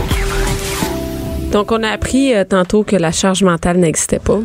Donc, 1.52 1.72
on 1.72 1.82
a 1.82 1.88
appris 1.88 2.34
euh, 2.34 2.44
tantôt 2.44 2.84
que 2.84 2.96
la 2.96 3.10
charge 3.10 3.42
mentale 3.42 3.78
n'existait 3.78 4.18
pas. 4.18 4.38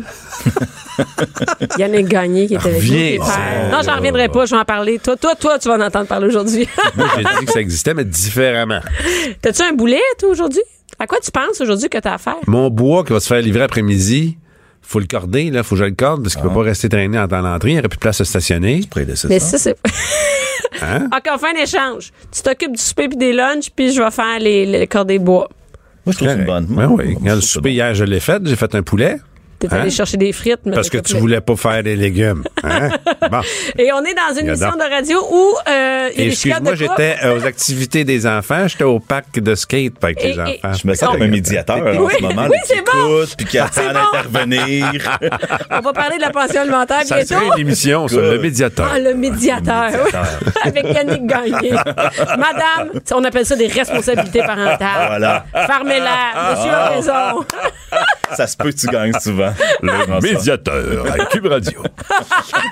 Yannick 1.78 2.08
Gagné 2.08 2.46
qui 2.46 2.54
était 2.54 2.68
avec 2.68 2.82
nous. 2.82 2.88
Reviens. 2.88 3.18
Non, 3.70 3.80
j'en 3.84 3.96
reviendrai 3.96 4.28
pas, 4.28 4.46
je 4.46 4.54
vais 4.54 4.60
en 4.60 4.64
parler. 4.64 4.98
Toi, 4.98 5.16
toi, 5.16 5.34
toi, 5.34 5.58
tu 5.58 5.68
vas 5.68 5.74
en 5.74 5.80
entendre 5.80 6.06
parler 6.06 6.28
aujourd'hui. 6.28 6.66
Moi, 6.96 7.06
j'ai 7.16 7.24
dit 7.40 7.46
que 7.46 7.52
ça 7.52 7.60
existait, 7.60 7.94
mais 7.94 8.04
différemment. 8.04 8.80
T'as-tu 9.42 9.62
un 9.62 9.72
boulet, 9.72 10.00
toi, 10.18 10.30
aujourd'hui? 10.30 10.62
À 10.98 11.06
quoi 11.06 11.18
tu 11.22 11.30
penses 11.30 11.60
aujourd'hui 11.60 11.88
que 11.88 11.98
t'as 11.98 12.14
affaire? 12.14 12.36
Mon 12.46 12.70
bois 12.70 13.04
qui 13.04 13.12
va 13.12 13.20
se 13.20 13.26
faire 13.26 13.42
livrer 13.42 13.64
après-midi, 13.64 14.38
faut 14.80 15.00
le 15.00 15.06
corder, 15.06 15.50
là, 15.50 15.62
faut 15.62 15.74
que 15.74 15.80
je 15.80 15.84
le 15.84 15.94
corde 15.94 16.22
parce 16.22 16.34
qu'il 16.36 16.44
peut 16.44 16.54
pas 16.54 16.62
rester 16.62 16.88
traîné 16.88 17.18
en 17.18 17.28
temps 17.28 17.42
d'entrée. 17.42 17.70
Il 17.70 17.72
n'y 17.74 17.78
aurait 17.80 17.88
plus 17.88 17.96
de 17.96 18.00
place 18.00 18.20
à 18.20 18.24
stationner. 18.24 18.82
Près 18.90 19.04
de 19.04 19.14
ça. 19.14 19.28
Mais 19.28 19.40
ça, 19.40 19.58
c'est. 19.58 19.76
Hein? 20.82 21.08
OK, 21.14 21.30
on 21.32 21.38
fait 21.38 21.56
un 21.56 21.62
échange. 21.62 22.12
Tu 22.32 22.42
t'occupes 22.42 22.72
du 22.72 22.82
souper 22.82 23.08
puis 23.08 23.16
des 23.16 23.32
lunchs, 23.32 23.70
puis 23.74 23.92
je 23.92 24.02
vais 24.02 24.10
faire 24.10 24.38
les, 24.38 24.66
les 24.66 24.86
cordées 24.86 25.18
bois. 25.18 25.48
Moi, 26.06 26.12
je 26.12 26.16
trouve 26.16 26.28
que 26.28 26.34
c'est 26.34 26.40
une 26.40 26.46
bonne. 26.46 26.66
Ben 26.66 26.86
Moi, 26.88 27.04
oui. 27.04 27.12
moi, 27.12 27.20
Quand 27.30 27.34
le 27.36 27.40
souper 27.40 27.72
hier, 27.72 27.94
je 27.94 28.04
l'ai 28.04 28.20
fait. 28.20 28.42
J'ai 28.46 28.56
fait 28.56 28.74
un 28.74 28.82
poulet. 28.82 29.16
T'es 29.58 29.68
Hein? 29.72 29.80
allé 29.80 29.90
chercher 29.90 30.16
des 30.16 30.32
frites. 30.32 30.60
mais 30.66 30.74
Parce 30.74 30.90
que 30.90 30.98
tu 30.98 31.16
voulais 31.16 31.40
pas 31.40 31.56
faire 31.56 31.82
des 31.82 31.96
légumes. 31.96 32.44
Hein? 32.62 32.90
Bon. 33.30 33.40
Et 33.78 33.90
on 33.92 34.04
est 34.04 34.12
dans 34.14 34.38
une 34.38 34.48
émission 34.48 34.72
de 34.76 34.90
radio 34.94 35.18
où 35.30 35.54
euh, 35.66 36.10
il 36.14 36.20
y 36.20 36.24
a 36.24 36.30
excuse-moi, 36.30 36.74
j'étais 36.74 37.16
euh, 37.24 37.38
aux 37.38 37.46
activités 37.46 38.04
des 38.04 38.26
enfants. 38.26 38.68
J'étais 38.68 38.84
au 38.84 39.00
parc 39.00 39.38
de 39.40 39.54
skate 39.54 39.94
avec 40.02 40.22
Et- 40.22 40.28
les 40.28 40.34
et- 40.34 40.40
enfants. 40.40 40.72
Je 40.82 40.86
me 40.88 40.94
sens 40.94 41.08
comme 41.10 41.22
un 41.22 41.28
médiateur 41.28 41.78
Oui, 41.82 41.96
en 41.96 42.08
ce 42.18 42.22
moment. 42.22 42.46
oui, 42.50 42.56
c'est 42.64 42.74
qui 42.74 42.80
bon. 42.92 43.20
écoute, 43.20 43.34
puis 43.38 43.46
qui 43.46 43.58
attend 43.58 43.70
C'est 43.74 43.86
bon. 43.86 43.94
d'intervenir. 43.94 44.90
On 45.70 45.80
va 45.80 45.92
parler 45.94 46.16
de 46.18 46.20
la 46.22 46.30
pension 46.30 46.60
alimentaire 46.60 47.02
Ça 47.04 47.16
bientôt. 47.16 47.34
serait 47.34 47.46
une 47.54 47.58
émission 47.60 48.06
sur 48.08 48.20
le 48.20 48.38
médiateur. 48.38 48.90
Ah, 48.94 48.98
le 48.98 49.14
médiateur. 49.14 49.90
oui. 50.04 50.10
Avec 50.64 50.84
Yannick 50.84 51.26
Gagné. 51.26 51.70
Madame, 51.70 52.90
on 53.14 53.24
appelle 53.24 53.46
ça 53.46 53.56
des 53.56 53.68
responsabilités 53.68 54.40
parentales. 54.40 55.06
Voilà. 55.08 55.46
Fermez-la. 55.54 56.50
Monsieur 56.56 56.70
a 56.72 56.88
raison. 56.88 57.44
Ça 58.34 58.46
se 58.46 58.56
peut 58.56 58.70
que 58.70 58.76
tu 58.76 58.86
gagnes 58.88 59.12
souvent. 59.20 59.52
Le 59.82 59.90
François. 59.92 60.20
médiateur 60.20 61.04
à 61.12 61.24
Cube 61.26 61.46
Radio. 61.46 61.82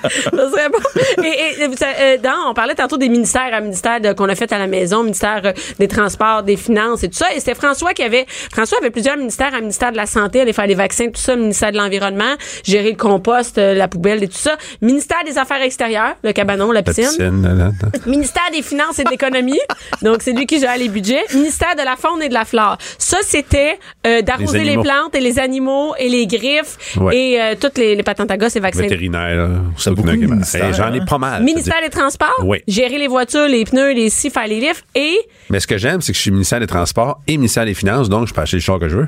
Ça 0.03 0.29
serait 0.31 0.69
bon. 0.69 1.23
Et, 1.23 1.63
euh, 1.63 2.17
dans- 2.17 2.49
on 2.49 2.53
parlait 2.53 2.75
tantôt 2.75 2.97
des 2.97 3.09
ministères, 3.09 3.53
un 3.53 3.61
ministère 3.61 3.99
qu'on 4.15 4.29
a 4.29 4.35
fait 4.35 4.51
à 4.51 4.57
la 4.59 4.67
maison, 4.67 5.03
ministère 5.03 5.41
euh, 5.45 5.53
des 5.79 5.87
Transports, 5.87 6.43
des 6.43 6.57
Finances 6.57 7.03
et 7.03 7.09
tout 7.09 7.17
ça. 7.17 7.27
Et 7.35 7.39
c'était 7.39 7.55
François 7.55 7.93
qui 7.93 8.03
avait, 8.03 8.25
François 8.51 8.77
avait 8.79 8.89
plusieurs 8.89 9.17
ministères, 9.17 9.53
un 9.53 9.61
ministère 9.61 9.91
de 9.91 9.97
la 9.97 10.05
Santé, 10.05 10.41
aller 10.41 10.53
faire 10.53 10.67
les 10.67 10.75
vaccins, 10.75 11.05
tout 11.07 11.21
ça, 11.21 11.35
ministère 11.35 11.71
de 11.71 11.77
l'Environnement, 11.77 12.33
gérer 12.63 12.91
le 12.91 12.97
compost, 12.97 13.57
euh, 13.57 13.73
la 13.73 13.87
poubelle 13.87 14.23
et 14.23 14.27
tout 14.27 14.37
ça, 14.37 14.57
ministère 14.81 15.23
des 15.25 15.37
Affaires 15.37 15.61
extérieures, 15.61 16.15
le 16.23 16.31
cabanon, 16.33 16.71
la 16.71 16.81
La 16.81 16.83
piscine. 16.83 17.41
là. 17.43 17.71
Ministère 18.05 18.43
des 18.53 18.61
Finances 18.61 18.99
et 18.99 19.03
de 19.03 19.09
l'Économie. 19.09 19.59
Donc, 20.01 20.21
c'est 20.21 20.33
lui 20.33 20.45
qui 20.45 20.59
gère 20.59 20.77
les 20.77 20.89
budgets. 20.89 21.23
Ministère 21.33 21.75
de 21.75 21.83
la 21.83 21.95
Faune 21.95 22.21
et 22.21 22.29
de 22.29 22.33
la 22.33 22.45
Flore. 22.45 22.77
Ça, 22.97 23.17
c'était 23.21 23.79
d'arroser 24.23 24.59
Les 24.59 24.75
les, 24.75 24.77
plantes 24.81 25.13
et 25.15 25.19
les 25.19 25.39
animaux 25.39 25.93
et 25.97 26.09
les 26.09 26.25
griffes 26.27 26.62
Ouais. 26.97 27.15
et 27.15 27.41
euh, 27.41 27.55
toutes 27.59 27.77
les, 27.77 27.95
les 27.95 28.03
patentes 28.03 28.31
à 28.31 28.37
gosses 28.37 28.55
et 28.55 28.59
vaccins. 28.59 28.81
Vétérinaire. 28.81 29.49
J'en 29.77 30.93
ai 30.93 31.05
pas 31.05 31.17
mal. 31.17 31.43
Ministère 31.43 31.81
des 31.83 31.89
Transports? 31.89 32.43
Oui. 32.43 32.59
Gérer 32.67 32.97
les 32.97 33.07
voitures, 33.07 33.47
les 33.47 33.65
pneus, 33.65 33.93
les 33.93 34.09
scies, 34.09 34.29
faire 34.29 34.47
les 34.47 34.59
lifts. 34.59 34.85
Et 34.95 35.17
Mais 35.49 35.59
ce 35.59 35.67
que 35.67 35.77
j'aime, 35.77 36.01
c'est 36.01 36.11
que 36.11 36.17
je 36.17 36.21
suis 36.21 36.31
ministère 36.31 36.59
des 36.59 36.67
Transports 36.67 37.21
et 37.27 37.37
ministère 37.37 37.65
des 37.65 37.73
Finances, 37.73 38.09
donc 38.09 38.27
je 38.27 38.33
peux 38.33 38.41
acheter 38.41 38.57
le 38.57 38.61
char 38.61 38.79
que 38.79 38.89
je 38.89 38.97
veux. 38.97 39.07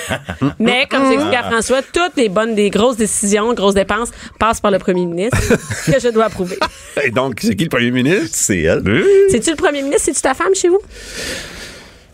Mais, 0.58 0.86
comme 0.90 1.08
j'explique 1.08 1.34
à 1.34 1.44
François, 1.50 1.82
toutes 1.82 2.16
les 2.16 2.28
bonnes, 2.28 2.54
des 2.54 2.70
grosses 2.70 2.96
décisions, 2.96 3.52
grosses 3.54 3.74
dépenses 3.74 4.10
passent 4.38 4.60
par 4.60 4.70
le 4.70 4.78
premier 4.78 5.06
ministre, 5.06 5.38
que 5.86 6.00
je 6.00 6.08
dois 6.08 6.26
approuver. 6.26 6.58
et 7.04 7.10
donc, 7.10 7.40
c'est 7.42 7.54
qui 7.56 7.64
le 7.64 7.70
premier 7.70 7.90
ministre? 7.90 8.28
C'est 8.32 8.60
elle. 8.60 8.82
C'est-tu 9.30 9.50
le 9.50 9.56
premier 9.56 9.82
ministre? 9.82 10.04
C'est-tu 10.06 10.20
ta 10.20 10.34
femme 10.34 10.54
chez 10.54 10.68
vous? 10.68 10.80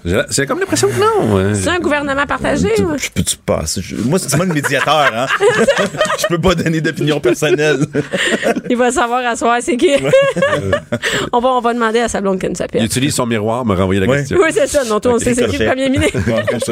J'ai- 0.07 0.23
C'est 0.31 0.47
comme 0.47 0.61
l'impression 0.61 0.89
que 0.89 0.99
non. 1.01 1.37
hein. 1.39 1.53
C'est 1.55 1.69
un 1.69 1.79
gouvernement 1.81 2.25
partagé? 2.27 2.69
Tu-? 2.77 2.83
Je 2.97 3.11
peux-tu 3.11 3.37
passer? 3.37 3.81
Je- 3.83 3.97
Moi, 3.97 4.19
c'est 4.19 4.37
moi 4.37 4.47
le 4.47 4.55
médiateur, 4.55 5.11
hein? 5.15 5.27
je 6.19 6.27
peux 6.29 6.39
pas 6.41 6.55
donner 6.55 6.81
d'opinion 6.81 7.19
personnelle. 7.21 7.81
Il 8.71 8.77
va 8.77 8.91
savoir 8.91 9.25
à 9.27 9.37
soir 9.37 9.59
c'est 9.61 9.77
qui. 9.77 9.91
on, 11.33 11.41
va, 11.41 11.49
on 11.51 11.61
va 11.61 11.75
demander 11.75 12.01
à 12.01 12.09
sa 12.09 12.21
blonde 12.21 12.39
qu'elle 12.41 12.51
nous 12.51 12.57
Il 12.59 12.63
appelle. 12.63 12.85
utilise 12.85 13.15
son 13.15 13.27
miroir, 13.27 13.65
me 13.65 13.75
renvoyer 13.75 14.01
la 14.01 14.07
Ouais. 14.07 14.19
question. 14.19 14.39
Oui, 14.41 14.51
c'est 14.53 14.67
ça. 14.67 14.85
Non, 14.85 15.01
toi, 15.01 15.15
on 15.15 15.19
sait 15.19 15.35
c'est 15.35 15.47
qui 15.49 15.59
le 15.59 15.67
premier 15.67 15.89
ministre. 15.89 16.19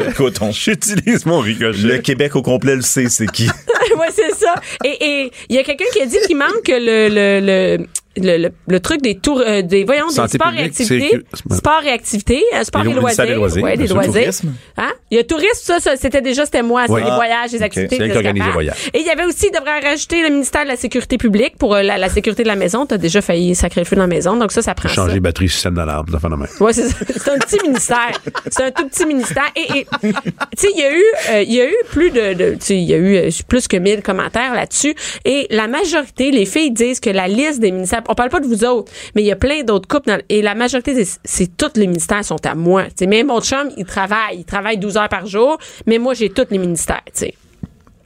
Écoute, 0.09 0.37
on- 0.41 0.51
J'utilise 0.51 1.25
mon 1.25 1.39
ricochet. 1.39 1.77
Le 1.81 1.97
Québec 1.99 2.35
au 2.35 2.41
complet 2.41 2.75
le 2.75 2.81
sait, 2.81 3.09
c'est 3.09 3.27
qui. 3.31 3.49
oui, 3.97 4.05
c'est 4.15 4.33
ça. 4.35 4.55
Et 4.83 4.95
et 5.05 5.31
il 5.49 5.55
y 5.55 5.59
a 5.59 5.63
quelqu'un 5.63 5.85
qui 5.93 6.01
a 6.01 6.05
dit 6.05 6.17
qu'il 6.25 6.37
manque 6.37 6.67
le, 6.67 7.09
le, 7.09 7.77
le, 7.77 7.85
le, 8.17 8.37
le, 8.37 8.49
le 8.67 8.79
truc 8.79 9.01
des 9.01 9.15
tours, 9.15 9.41
euh, 9.45 9.61
des, 9.61 9.83
voyons, 9.83 10.07
des 10.07 10.13
sports 10.27 10.53
et 10.57 10.63
activités. 10.63 11.19
Sport 11.51 11.81
et 11.85 11.91
activités, 11.91 12.43
euh, 12.53 12.63
sport 12.63 12.81
et 12.83 12.87
ministère 12.87 13.01
loisirs. 13.01 13.25
des 13.27 13.35
loisirs, 13.35 13.63
Ouais, 13.63 13.77
des 13.77 13.87
loisirs. 13.87 14.11
Tourisme. 14.13 14.53
Hein? 14.77 14.91
Il 15.11 15.17
y 15.17 15.19
a 15.19 15.23
tourisme, 15.23 15.49
ça, 15.63 15.79
ça, 15.79 15.95
c'était 15.97 16.21
déjà, 16.21 16.45
c'était 16.45 16.63
moi, 16.63 16.83
c'est 16.87 16.93
Oui. 16.93 17.01
les 17.03 17.09
Ah, 17.09 17.15
voyages, 17.15 17.51
les 17.51 17.63
activités. 17.63 17.97
Qui 17.97 18.11
organise 18.11 18.43
les 18.45 18.51
voyages. 18.51 18.77
Et 18.93 18.99
il 18.99 19.05
y 19.05 19.09
avait 19.09 19.25
aussi, 19.25 19.47
il 19.51 19.57
devrait 19.57 19.79
rajouter 19.79 20.21
le 20.23 20.29
ministère 20.29 20.63
de 20.63 20.69
la 20.69 20.75
Sécurité 20.75 21.17
publique 21.17 21.57
pour 21.57 21.75
euh, 21.75 21.81
la, 21.81 21.97
la 21.97 22.09
sécurité 22.09 22.43
de 22.43 22.47
la 22.47 22.55
maison. 22.55 22.85
T'as 22.85 22.97
déjà 22.97 23.21
failli 23.21 23.55
sacrer 23.55 23.81
le 23.81 23.85
feu 23.85 23.95
dans 23.95 24.03
la 24.03 24.07
maison, 24.07 24.35
donc 24.37 24.51
ça, 24.51 24.61
ça 24.61 24.73
prend 24.75 24.89
ça. 24.89 24.95
Changer 24.95 25.13
les 25.15 25.19
batteries, 25.19 25.49
système 25.49 25.75
d'alarme, 25.75 26.05
ça 26.11 26.19
fait. 26.19 26.63
Ouais, 26.63 26.73
c'est 26.73 26.87
ça. 26.89 26.95
C'est 27.15 27.31
un 27.31 27.37
petit 27.37 27.57
ministère. 27.63 28.11
C'est 28.49 28.63
un 28.63 28.71
tout 28.71 28.87
petit 28.87 29.05
ministère. 29.05 29.45
Et, 29.55 29.79
et, 29.79 29.87
tu 30.03 30.09
sais, 30.57 30.67
il 30.73 30.79
y 30.79 30.83
a 30.83 30.91
eu, 30.93 31.03
euh, 31.31 31.41
il 31.43 31.53
y 31.53 31.61
a 31.61 31.69
eu 31.69 31.75
plus 31.91 32.11
de, 32.11 32.33
de 32.33 32.51
tu 32.53 32.57
sais, 32.61 32.75
il 32.77 32.83
y 32.83 32.93
a 32.93 32.97
eu 32.97 33.15
euh, 33.15 33.29
plus 33.47 33.67
que 33.67 33.77
1000 33.77 34.01
commentaires 34.01 34.53
là-dessus. 34.53 34.95
Et 35.25 35.47
la 35.49 35.67
majorité, 35.67 36.31
les 36.31 36.45
filles 36.45 36.71
disent 36.71 36.99
que 36.99 37.09
la 37.09 37.27
liste 37.27 37.59
des 37.59 37.71
ministères, 37.71 38.03
on 38.09 38.15
parle 38.15 38.29
pas 38.29 38.39
de 38.39 38.47
vous 38.47 38.63
autres, 38.65 38.91
mais 39.15 39.21
il 39.23 39.25
y 39.25 39.31
a 39.31 39.35
plein 39.35 39.63
d'autres 39.63 39.87
couples 39.87 40.07
dans- 40.09 40.21
et 40.29 40.41
la 40.41 40.55
majorité, 40.55 41.05
c'est- 41.23 41.57
tous 41.57 41.71
les 41.79 41.87
ministères 41.87 42.23
sont 42.25 42.45
à 42.45 42.55
moi. 42.55 42.83
Tu 42.85 42.91
sais, 42.99 43.07
mais 43.07 43.23
mon 43.23 43.41
chum, 43.41 43.69
il 43.77 43.85
travaille, 43.85 44.37
il 44.39 44.45
travaille 44.45 44.77
12 44.77 44.97
heures 44.97 45.09
par 45.09 45.25
jour, 45.25 45.57
mais 45.87 45.97
moi, 45.97 46.13
j'ai 46.13 46.29
tous 46.29 46.45
les 46.51 46.57
ministères. 46.57 47.01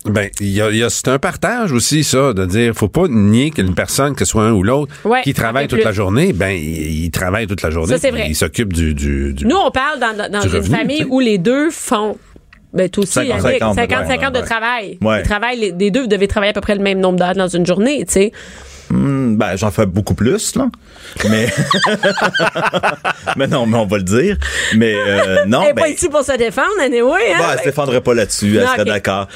Ben, 0.05 0.29
il 0.39 0.47
y 0.47 0.61
a, 0.61 0.69
il 0.71 0.77
y 0.77 0.83
a- 0.83 0.89
c'est 0.89 1.09
un 1.09 1.19
partage 1.19 1.73
aussi, 1.73 2.05
ça, 2.05 2.31
de 2.33 2.45
dire, 2.45 2.73
faut 2.73 2.87
pas 2.87 3.07
nier 3.09 3.51
qu'une 3.51 3.75
personne, 3.75 4.13
que 4.15 4.23
ce 4.23 4.31
soit 4.31 4.43
un 4.43 4.53
ou 4.53 4.63
l'autre, 4.63 4.93
Ouais, 5.03 5.21
qui 5.23 5.33
travaille 5.33 5.67
toute 5.67 5.83
la 5.83 5.91
journée, 5.91 6.31
ben, 6.31 6.51
il, 6.51 7.03
il 7.05 7.11
travaille 7.11 7.47
toute 7.47 7.61
la 7.61 7.69
journée. 7.69 7.89
Ça, 7.93 7.97
c'est 7.99 8.09
vrai. 8.11 8.25
Il 8.29 8.35
s'occupe 8.35 8.71
du, 8.71 8.93
du, 8.93 9.33
du- 9.33 9.45
Nous, 9.45 9.57
on 9.57 9.71
parle 9.71 9.99
dans, 9.99 10.15
dans- 10.15 10.41
une 10.41 10.49
revenu, 10.49 10.75
famille 10.75 11.05
où 11.09 11.19
les 11.19 11.37
deux 11.37 11.69
font. 11.69 12.17
Ben, 12.73 12.87
aussi, 12.97 13.11
50, 13.11 13.27
Yannick, 13.43 13.59
50, 13.59 13.75
50, 13.75 13.99
ouais, 14.01 14.07
50 14.07 14.33
de 14.35 14.39
ouais. 14.39 14.45
travail. 14.45 14.97
Ouais. 15.01 15.19
Ils 15.21 15.23
travaillent, 15.27 15.59
les, 15.59 15.71
les 15.71 15.91
deux, 15.91 16.01
vous 16.01 16.07
devez 16.07 16.27
travailler 16.27 16.51
à 16.51 16.53
peu 16.53 16.61
près 16.61 16.75
le 16.75 16.81
même 16.81 16.99
nombre 16.99 17.17
d'heures 17.19 17.33
dans 17.35 17.47
une 17.47 17.65
journée, 17.65 18.05
tu 18.05 18.13
sais. 18.13 18.31
Hmm, 18.89 19.35
ben, 19.35 19.55
j'en 19.55 19.69
fais 19.71 19.85
beaucoup 19.85 20.15
plus, 20.15 20.55
là. 20.55 20.67
Mais. 21.29 21.47
mais 23.37 23.47
non, 23.47 23.65
mais 23.65 23.77
on 23.77 23.85
va 23.85 23.97
le 23.97 24.03
dire. 24.03 24.37
Mais 24.75 24.93
euh, 24.95 25.45
non, 25.45 25.61
Elle 25.61 25.69
est 25.69 25.73
ben. 25.73 25.81
pas 25.83 25.89
ici 25.89 26.09
pour 26.09 26.23
se 26.23 26.35
défendre, 26.37 26.69
anyway, 26.81 27.33
hein? 27.33 27.37
Bah, 27.39 27.49
elle 27.53 27.59
se 27.59 27.63
défendrait 27.65 28.01
pas 28.01 28.13
là-dessus, 28.13 28.57
elle 28.57 28.63
Non, 28.65 28.71
serait 28.71 28.85
d'accord. 28.85 29.27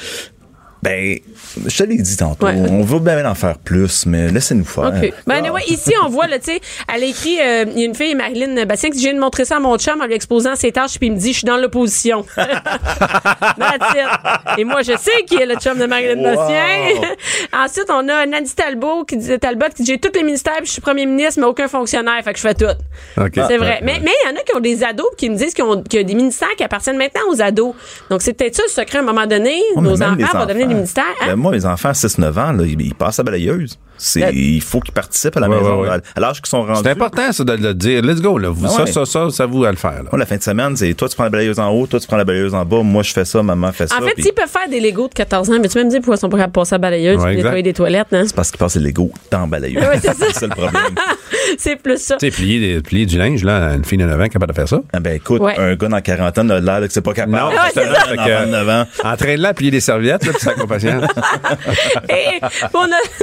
Ben, 0.84 1.18
je 1.66 1.76
te 1.78 1.82
l'ai 1.84 1.96
dit 1.96 2.16
tantôt, 2.16 2.44
Ouais. 2.46 2.54
on 2.70 2.82
veut 2.82 2.98
bien 3.00 3.24
en 3.28 3.34
faire 3.34 3.56
plus, 3.58 4.04
mais 4.06 4.28
laissez-nous 4.28 4.64
faire. 4.66 4.84
OK. 5.02 5.12
Ben, 5.26 5.36
anyway, 5.36 5.62
ici, 5.68 5.92
on 6.04 6.08
voit, 6.10 6.26
tu 6.26 6.34
sais, 6.42 6.60
elle 6.94 7.02
a 7.02 7.06
écrit, 7.06 7.38
euh, 7.40 7.64
il 7.74 7.78
y 7.80 7.82
a 7.82 7.86
une 7.86 7.94
fille, 7.94 8.14
Marilyn 8.14 8.66
Bastien, 8.66 8.90
qui 8.90 8.96
dit, 8.96 9.02
je 9.02 9.08
viens 9.08 9.14
de 9.14 9.20
montrer 9.20 9.44
ça 9.46 9.56
à 9.56 9.60
mon 9.60 9.76
chum 9.78 10.00
en 10.00 10.04
lui 10.06 10.14
exposant 10.14 10.54
ses 10.56 10.72
tâches, 10.72 10.98
puis 10.98 11.06
il 11.08 11.12
me 11.14 11.18
dit, 11.18 11.32
je 11.32 11.38
suis 11.38 11.46
dans 11.46 11.56
l'opposition. 11.56 12.26
Et 14.58 14.64
moi, 14.64 14.82
je 14.82 14.92
sais 14.98 15.24
qui 15.26 15.36
est 15.36 15.46
le 15.46 15.54
chum 15.56 15.78
de 15.78 15.86
Marilyn 15.86 16.16
Wow. 16.22 16.36
Bastien. 16.36 16.64
Ensuite, 17.64 17.86
on 17.90 18.08
a 18.08 18.26
Nadie 18.26 18.54
Talbot 18.54 19.04
qui 19.04 19.16
dit, 19.16 19.38
Talbot 19.38 19.66
qui 19.74 19.82
dit, 19.82 19.92
j'ai 19.92 19.98
tous 19.98 20.12
les 20.14 20.22
ministères, 20.22 20.56
puis 20.58 20.66
je 20.66 20.72
suis 20.72 20.80
premier 20.82 21.06
ministre, 21.06 21.40
mais 21.40 21.46
aucun 21.46 21.68
fonctionnaire, 21.68 22.22
fait 22.22 22.32
que 22.32 22.38
je 22.38 22.42
fais 22.42 22.54
tout. 22.54 22.64
OK. 23.16 23.32
C'est 23.34 23.56
vrai. 23.56 23.80
Ouais, 23.80 23.80
Mais 23.82 24.00
il 24.04 24.28
y 24.28 24.32
en 24.32 24.36
a 24.36 24.42
qui 24.42 24.54
ont 24.56 24.60
des 24.60 24.82
ados 24.84 25.06
qui 25.16 25.30
me 25.30 25.36
disent 25.36 25.54
qu'ils 25.54 25.64
ont- 25.64 25.82
qu'il 25.82 25.98
y 26.00 26.02
a 26.02 26.04
des 26.04 26.14
ministères 26.14 26.48
qui 26.56 26.64
appartiennent 26.64 26.96
maintenant 26.98 27.22
aux 27.30 27.40
ados. 27.40 27.74
Donc, 28.10 28.22
c'est 28.22 28.32
peut-être 28.34 28.56
ça 28.56 28.62
le 28.64 28.70
secret 28.70 28.98
à 28.98 29.00
un 29.00 29.04
moment 29.04 29.26
donné. 29.26 29.60
Nos 29.76 30.02
enfants 30.02 30.38
vont 30.38 30.46
devenir 30.46 30.68
ministères. 30.74 31.04
hein? 31.20 31.26
Ben, 31.28 31.36
moi, 31.36 31.52
mes 31.52 31.64
enfants, 31.66 31.90
6-9 31.92 32.38
ans, 32.38 32.52
là, 32.52 32.64
ils, 32.64 32.80
ils 32.80 32.94
passent 32.94 33.18
à 33.18 33.22
balayeuse. 33.22 33.78
C'est, 33.96 34.24
Euh, 34.24 34.30
il 34.32 34.60
faut 34.60 34.80
qu'ils 34.80 34.92
participent 34.94 35.36
à 35.36 35.40
la 35.40 35.48
Ouais, 35.48 35.56
maison. 35.58 35.80
ouais, 35.82 35.88
ouais. 35.88 35.94
À, 35.94 36.00
à 36.16 36.20
l'âge 36.20 36.40
qu'ils 36.40 36.48
sont 36.48 36.62
rendus. 36.64 36.80
C'est 36.82 36.90
important, 36.90 37.32
ça, 37.32 37.44
de 37.44 37.52
le 37.52 37.74
dire. 37.74 38.02
Let's 38.02 38.20
go, 38.20 38.38
là. 38.38 38.48
Vous, 38.50 38.66
Ah 38.66 38.70
ça, 38.70 38.82
ouais. 38.84 38.92
ça, 38.92 39.06
ça, 39.06 39.30
ça, 39.30 39.46
vous 39.46 39.64
à 39.64 39.70
le 39.70 39.76
faire, 39.76 40.02
là. 40.02 40.08
Moi, 40.10 40.18
la 40.18 40.26
fin 40.26 40.36
de 40.36 40.42
semaine, 40.42 40.76
c'est 40.76 40.92
toi, 40.94 41.08
tu 41.08 41.14
prends 41.14 41.24
la 41.24 41.30
balayeuse 41.30 41.58
en 41.58 41.70
haut, 41.70 41.86
toi, 41.86 42.00
tu 42.00 42.06
prends 42.06 42.16
la 42.16 42.24
balayeuse 42.24 42.54
en 42.54 42.64
bas, 42.64 42.82
moi, 42.82 43.02
je 43.02 43.12
fais 43.12 43.24
ça, 43.24 43.42
maman 43.42 43.72
fait 43.72 43.86
ça. 43.86 43.96
En 43.98 44.02
fait, 44.02 44.14
puis- 44.14 44.22
s'ils 44.24 44.32
peuvent 44.34 44.48
faire 44.48 44.68
des 44.68 44.80
Legos 44.80 45.08
de 45.08 45.14
14 45.14 45.50
ans, 45.50 45.58
mais 45.60 45.68
tu 45.68 45.74
peux 45.74 45.84
me 45.84 45.90
dire 45.90 46.00
pourquoi 46.00 46.16
ils 46.16 46.18
sont 46.20 46.28
pas 46.28 46.36
capables 46.38 46.52
de 46.52 46.60
passer 46.60 46.74
à 46.74 46.78
la 46.78 46.80
balayeuse 46.80 47.16
Ouais, 47.22 47.28
et 47.28 47.32
exact. 47.32 47.44
nettoyer 47.44 47.62
des 47.62 47.72
toilettes, 47.72 48.06
hein? 48.12 48.24
c'est 48.26 48.34
parce 48.36 48.50
qu'ils 48.50 48.58
passent 48.58 48.76
les 48.76 48.82
Legos 48.88 49.12
dans 49.30 49.40
la 49.40 49.46
balayeuse. 49.46 49.82
Ouais, 49.82 49.98
c'est 50.00 50.08
ça. 50.14 50.26
c'est 50.28 50.40
ça 50.40 50.46
le 50.46 50.54
problème. 50.54 50.82
c'est 51.58 51.76
plus 51.76 51.98
ça. 52.02 52.16
Tu 52.16 52.26
sais, 52.30 52.32
plier, 52.36 52.80
plier 52.82 53.06
du 53.06 53.16
linge, 53.18 53.44
là, 53.44 53.74
une 53.74 53.84
fille 53.84 53.98
de 53.98 54.04
9 54.04 54.20
ans 54.20 54.28
capable 54.28 54.52
de 54.52 54.56
faire 54.56 54.68
ça. 54.68 54.80
Ah 54.92 55.00
ben 55.00 55.14
écoute, 55.16 55.40
Ouais. 55.40 55.58
un 55.58 55.74
gars 55.76 55.88
dans 55.88 55.96
la 55.96 56.02
quarantaine 56.02 56.50
a 56.50 56.60
l'air 56.60 56.80
que 56.80 56.92
c'est 56.92 57.00
pas 57.00 57.12
capable. 57.14 57.36
Non, 57.36 57.50
c'est 57.72 57.88
enfant 57.88 58.24
que- 58.24 58.44
de 58.46 58.50
9 58.50 58.68
ans. 58.68 58.86
Entraîne-la 59.04 59.48
à 59.50 59.54
plier 59.54 59.70
des 59.70 59.80
serviettes, 59.80 60.24
là, 60.26 60.32
ça 60.38 60.52
patience. 60.68 61.04
Et 62.08 62.40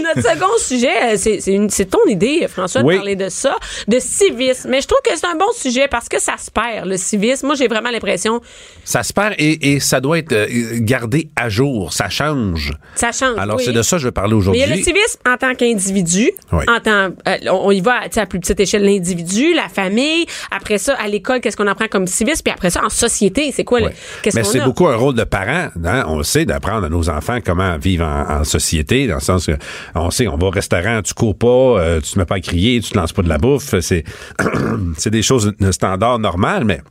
notre 0.01 0.21
second 0.29 0.57
sujet, 0.61 1.13
euh, 1.13 1.67
c'est 1.69 1.89
ton 1.89 2.05
idée, 2.07 2.45
François, 2.47 2.81
Oui. 2.81 2.93
de 2.95 2.99
parler 2.99 3.15
de 3.15 3.29
ça, 3.29 3.55
de 3.87 3.99
civisme. 3.99 4.69
Mais 4.69 4.81
je 4.81 4.87
trouve 4.87 4.99
que 5.03 5.11
c'est 5.17 5.27
un 5.27 5.35
bon 5.35 5.51
sujet 5.53 5.87
parce 5.89 6.07
que 6.09 6.19
ça 6.21 6.35
se 6.37 6.49
perd, 6.51 6.87
le 6.87 6.97
civisme. 6.97 7.47
Moi, 7.47 7.55
j'ai 7.55 7.67
vraiment 7.67 7.89
l'impression 7.89 8.41
ça 8.83 9.03
se 9.03 9.13
perd 9.13 9.35
et, 9.37 9.73
et 9.73 9.79
ça 9.79 9.99
doit 10.01 10.17
être 10.19 10.31
euh, 10.33 10.47
gardé 10.79 11.29
à 11.35 11.49
jour. 11.49 11.93
Ça 11.93 12.09
change. 12.09 12.73
ça 12.95 13.11
change. 13.11 13.37
Alors, 13.37 13.57
oui. 13.57 13.63
c'est 13.65 13.73
de 13.73 13.81
ça 13.81 13.95
que 13.97 14.01
je 14.01 14.07
veux 14.07 14.11
parler 14.11 14.33
aujourd'hui. 14.33 14.61
il 14.61 14.67
y 14.69 14.71
a 14.71 14.75
le 14.75 14.81
civisme 14.81 15.19
en 15.27 15.37
tant 15.37 15.53
qu'individu, 15.55 16.31
Oui. 16.51 16.63
en 16.67 16.79
tant, 16.79 17.09
euh, 17.27 17.37
on 17.51 17.71
y 17.71 17.81
va 17.81 18.01
à 18.15 18.25
plus 18.25 18.39
petite 18.39 18.59
échelle 18.59 18.83
l'individu, 18.83 19.53
la 19.53 19.69
famille. 19.69 20.25
Après 20.51 20.77
ça, 20.77 20.95
à 20.95 21.07
l'école, 21.07 21.41
qu'est-ce 21.41 21.57
qu'on 21.57 21.67
apprend 21.67 21.87
comme 21.87 22.07
civisme, 22.07 22.41
puis 22.43 22.53
après 22.53 22.69
ça, 22.69 22.83
en 22.83 22.89
société, 22.89 23.51
c'est 23.55 23.63
quoi 23.63 23.79
le, 23.79 23.85
Ouais. 23.87 23.93
qu'est-ce 24.21 24.35
Mais 24.35 24.43
c'est 24.43 24.59
a? 24.59 24.65
beaucoup 24.65 24.87
un 24.87 24.95
rôle 24.95 25.15
de 25.15 25.23
parent. 25.23 25.69
hein. 25.85 26.03
On 26.07 26.17
le 26.17 26.23
sait 26.23 26.45
d'apprendre 26.45 26.85
à 26.85 26.89
nos 26.89 27.09
enfants 27.09 27.39
comment 27.43 27.77
vivre 27.77 28.05
en, 28.05 28.39
en 28.41 28.43
société, 28.43 29.07
dans 29.07 29.15
le 29.15 29.21
sens 29.21 29.45
que 29.45 29.53
on 29.95 30.09
sait, 30.11 30.27
on 30.27 30.37
va 30.37 30.49
au 30.51 30.53
restaurant, 30.53 31.01
tu 31.01 31.13
cours 31.13 31.37
pas, 31.37 31.47
euh, 31.47 32.01
tu 32.01 32.13
te 32.13 32.19
mets 32.19 32.25
pas 32.25 32.35
à 32.35 32.39
crier, 32.39 32.79
tu 32.81 32.91
te 32.91 32.97
lances 32.97 33.13
pas 33.13 33.21
de 33.21 33.29
la 33.29 33.37
bouffe. 33.37 33.73
C'est 33.79 34.03
c'est 34.97 35.09
des 35.09 35.21
choses 35.21 35.53
standard 35.71 36.19
normal, 36.19 36.65
mais 36.65 36.81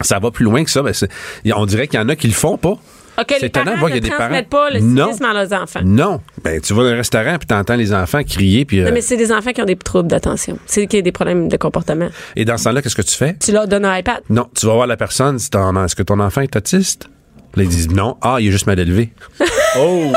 ça 0.00 0.18
va 0.18 0.30
plus 0.30 0.44
loin 0.44 0.64
que 0.64 0.70
ça. 0.70 0.82
On 1.54 1.66
dirait 1.66 1.88
qu'il 1.88 1.98
y 1.98 2.02
en 2.02 2.08
a 2.08 2.16
qui 2.16 2.26
le 2.28 2.32
font 2.34 2.56
pas. 2.58 2.76
OK, 3.18 3.26
C'est 3.28 3.40
les 3.40 3.46
étonnant 3.48 3.64
parents 3.66 3.74
de 3.74 3.80
voir 3.80 3.90
qu'il 3.92 4.02
y 4.02 4.06
a 4.06 4.10
des 4.10 4.16
parents- 4.16 4.42
pas 4.48 4.70
le 4.70 4.80
Non. 4.80 5.10
à 5.22 5.32
leurs 5.44 5.52
enfants. 5.62 5.80
Non. 5.84 6.20
Ben, 6.42 6.58
tu 6.62 6.72
vas 6.72 6.82
dans 6.84 6.88
un 6.88 6.96
restaurant 6.96 7.36
puis 7.38 7.46
t'entends 7.46 7.76
les 7.76 7.92
enfants 7.92 8.22
crier 8.24 8.64
puis 8.64 8.80
euh, 8.80 8.86
Non, 8.86 8.92
mais 8.94 9.02
c'est 9.02 9.18
des 9.18 9.30
enfants 9.30 9.52
qui 9.52 9.60
ont 9.60 9.66
des 9.66 9.76
troubles 9.76 10.08
d'attention. 10.08 10.58
C'est 10.64 10.86
qui 10.86 10.96
ont 10.98 11.02
des 11.02 11.12
problèmes 11.12 11.48
de 11.48 11.56
comportement. 11.58 12.08
et 12.36 12.46
dans 12.46 12.56
ce 12.56 12.64
temps-là, 12.64 12.80
qu'est-ce 12.80 12.96
que 12.96 13.02
tu 13.02 13.14
fais? 13.14 13.36
Tu 13.38 13.52
leur 13.52 13.68
donnes 13.68 13.84
un 13.84 13.98
iPad. 13.98 14.20
Non, 14.30 14.48
tu 14.58 14.64
vas 14.66 14.72
voir 14.74 14.86
la 14.86 14.96
personne, 14.96 15.36
est-ce 15.36 15.94
que 15.94 16.02
ton 16.02 16.20
enfant 16.20 16.40
est 16.40 16.56
autiste? 16.56 17.10
Là, 17.54 17.64
ils 17.64 17.68
disent 17.68 17.90
non. 17.90 18.16
Ah, 18.22 18.36
il 18.40 18.48
est 18.48 18.50
juste 18.50 18.66
mal 18.66 18.78
élevé. 18.78 19.12
Oh! 19.78 20.12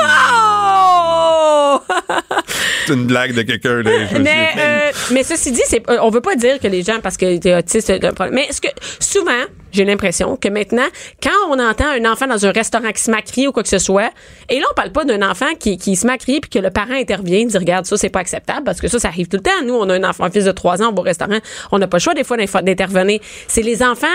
C'est 2.86 2.94
une 2.94 3.06
blague 3.06 3.34
de 3.34 3.42
quelqu'un. 3.42 3.82
mais, 4.20 4.48
euh, 4.58 4.92
mais 5.12 5.22
ceci 5.22 5.52
dit, 5.52 5.62
c'est, 5.66 5.88
euh, 5.90 5.98
on 6.02 6.10
veut 6.10 6.20
pas 6.20 6.36
dire 6.36 6.58
que 6.60 6.68
les 6.68 6.82
gens, 6.82 7.00
parce 7.02 7.16
que 7.16 7.36
t'es 7.38 7.54
autiste, 7.54 7.86
c'est 7.86 8.04
un 8.04 8.12
problème. 8.12 8.34
Mais 8.34 8.46
est-ce 8.46 8.60
que, 8.60 8.68
souvent, 9.00 9.32
j'ai 9.72 9.84
l'impression 9.84 10.36
que 10.36 10.48
maintenant, 10.48 10.86
quand 11.22 11.30
on 11.50 11.58
entend 11.58 11.86
un 11.86 12.10
enfant 12.10 12.26
dans 12.26 12.44
un 12.46 12.52
restaurant 12.52 12.90
qui 12.92 13.02
se 13.02 13.10
crier 13.22 13.48
ou 13.48 13.52
quoi 13.52 13.62
que 13.62 13.68
ce 13.68 13.78
soit, 13.78 14.10
et 14.48 14.60
là, 14.60 14.66
on 14.70 14.74
parle 14.74 14.92
pas 14.92 15.04
d'un 15.04 15.28
enfant 15.28 15.54
qui, 15.58 15.76
qui 15.76 15.96
se 15.96 16.06
crier 16.16 16.40
puis 16.40 16.50
que 16.50 16.58
le 16.58 16.70
parent 16.70 16.94
intervient, 16.94 17.44
dit, 17.44 17.58
regarde, 17.58 17.86
ça, 17.86 17.96
c'est 17.96 18.08
pas 18.08 18.20
acceptable, 18.20 18.64
parce 18.64 18.80
que 18.80 18.88
ça, 18.88 18.98
ça 18.98 19.08
arrive 19.08 19.28
tout 19.28 19.36
le 19.36 19.42
temps. 19.42 19.64
Nous, 19.64 19.74
on 19.74 19.88
a 19.88 19.94
un 19.94 20.04
enfant, 20.04 20.24
un 20.24 20.30
fils 20.30 20.44
de 20.44 20.52
3 20.52 20.82
ans, 20.82 20.90
on 20.90 20.94
va 20.94 21.00
au 21.00 21.02
restaurant, 21.02 21.38
on 21.72 21.78
n'a 21.78 21.86
pas 21.88 21.96
le 21.96 22.02
choix, 22.02 22.14
des 22.14 22.24
fois, 22.24 22.36
d'intervenir. 22.62 23.20
C'est 23.48 23.62
les 23.62 23.82
enfants 23.82 24.06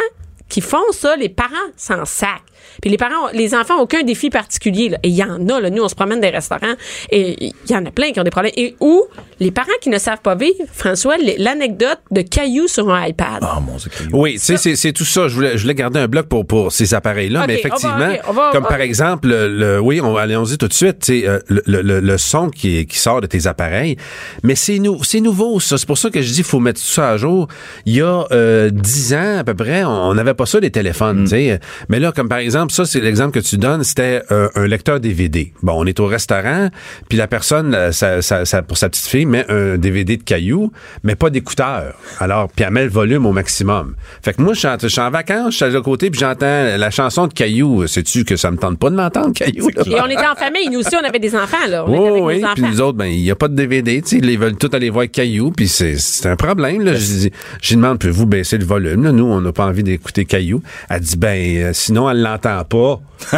qui 0.50 0.62
font 0.62 0.92
ça, 0.92 1.16
les 1.16 1.30
parents 1.30 1.50
s'en 1.78 2.06
sacent. 2.06 2.42
Puis 2.82 2.90
les 2.92 2.98
parents, 2.98 3.30
les 3.34 3.54
enfants 3.56 3.78
ont 3.80 3.82
aucun 3.84 4.04
défi 4.04 4.30
particulier. 4.30 4.90
Là. 4.90 4.98
Et 5.04 5.10
il 5.10 5.16
y 5.16 5.24
en 5.24 5.48
a. 5.50 5.60
Là. 5.60 5.70
Nous, 5.70 5.84
on 5.84 5.88
se 5.90 5.96
promène 5.96 6.20
des 6.22 6.30
restaurants 6.30 6.74
et 7.12 7.48
il 7.48 7.72
y 7.72 7.76
en 7.76 7.86
a 7.86 7.92
plein 7.92 8.12
qui 8.12 8.20
ont 8.20 8.24
des 8.24 8.30
problèmes. 8.32 8.54
Et 8.58 8.76
où 8.80 9.04
les 9.40 9.52
parents 9.52 9.68
qui 9.82 9.90
ne 9.90 9.98
savent 9.98 10.22
pas 10.22 10.36
vivre, 10.36 10.56
François, 10.74 11.16
l'anecdote 11.38 12.00
de 12.12 12.22
cailloux 12.22 12.68
sur 12.68 12.90
un 12.90 13.06
iPad. 13.08 13.40
Ah, 13.42 13.60
mon 13.66 13.76
Dieu. 13.78 13.90
Oui, 14.14 14.36
c'est, 14.40 14.58
c'est 14.58 14.94
tout 14.94 15.06
ça. 15.06 15.28
Je 15.28 15.36
voulais, 15.36 15.58
je 15.58 15.62
voulais 15.64 15.76
garder 15.76 16.00
un 16.00 16.08
bloc 16.08 16.28
pour, 16.28 16.46
pour 16.46 16.72
ces 16.72 16.94
appareils-là, 16.94 17.46
mais 17.48 17.54
on 17.56 17.58
va- 17.58 17.60
effectivement, 17.60 18.14
ok, 18.14 18.22
on 18.28 18.32
va- 18.34 18.50
comme 18.52 18.66
on 18.66 18.68
par 18.70 18.82
exemple, 18.82 19.28
le, 19.28 19.48
le- 19.48 19.80
oui, 19.80 20.02
on, 20.02 20.16
allons-y 20.18 20.58
tout 20.58 20.68
de 20.68 20.74
suite, 20.74 21.10
euh, 21.10 21.40
le, 21.48 21.62
le, 21.66 21.82
le- 21.82 22.00
le 22.00 22.18
son 22.18 22.50
qui, 22.50 22.86
qui 22.86 22.98
sort 22.98 23.22
de 23.22 23.28
tes 23.28 23.48
appareils, 23.48 23.98
mais 24.44 24.56
c'est, 24.56 24.80
nou, 24.80 25.04
c'est 25.04 25.20
nouveau, 25.22 25.60
ça. 25.60 25.78
C'est 25.78 25.88
pour 25.88 25.98
ça 25.98 26.10
que 26.10 26.22
je 26.22 26.28
dis 26.30 26.36
qu'il 26.36 26.44
faut 26.44 26.60
mettre 26.60 26.82
tout 26.82 26.88
ça 26.88 27.10
à 27.12 27.18
jour. 27.18 27.48
Il 27.86 27.96
y 27.96 28.02
a 28.02 28.26
euh, 28.32 28.70
10 28.72 29.14
ans, 29.14 29.38
à 29.40 29.44
peu 29.44 29.54
près, 29.56 29.84
on 29.84 30.14
n'avait 30.14 30.34
pas 30.34 30.46
ça, 30.46 30.60
les 30.60 30.72
téléphones, 30.72 31.24
tu 31.24 31.30
sais. 31.32 31.60
Mais 31.90 32.00
là, 32.00 32.12
comme 32.12 32.30
par 32.30 32.38
exemple, 32.40 32.51
exemple, 32.52 32.74
ça, 32.74 32.86
c'est 32.86 33.00
l'exemple 33.00 33.32
que 33.40 33.44
tu 33.46 33.58
donnes, 33.58 33.84
c'était 33.84 34.22
euh, 34.32 34.50
un 34.56 34.68
lecteur 34.68 35.00
DVD. 35.00 35.54
Bon, 35.64 35.74
on 35.78 35.86
est 35.86 36.00
au 36.00 36.06
restaurant, 36.06 36.70
puis 37.10 37.18
la 37.18 37.28
personne, 37.28 37.74
euh, 37.74 37.92
ça, 37.92 38.22
ça- 38.22 38.46
ça- 38.46 38.62
pour 38.62 38.78
sa 38.78 38.90
petite 38.90 39.06
fille, 39.06 39.26
met 39.26 39.46
un 39.50 39.78
DVD 39.78 40.18
de 40.18 40.24
cailloux, 40.24 40.72
mais 41.04 41.16
pas 41.16 41.30
d'écouteur. 41.30 41.94
Alors, 42.20 42.50
puis 42.50 42.66
elle 42.66 42.72
met 42.74 42.84
le 42.84 42.90
volume 42.90 43.26
au 43.26 43.32
maximum. 43.32 43.96
Fait 44.22 44.34
que 44.34 44.42
moi, 44.42 44.54
je 44.54 44.60
suis 44.88 45.00
en, 45.00 45.10
vacances, 45.12 45.58
je 45.58 45.66
suis 45.66 45.76
à 45.78 45.82
côté, 45.82 46.10
puis 46.10 46.20
j'entends 46.20 46.78
la 46.78 46.92
chanson 46.92 47.28
de 47.28 47.34
Caillou. 47.34 47.88
Sais-tu 47.88 48.24
que 48.26 48.36
ça 48.36 48.52
me 48.52 48.58
tente 48.58 48.78
pas 48.78 48.90
de 48.90 48.98
l'entendre, 48.98 49.34
Caillou? 49.34 49.70
là? 49.70 49.84
Et 49.86 50.02
on 50.02 50.08
était 50.08 50.28
en 50.28 50.36
famille, 50.36 50.70
nous 50.70 50.80
aussi, 50.80 50.96
on 51.02 51.06
avait 51.08 51.20
des 51.20 51.36
enfants, 51.36 51.68
là. 51.70 51.86
On 51.88 51.94
était 51.94 52.08
avec 52.10 52.24
oui, 52.24 52.44
puis 52.56 52.64
nous 52.64 52.82
autres, 52.82 52.98
ben, 52.98 53.06
il 53.06 53.22
n'y 53.24 53.32
a 53.32 53.36
pas 53.36 53.48
de 53.48 53.56
DVD, 53.56 54.02
tu 54.02 54.10
sais, 54.10 54.18
ils 54.18 54.40
veulent 54.40 54.58
tout 54.58 54.70
aller 54.74 54.90
voir 54.90 55.06
Caillou, 55.12 55.52
puis 55.52 55.68
c'est, 55.68 55.96
un 56.26 56.36
problème, 56.36 56.82
là. 56.84 56.94
Je 56.96 57.76
demande, 57.76 58.00
pouvez-vous 58.00 58.26
baisser 58.26 58.58
le 58.58 58.66
volume, 58.66 59.04
là? 59.04 59.12
Nous, 59.12 59.26
on 59.26 59.42
n'a 59.42 59.52
pas 59.52 59.66
envie 59.66 59.84
d'écouter 59.84 60.26
Caillou. 60.26 60.62
Elle 60.90 61.02
dit, 61.02 61.18
ben, 61.18 61.58
euh, 61.58 61.72
sinon, 61.74 62.10
elle 62.10 62.22
l'entend 62.22 62.41
pas. 62.42 63.00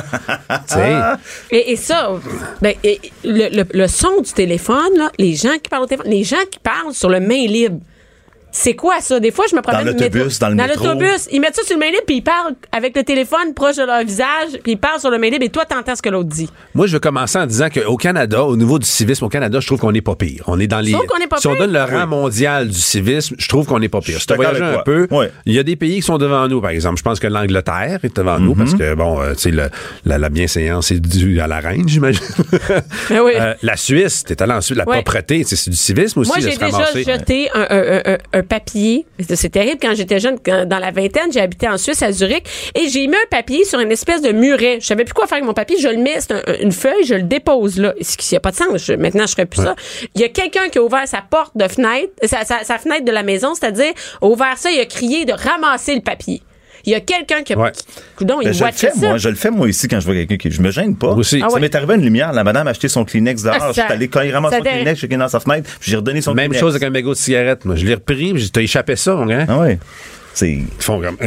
tu 0.67 0.73
sais. 0.73 0.93
Et, 1.51 1.71
et 1.71 1.75
ça, 1.75 2.11
ben, 2.61 2.73
et- 2.83 2.99
le, 3.23 3.49
le- 3.55 3.67
le 3.73 3.87
son 3.87 4.21
du 4.21 4.31
téléphone, 4.31 4.97
là, 4.97 5.11
les 5.19 5.35
gens 5.35 5.53
qui 5.61 5.69
parlent 5.69 5.83
au 5.83 5.87
téléphone, 5.87 6.11
les 6.11 6.23
gens 6.23 6.43
qui 6.49 6.59
parlent 6.59 6.93
sur 6.93 7.09
le 7.09 7.19
main 7.19 7.45
libre. 7.47 7.79
C'est 8.55 8.75
quoi 8.75 9.01
ça? 9.01 9.19
Des 9.19 9.31
fois, 9.31 9.45
je 9.49 9.55
me 9.55 9.61
promène 9.61 9.83
Dans 9.85 9.91
l'autobus, 9.93 10.37
dans 10.37 10.49
le 10.49 10.55
métro. 10.55 10.85
l'autobus, 10.85 11.27
ils 11.31 11.41
mettent 11.41 11.55
ça 11.55 11.63
sur 11.63 11.75
le 11.75 11.79
main 11.79 11.87
libre, 11.87 12.03
puis 12.05 12.17
ils 12.17 12.21
parlent 12.21 12.53
avec 12.71 12.95
le 12.95 13.03
téléphone 13.03 13.55
proche 13.55 13.77
de 13.77 13.83
leur 13.83 14.03
visage, 14.03 14.59
puis 14.61 14.73
ils 14.73 14.77
parlent 14.77 14.99
sur 14.99 15.09
le 15.09 15.17
main 15.17 15.31
libre, 15.31 15.43
et 15.43 15.49
toi, 15.49 15.65
t'entends 15.65 15.95
ce 15.95 16.03
que 16.03 16.09
l'autre 16.09 16.29
dit. 16.29 16.47
Moi, 16.75 16.85
je 16.85 16.93
vais 16.95 16.99
commencer 16.99 17.39
en 17.39 17.47
disant 17.47 17.69
qu'au 17.69 17.97
Canada, 17.97 18.43
au 18.43 18.55
niveau 18.55 18.77
du 18.77 18.85
civisme 18.85 19.25
au 19.25 19.29
Canada, 19.29 19.59
je 19.59 19.65
trouve 19.65 19.79
qu'on 19.79 19.91
n'est 19.91 20.01
pas 20.03 20.15
pire. 20.15 20.43
On 20.45 20.59
est 20.59 20.67
dans 20.67 20.81
les. 20.81 20.91
qu'on 20.91 21.17
est 21.17 21.27
pas 21.27 21.37
si 21.37 21.47
on 21.47 21.51
pire? 21.55 21.61
donne 21.61 21.73
le 21.73 21.83
rang 21.83 22.05
mondial 22.05 22.67
du 22.67 22.77
civisme, 22.79 23.35
je 23.39 23.47
trouve 23.49 23.65
qu'on 23.65 23.79
n'est 23.79 23.89
pas 23.89 24.01
pire. 24.01 24.19
Si 24.19 24.27
tu 24.27 24.33
d'accord 24.33 24.51
voyagé 24.53 24.77
un 24.77 24.83
peu, 24.83 25.07
il 25.47 25.53
y 25.53 25.57
a 25.59 25.63
des 25.63 25.75
pays 25.75 25.95
qui 25.95 26.01
sont 26.03 26.19
devant 26.19 26.47
nous, 26.47 26.61
par 26.61 26.69
exemple. 26.69 26.97
Je 26.99 27.03
pense 27.03 27.19
que 27.19 27.27
l'Angleterre 27.27 27.99
est 28.03 28.15
devant 28.15 28.39
nous 28.39 28.53
parce 28.53 28.75
que, 28.75 28.93
bon, 28.93 29.19
euh, 29.19 29.33
tu 29.33 29.39
sais, 29.49 29.51
la, 30.05 30.17
la 30.19 30.29
bienséance 30.29 30.91
est 30.91 30.99
due 30.99 31.39
à 31.39 31.47
la 31.47 31.59
reine, 31.59 31.87
j'imagine. 31.89 32.21
Oui. 33.09 33.33
Euh, 33.39 33.53
la 33.63 33.77
Suisse, 33.77 34.23
t'es 34.23 34.41
allé 34.41 34.53
ensuite, 34.53 34.77
la 34.77 34.83
Ouais. 34.87 34.95
propreté, 35.01 35.39
tu 35.43 35.49
sais, 35.49 35.55
c'est 35.55 35.69
du 35.71 35.77
civisme 35.77 36.19
aussi. 36.19 36.29
Moi, 36.29 36.39
j'ai 36.39 36.51
déjà 36.57 36.67
ramasser. 36.67 37.03
jeté 37.03 37.49
un, 37.53 37.61
un- 37.69 38.13
un- 38.13 38.17
un 38.33 38.42
papier. 38.43 39.05
C'est 39.33 39.49
terrible. 39.49 39.77
Quand 39.81 39.95
j'étais 39.95 40.19
jeune, 40.19 40.37
quand- 40.43 40.67
dans 40.67 40.79
la 40.79 40.91
vingtaine, 40.91 41.31
j'ai 41.31 41.41
habité 41.41 41.67
en 41.67 41.77
Suisse, 41.77 42.01
à 42.01 42.11
Zurich, 42.11 42.45
et 42.75 42.87
j'ai 42.89 43.07
mis 43.07 43.15
un 43.15 43.27
papier 43.29 43.63
sur 43.65 43.79
une 43.79 43.91
espèce 43.91 44.21
de 44.21 44.31
muret. 44.31 44.77
Je 44.81 44.85
savais 44.85 45.03
plus 45.05 45.13
quoi 45.13 45.27
faire 45.27 45.37
avec 45.37 45.45
mon 45.47 45.53
papier. 45.53 45.77
Je 45.79 45.87
le 45.87 45.97
mets, 45.97 46.19
c'est 46.19 46.31
un- 46.33 46.43
une 46.61 46.71
feuille, 46.71 47.03
je 47.05 47.15
le 47.15 47.23
dépose 47.23 47.79
là. 47.79 47.93
Ce 48.01 48.17
qui 48.17 48.33
n'a 48.33 48.39
pas 48.39 48.51
de 48.51 48.55
sens. 48.55 48.85
Je- 48.85 48.93
maintenant, 48.93 49.25
je 49.25 49.31
ferais 49.31 49.45
plus 49.45 49.61
ça. 49.63 49.75
Il 50.15 50.21
y 50.21 50.23
a 50.23 50.29
quelqu'un 50.29 50.69
qui 50.69 50.77
a 50.77 50.83
ouvert 50.83 51.07
sa 51.07 51.21
porte 51.21 51.55
de 51.55 51.67
fenêtre, 51.67 52.11
sa, 52.23 52.43
sa- 52.45 52.63
sa 52.63 52.77
fenêtre 52.77 53.05
de 53.05 53.11
la 53.11 53.23
maison, 53.23 53.53
c'est-à-dire, 53.55 53.93
a 54.21 54.25
ouvert 54.25 54.57
ça, 54.57 54.71
il 54.71 54.79
a 54.79 54.85
crié 54.85 55.25
de 55.25 55.33
ramasser 55.33 55.95
le 55.95 56.01
papier. 56.01 56.41
Il 56.85 56.91
y 56.91 56.95
a 56.95 56.99
quelqu'un 56.99 57.43
qui 57.43 57.53
a. 57.53 57.57
Ouais. 57.57 57.71
Coudon, 58.17 58.41
il 58.41 58.45
Ben, 58.45 58.53
je 58.53 58.63
le 58.65 58.71
fais, 58.71 58.91
ça. 58.91 59.07
moi. 59.07 59.17
Je 59.17 59.29
le 59.29 59.35
fais, 59.35 59.51
moi, 59.51 59.69
ici, 59.69 59.87
quand 59.87 59.99
je 59.99 60.05
vois 60.05 60.15
quelqu'un 60.15 60.37
qui. 60.37 60.51
Je 60.51 60.61
me 60.61 60.69
gêne 60.71 60.95
pas. 60.97 61.07
Aussi. 61.11 61.39
Ah 61.41 61.47
Ça 61.49 61.55
ouais. 61.55 61.61
m'est 61.61 61.73
arrivé 61.75 61.93
à 61.93 61.95
une 61.95 62.03
lumière. 62.03 62.33
La 62.33 62.43
madame 62.43 62.67
a 62.67 62.71
acheté 62.71 62.89
son 62.89 63.05
Kleenex 63.05 63.41
dehors. 63.43 63.55
Ah, 63.59 63.67
je 63.69 63.73
suis 63.73 63.81
allé, 63.81 64.07
quand 64.09 64.21
il 64.21 64.31
ramasse 64.33 64.53
son 64.53 64.59
dé- 64.61 64.69
Kleenex, 64.69 64.99
j'ai 64.99 65.07
dans 65.07 65.27
sa 65.29 65.39
fenêtre, 65.39 65.69
puis 65.79 65.91
j'ai 65.91 65.95
redonné 65.97 66.21
son 66.21 66.33
Même 66.33 66.47
Kleenex. 66.51 66.59
chose 66.59 66.75
avec 66.75 66.83
un 66.87 66.89
mégot 66.91 67.11
de 67.11 67.17
cigarette. 67.17 67.63
Moi, 67.65 67.75
je 67.75 67.85
l'ai 67.85 67.93
repris, 67.93 68.33
puis 68.33 68.41
j'ai 68.43 68.49
t'as 68.49 68.61
échappé 68.61 68.95
ça, 68.95 69.15
mon 69.15 69.25
gars. 69.25 69.45
Ah 69.47 69.59
ouais. 69.59 69.79
C'est. 70.33 70.51
Ils 70.51 70.65
font 70.79 70.99
comme. 71.01 71.17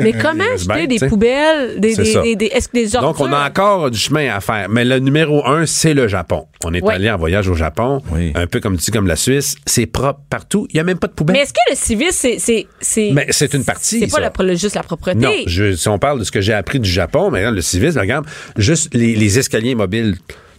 Mais 0.00 0.12
comment 0.22 0.44
ben, 0.66 0.86
des 0.86 0.98
poubelles, 1.08 1.80
des, 1.80 1.94
C'est 1.94 2.02
des, 2.02 2.22
des- 2.22 2.36
des- 2.36 2.46
est-ce 2.46 2.68
que 2.68 2.74
des 2.74 2.94
ordures? 2.96 3.12
Donc, 3.12 3.20
on 3.20 3.32
a 3.32 3.48
encore 3.48 3.90
du 3.90 3.98
chemin 3.98 4.28
à 4.34 4.40
faire. 4.40 4.68
Mais 4.68 4.84
le 4.84 4.98
numéro 4.98 5.46
un, 5.46 5.66
c'est 5.66 5.94
le 5.94 6.08
Japon. 6.08 6.46
On 6.64 6.72
est 6.74 6.82
Ouais. 6.82 6.94
allé 6.94 7.10
en 7.10 7.16
voyage 7.16 7.48
au 7.48 7.54
Japon, 7.54 8.00
Oui. 8.12 8.32
un 8.34 8.46
peu 8.46 8.60
comme 8.60 8.76
tu 8.76 8.84
dis, 8.84 8.90
comme 8.90 9.06
la 9.06 9.16
Suisse. 9.16 9.56
C'est 9.66 9.86
propre 9.86 10.20
partout. 10.30 10.66
Il 10.70 10.74
n'y 10.74 10.80
a 10.80 10.84
même 10.84 10.98
pas 10.98 11.06
de 11.08 11.12
poubelle. 11.12 11.36
Mais 11.36 11.42
est-ce 11.42 11.52
que 11.52 11.58
le 11.70 11.76
civisme, 11.76 12.12
c'est. 12.12 12.38
c'est- 12.38 12.66
c'est 12.80 13.10
Mais 13.12 13.26
c'est 13.30 13.52
une 13.54 13.64
partie, 13.64 14.00
C'est 14.00 14.06
pas 14.06 14.22
ça. 14.22 14.32
la- 14.38 14.44
le- 14.44 14.54
juste 14.56 14.74
la 14.76 14.82
propreté? 14.82 15.18
Non, 15.18 15.32
je- 15.46 15.74
si 15.74 15.88
on 15.88 15.98
parle 15.98 16.18
de 16.20 16.24
ce 16.24 16.30
que 16.32 16.40
j'ai 16.40 16.52
appris 16.54 16.80
du 16.80 16.90
Japon, 16.90 17.30
mais 17.30 17.38
regarde, 17.38 17.54
le 17.56 17.60
civisme, 17.62 17.98
regarde, 18.00 18.26
juste 18.56 18.94
les, 18.94 19.14
les 19.16 19.38
escaliers 19.38 19.74
mobiles. 19.74 20.16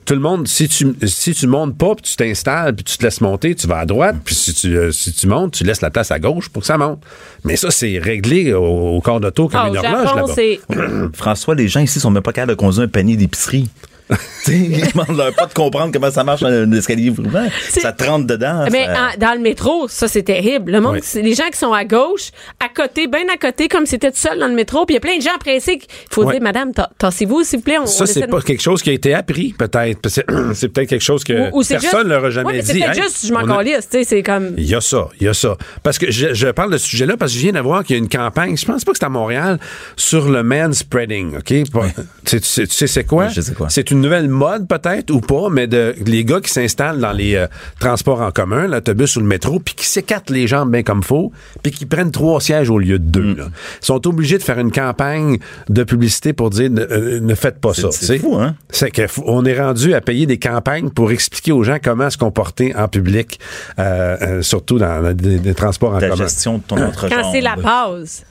Tout 0.10 0.16
le 0.16 0.22
monde, 0.22 0.48
si 0.48 0.68
tu 0.68 0.88
si 1.06 1.36
tu 1.36 1.46
montes 1.46 1.78
pas, 1.78 1.94
puis 1.94 2.02
tu 2.02 2.16
t'installes, 2.16 2.74
puis 2.76 2.84
tu 2.84 2.98
te 2.98 3.04
laisses 3.04 3.22
monter, 3.22 3.54
tu 3.54 3.68
vas 3.68 3.78
à 3.78 3.86
droite, 3.86 4.16
puis 4.26 4.34
si 4.34 4.56
tu 4.56 4.76
euh, 4.76 4.92
si 4.92 5.14
tu 5.14 5.28
montes, 5.28 5.54
tu 5.54 5.64
laisses 5.64 5.82
la 5.82 5.92
place 5.92 6.10
à 6.10 6.18
gauche 6.18 6.50
pour 6.50 6.64
que 6.64 6.66
ça 6.66 6.80
monte. 6.80 7.00
Mais 7.44 7.56
ça, 7.56 7.70
c'est 7.70 8.00
réglé 8.00 8.52
au, 8.54 8.64
au 8.64 9.02
corps 9.02 9.20
d'auto 9.20 9.50
comme 9.50 9.62
Ah, 9.64 9.68
une 9.68 9.78
horloge 9.78 10.16
là-bas. 10.16 11.10
François, 11.14 11.54
les 11.54 11.68
gens 11.68 11.82
ici 11.82 12.00
sont 12.00 12.10
même 12.10 12.24
pas 12.24 12.34
capables 12.34 12.54
de 12.54 12.56
conduire 12.56 12.86
un 12.86 12.88
panier 12.88 13.18
d'épicerie. 13.18 13.70
tu 14.44 14.52
sais, 14.52 14.58
ils 14.58 14.88
demandent 14.92 15.16
leur 15.18 15.34
pas 15.36 15.46
de 15.46 15.54
comprendre 15.54 15.92
comment 15.94 16.10
ça 16.10 16.24
marche 16.24 16.42
un 16.44 16.72
escalier 16.72 17.12
roulant. 17.16 17.48
Ça 17.70 17.92
te 17.92 18.04
rentre 18.04 18.26
dedans. 18.26 18.66
Mais 18.72 18.86
ça- 18.86 18.94
en- 19.16 19.20
dans 19.20 19.34
le 19.34 19.40
métro, 19.40 19.88
ça 19.88 20.08
c'est 20.08 20.24
terrible. 20.24 20.72
Le 20.72 20.82
monde, 20.82 21.00
Oui. 21.16 21.22
les 21.22 21.36
gens 21.36 21.48
qui 21.52 21.58
sont 21.60 21.74
à 21.74 21.86
gauche, 21.86 22.32
à 22.60 22.70
côté, 22.70 23.08
bien 23.08 23.26
à 23.34 23.38
côté, 23.38 23.68
comme 23.68 23.86
si 23.86 23.92
c'était 23.92 24.12
tout 24.12 24.18
seul 24.18 24.40
dans 24.40 24.48
le 24.48 24.56
métro. 24.56 24.86
Puis 24.86 24.96
il 24.96 24.96
y 24.96 24.98
a 24.98 25.02
plein 25.02 25.18
de 25.18 25.22
gens 25.22 25.38
pressés. 25.40 25.80
Il 25.82 26.14
faut 26.14 26.30
dire, 26.32 26.42
Madame, 26.42 26.74
ta- 26.74 26.90
tassez-vous, 26.98 27.44
s'il 27.44 27.60
vous 27.60 27.64
plaît. 27.64 27.78
On, 27.80 27.86
Ça, 27.86 28.06
c'est 28.08 28.22
de- 28.22 28.26
pas 28.26 28.42
quelque 28.42 28.62
chose 28.64 28.82
qui 28.82 28.90
a 28.90 28.94
été 28.94 29.14
appris, 29.14 29.54
peut-être. 29.58 30.00
Parce 30.02 30.16
que 30.16 30.54
C'est 30.56 30.70
peut-être 30.70 30.90
quelque 30.90 31.04
chose 31.04 31.24
que 31.24 31.52
Ou- 31.52 31.60
ou 31.60 31.64
c'est 31.64 31.78
personne 31.80 32.04
ne 32.08 32.14
leur 32.16 32.32
jamais 32.32 32.48
Ouais, 32.48 32.54
mais 32.58 32.62
dit. 32.64 32.80
C'est 32.82 32.88
Hey, 32.98 33.02
juste, 33.04 33.26
je 33.28 33.32
m'en 33.34 33.40
a- 33.42 33.58
calisse, 33.64 33.88
c'est 33.92 34.24
comme. 34.24 34.54
Il 34.58 34.66
y 34.68 34.74
a 34.76 34.82
ça, 34.82 35.08
il 35.20 35.26
y 35.26 35.30
a 35.30 35.34
ça. 35.34 35.56
Parce 35.84 35.98
que 36.00 36.10
je, 36.12 36.34
je 36.34 36.48
parle 36.48 36.72
de 36.72 36.78
ce 36.78 36.88
sujet-là 36.88 37.16
parce 37.18 37.32
que 37.32 37.38
je 37.38 37.44
viens 37.44 37.52
de 37.54 37.60
voir 37.60 37.84
qu'il 37.84 37.96
y 37.96 38.00
a 38.00 38.02
une 38.02 38.10
campagne, 38.10 38.58
je 38.58 38.66
pense 38.66 38.84
pas 38.84 38.92
que 38.94 38.98
c'est 38.98 39.06
à 39.06 39.10
Montréal, 39.10 39.60
sur 39.96 40.30
le 40.30 40.42
manspreading, 40.44 41.38
OK? 41.38 41.72
Pas- 41.72 41.88
Tu, 42.26 42.38
sais- 42.38 42.40
tu 42.40 42.48
sais- 42.48 42.68
tu 42.68 42.74
sais 42.74 42.88
c'est 42.88 43.04
quoi? 43.04 43.26
Oui, 43.26 43.32
je 43.36 43.42
sais 43.42 43.54
quoi. 43.54 43.70
C'est 43.70 43.92
une 43.92 43.99
nouvelle 44.02 44.28
mode 44.30 44.68
peut-être 44.68 45.12
ou 45.12 45.22
pas, 45.22 45.50
mais 45.52 45.68
de 45.68 45.96
les 46.06 46.24
gars 46.26 46.42
qui 46.42 46.50
s'installent 46.52 47.00
dans 47.00 47.12
les 47.12 47.36
euh, 47.36 47.48
transports 47.80 48.22
en 48.22 48.32
commun, 48.32 48.68
l'autobus 48.68 49.16
ou 49.16 49.20
le 49.20 49.26
métro, 49.26 49.60
puis 49.60 49.74
qui 49.76 49.86
s'écartent 49.86 50.30
les 50.30 50.48
jambes 50.48 50.72
bien 50.72 50.84
comme 50.84 51.04
faut, 51.04 51.32
puis 51.64 51.72
qui 51.72 51.86
prennent 51.86 52.12
trois 52.12 52.42
sièges 52.42 52.70
au 52.70 52.80
lieu 52.80 53.00
de 53.00 53.06
deux. 53.06 53.34
Mm. 53.34 53.38
là. 53.38 53.46
Ils 53.82 53.86
sont 53.86 54.08
obligés 54.08 54.38
de 54.38 54.44
faire 54.44 54.60
une 54.60 54.72
campagne 54.72 55.38
de 55.70 55.84
publicité 55.84 56.34
pour 56.34 56.50
dire 56.50 56.70
ne, 56.70 56.82
euh, 56.82 57.20
ne 57.20 57.36
faites 57.36 57.60
pas 57.60 57.74
C'est- 57.74 57.82
ça. 57.84 57.92
c'est 57.92 58.20
fou, 58.20 58.36
hein? 58.36 58.56
C'est 58.70 58.92
qu'on 58.92 59.46
est 59.46 59.60
rendu 59.60 59.94
à 59.94 60.02
payer 60.02 60.26
des 60.26 60.38
campagnes 60.40 60.90
pour 60.90 61.12
expliquer 61.12 61.52
aux 61.52 61.64
gens 61.64 61.78
comment 61.84 62.10
se 62.10 62.18
comporter 62.18 62.76
en 62.76 62.88
public, 62.88 63.40
euh, 63.80 64.18
euh, 64.22 64.42
surtout 64.42 64.78
dans 64.80 65.14
des, 65.14 65.40
des 65.40 65.54
transports 65.54 65.94
en 65.96 66.00
ta 66.00 66.10
commun. 66.10 66.24
gestion 66.24 66.58
de 66.58 66.64
ton 66.64 66.78
entrejambe. 66.82 67.20
Quand 67.22 67.32
c'est 67.32 67.42
la 67.42 67.56
base. 67.56 68.24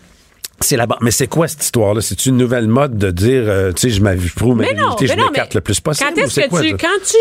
C'est 0.61 0.77
la 0.77 0.87
bas 0.87 0.99
Mais 1.01 1.13
c'est 1.13 1.29
quoi 1.29 1.47
cette 1.47 1.63
histoire-là? 1.63 2.01
C'est 2.01 2.27
une 2.27 2.37
nouvelle 2.37 2.67
mode 2.67 2.99
de 2.99 3.11
dire, 3.13 3.43
euh, 3.47 3.73
tu 3.73 3.83
sais, 3.83 3.91
je 3.91 4.03
m'approuve 4.03 4.57
ma 4.57 4.65
Mais 4.65 4.75
non, 4.75 4.97
je 5.01 5.07
mais 5.07 5.15
non, 5.17 5.27
m'écarte 5.31 5.55
le 5.55 5.61
plus 5.61 5.79
possible. 5.81 6.11
Quand 6.15 6.21
est-ce 6.23 6.41
que 6.41 6.49
quoi, 6.49 6.61
tu, 6.63 6.77
quand 6.77 6.89
tu, 7.07 7.17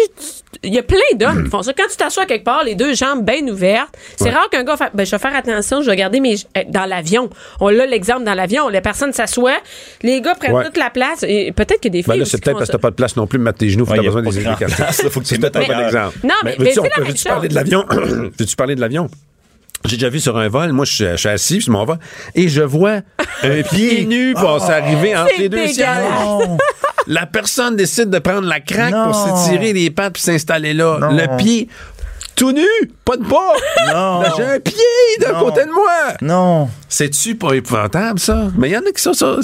il 0.63 0.73
y 0.73 0.79
a 0.79 0.83
plein 0.83 0.97
d'hommes 1.15 1.43
qui 1.43 1.49
font 1.51 1.61
ça. 1.61 1.71
Quand 1.73 1.83
tu 1.89 1.97
t'assois 1.97 2.25
quelque 2.25 2.43
part, 2.43 2.63
les 2.63 2.73
deux 2.73 2.95
jambes 2.95 3.23
bien 3.23 3.47
ouvertes, 3.47 3.95
c'est 4.15 4.23
Ouais. 4.25 4.29
rare 4.31 4.49
qu'un 4.49 4.63
gars 4.63 4.75
fasse, 4.75 4.89
ben, 4.93 5.05
je 5.05 5.11
vais 5.11 5.19
faire 5.19 5.35
attention, 5.35 5.81
je 5.83 5.89
vais 5.91 5.95
garder 5.95 6.19
mes, 6.19 6.35
euh, 6.57 6.61
dans 6.67 6.85
l'avion. 6.85 7.29
On 7.59 7.67
a 7.67 7.85
l'exemple 7.85 8.23
dans 8.23 8.33
l'avion, 8.33 8.69
la 8.69 8.81
personne 8.81 9.13
s'assoit, 9.13 9.57
les 10.01 10.19
gars 10.19 10.33
prennent 10.33 10.53
Ouais. 10.53 10.65
toute 10.65 10.77
la 10.77 10.89
place, 10.89 11.23
et 11.27 11.51
peut-être 11.55 11.79
qu'il 11.79 11.93
y 11.93 11.97
a 11.99 11.99
des 11.99 12.03
filles 12.03 12.13
Ben 12.13 12.19
là, 12.19 12.25
c'est 12.25 12.43
peut-être 12.43 12.57
parce 12.57 12.69
que 12.69 12.71
t'as 12.73 12.79
pas 12.79 12.89
de 12.89 12.95
place 12.95 13.15
non 13.15 13.27
plus 13.27 13.37
mettre 13.37 13.59
tes 13.59 13.69
genoux, 13.69 13.85
Ouais, 13.85 13.91
que 13.91 13.95
t'as 13.97 14.07
besoin 14.07 14.23
pas 14.23 14.29
des 14.31 14.39
éducateurs. 14.39 14.93
faut 15.11 15.19
que 15.21 15.25
tu 15.25 15.37
mettes 15.37 15.53
peut-être 15.53 15.69
un 15.71 15.77
peu- 15.79 15.85
exemple. 15.85 16.17
Non, 16.23 16.33
mais- 16.43 16.55
veux-tu- 16.57 16.81
mais 16.81 16.89
la 16.97 17.03
veux-tu 17.07 17.23
parler 17.27 17.47
de 17.49 17.53
l'avion? 17.55 17.85
Veux-tu 18.39 18.55
parler 18.55 18.73
de 18.75 18.81
l'avion? 18.81 19.09
J'ai 19.85 19.95
déjà 19.97 20.09
vu 20.09 20.19
sur 20.19 20.37
un 20.37 20.49
vol, 20.49 20.71
moi 20.73 20.85
je 20.85 20.93
suis, 20.93 21.05
je 21.05 21.15
suis 21.15 21.29
assis 21.29 21.61
sur 21.61 21.71
mon 21.71 21.85
vol 21.85 21.97
et 22.35 22.49
je 22.49 22.61
vois 22.61 23.01
un 23.43 23.61
pied 23.63 24.05
nu 24.05 24.33
passer 24.33 24.71
arriver 24.71 25.15
entre 25.15 25.31
les 25.39 25.49
deux 25.49 25.67
sièges. 25.67 25.87
La 27.07 27.25
personne 27.25 27.75
décide 27.77 28.09
de 28.09 28.19
prendre 28.19 28.47
la 28.47 28.59
craque 28.59 28.91
Non. 28.91 29.11
pour 29.11 29.15
s'étirer 29.45 29.71
les 29.73 29.89
pattes 29.91 30.13
puis 30.13 30.21
s'installer 30.23 30.73
là. 30.73 30.97
Non. 30.99 31.11
Le 31.11 31.37
pied 31.37 31.69
tout 32.35 32.51
nu, 32.51 32.65
pas 33.05 33.15
de 33.17 33.23
bas. 33.23 33.53
Non. 33.93 34.23
J'ai 34.35 34.43
un 34.43 34.59
pied 34.59 34.73
d'un 35.21 35.33
Non. 35.33 35.39
côté 35.45 35.61
de 35.65 35.71
moi. 35.71 36.13
Non. 36.21 36.69
C'est-tu 36.89 37.35
pas 37.35 37.53
épouvantable 37.53 38.19
ça? 38.19 38.49
Mais 38.57 38.69
il 38.69 38.73
y 38.73 38.77
en 38.77 38.81
a 38.81 38.91
qui 38.95 39.01
sont 39.01 39.13
ça. 39.13 39.37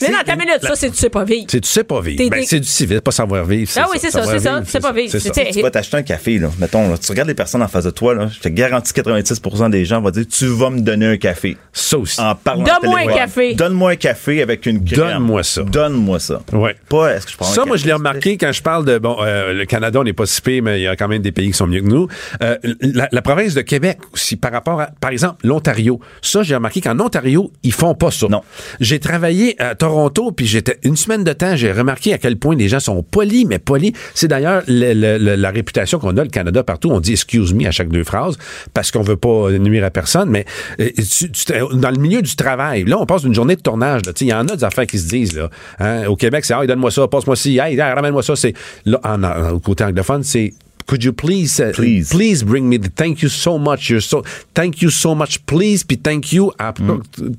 Mais 0.00 0.08
non, 0.10 0.18
ta 0.24 0.36
minute, 0.36 0.58
ça, 0.62 0.74
c'est 0.74 0.90
tu 0.90 0.96
sais 0.96 1.10
pas 1.10 1.24
vivre. 1.24 1.46
C'est 1.48 1.60
tu 1.60 1.68
sais 1.68 1.84
pas 1.84 2.00
vivre. 2.00 2.30
Ben, 2.30 2.42
c'est 2.46 2.60
du 2.60 2.66
civil, 2.68 3.00
pas 3.00 3.10
savoir 3.10 3.44
vivre. 3.44 3.70
Ah 3.76 3.86
oui, 3.90 3.98
c'est 4.00 4.10
ça, 4.10 4.22
Savoir 4.22 4.36
c'est 4.36 4.44
ça, 4.44 4.54
vivre, 4.58 4.66
c'est 4.70 4.80
pas 4.80 4.92
vivre. 4.92 5.52
Tu 5.52 5.62
vas 5.62 5.70
t'acheter 5.70 5.96
un 5.96 6.02
café, 6.02 6.38
là. 6.38 6.50
Mettons, 6.58 6.88
là, 6.88 6.98
tu 6.98 7.10
regardes 7.10 7.28
les 7.28 7.34
personnes 7.34 7.62
en 7.62 7.68
face 7.68 7.84
de 7.84 7.90
toi, 7.90 8.14
là. 8.14 8.28
Je 8.32 8.40
te 8.40 8.48
garantis 8.48 8.92
96% 8.92 9.70
des 9.70 9.84
gens 9.84 10.00
vont 10.00 10.10
dire 10.10 10.24
Tu 10.30 10.46
vas 10.46 10.70
me 10.70 10.80
donner 10.80 11.06
un 11.06 11.16
café. 11.16 11.56
Ça 11.72 11.98
aussi. 11.98 12.20
En 12.20 12.34
parlant 12.34 12.64
Donne-moi 12.64 13.00
un 13.00 13.14
café. 13.14 13.54
Donne-moi 13.54 13.92
un 13.92 13.96
café 13.96 14.42
avec 14.42 14.66
une 14.66 14.84
crème. 14.84 14.98
Donne-moi 15.14 15.42
ça. 15.42 15.62
Donne-moi 15.62 16.18
ça. 16.20 16.40
Ouais. 16.52 16.76
Pas 16.88 17.14
est-ce 17.16 17.26
que 17.26 17.32
je 17.32 17.36
prends 17.36 17.46
Ça, 17.46 17.64
moi, 17.64 17.76
je 17.76 17.86
l'ai 17.86 17.92
remarqué 17.92 18.36
quand 18.36 18.52
je 18.52 18.62
parle 18.62 18.84
de 18.84 18.98
bon, 18.98 19.16
euh, 19.20 19.52
le 19.52 19.64
Canada, 19.64 20.00
on 20.00 20.04
n'est 20.04 20.12
pas 20.12 20.26
si 20.26 20.40
mais 20.62 20.80
il 20.80 20.82
y 20.84 20.88
a 20.88 20.96
quand 20.96 21.08
même 21.08 21.22
des 21.22 21.32
pays 21.32 21.48
qui 21.48 21.56
sont 21.56 21.66
mieux 21.66 21.80
que 21.82 21.86
nous. 21.88 22.08
Euh, 22.42 22.56
la, 22.80 23.08
la 23.10 23.22
province 23.22 23.54
de 23.54 23.60
Québec 23.60 23.98
aussi, 24.12 24.36
par 24.36 24.52
rapport 24.52 24.80
à, 24.80 24.87
par 25.00 25.10
exemple, 25.10 25.46
l'Ontario. 25.46 26.00
Ça, 26.22 26.42
j'ai 26.42 26.54
remarqué 26.54 26.80
qu'en 26.80 26.98
Ontario, 27.00 27.50
ils 27.62 27.72
font 27.72 27.94
pas 27.94 28.10
ça. 28.10 28.26
Non. 28.28 28.42
J'ai 28.80 28.98
travaillé 28.98 29.60
à 29.60 29.74
Toronto, 29.74 30.32
puis 30.32 30.46
j'étais 30.46 30.78
une 30.84 30.96
semaine 30.96 31.24
de 31.24 31.32
temps, 31.32 31.56
j'ai 31.56 31.72
remarqué 31.72 32.12
à 32.12 32.18
quel 32.18 32.36
point 32.36 32.54
les 32.56 32.68
gens 32.68 32.80
sont 32.80 33.02
polis, 33.02 33.46
mais 33.46 33.58
polis. 33.58 33.92
C'est 34.14 34.28
d'ailleurs 34.28 34.62
le- 34.66 34.92
le- 34.94 35.18
le- 35.18 35.34
la 35.36 35.50
réputation 35.50 35.98
qu'on 35.98 36.16
a 36.16 36.22
le 36.24 36.30
Canada 36.30 36.62
partout. 36.62 36.90
On 36.90 37.00
dit 37.00 37.12
excuse 37.12 37.54
me 37.54 37.66
à 37.66 37.70
chaque 37.70 37.88
deux 37.88 38.04
phrases 38.04 38.36
parce 38.74 38.90
qu'on 38.90 39.02
veut 39.02 39.16
pas 39.16 39.50
nuire 39.52 39.84
à 39.84 39.90
personne, 39.90 40.30
mais 40.30 40.44
euh, 40.80 40.88
tu- 40.96 41.30
tu 41.30 41.44
t'es- 41.44 41.60
dans 41.74 41.90
le 41.90 41.98
milieu 41.98 42.22
du 42.22 42.34
travail, 42.36 42.84
là, 42.84 42.98
on 42.98 43.06
passe 43.06 43.24
une 43.24 43.34
journée 43.34 43.56
de 43.56 43.60
tournage. 43.62 44.02
Il 44.20 44.26
y 44.26 44.32
en 44.32 44.46
a 44.48 44.56
des 44.56 44.64
affaires 44.64 44.86
qui 44.86 44.98
se 44.98 45.08
disent. 45.08 45.36
Là, 45.36 45.48
Hein? 45.78 46.06
Au 46.06 46.16
Québec, 46.16 46.44
c'est 46.44 46.54
hey, 46.54 46.66
donne-moi 46.66 46.90
ça, 46.90 47.06
passe-moi 47.08 47.36
ci, 47.36 47.58
hey, 47.58 47.74
hey, 47.74 47.80
ramène-moi 47.80 48.22
ça. 48.22 48.34
C'est 48.36 48.54
là, 48.84 49.00
en, 49.04 49.22
en- 49.22 49.50
au 49.50 49.58
côté 49.60 49.84
anglophone, 49.84 50.22
c'est 50.22 50.52
Could 50.88 51.04
you 51.04 51.12
please, 51.12 51.60
uh, 51.60 51.72
Please. 51.74 52.08
please 52.10 52.42
bring 52.42 52.66
me 52.66 52.78
the 52.78 52.88
thank 52.88 53.20
you 53.22 53.28
so 53.28 53.58
much. 53.58 53.90
You're 53.90 54.00
so 54.00 54.22
thank 54.54 54.80
you 54.80 54.88
so 54.90 55.14
much, 55.14 55.44
please, 55.44 55.84
puis 55.84 55.98
thank 55.98 56.32
you 56.32 56.50
à, 56.58 56.72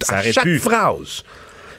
Ça 0.06 0.18
à 0.18 0.20
aurait 0.20 0.32
chaque 0.32 0.58
phrase. 0.60 1.24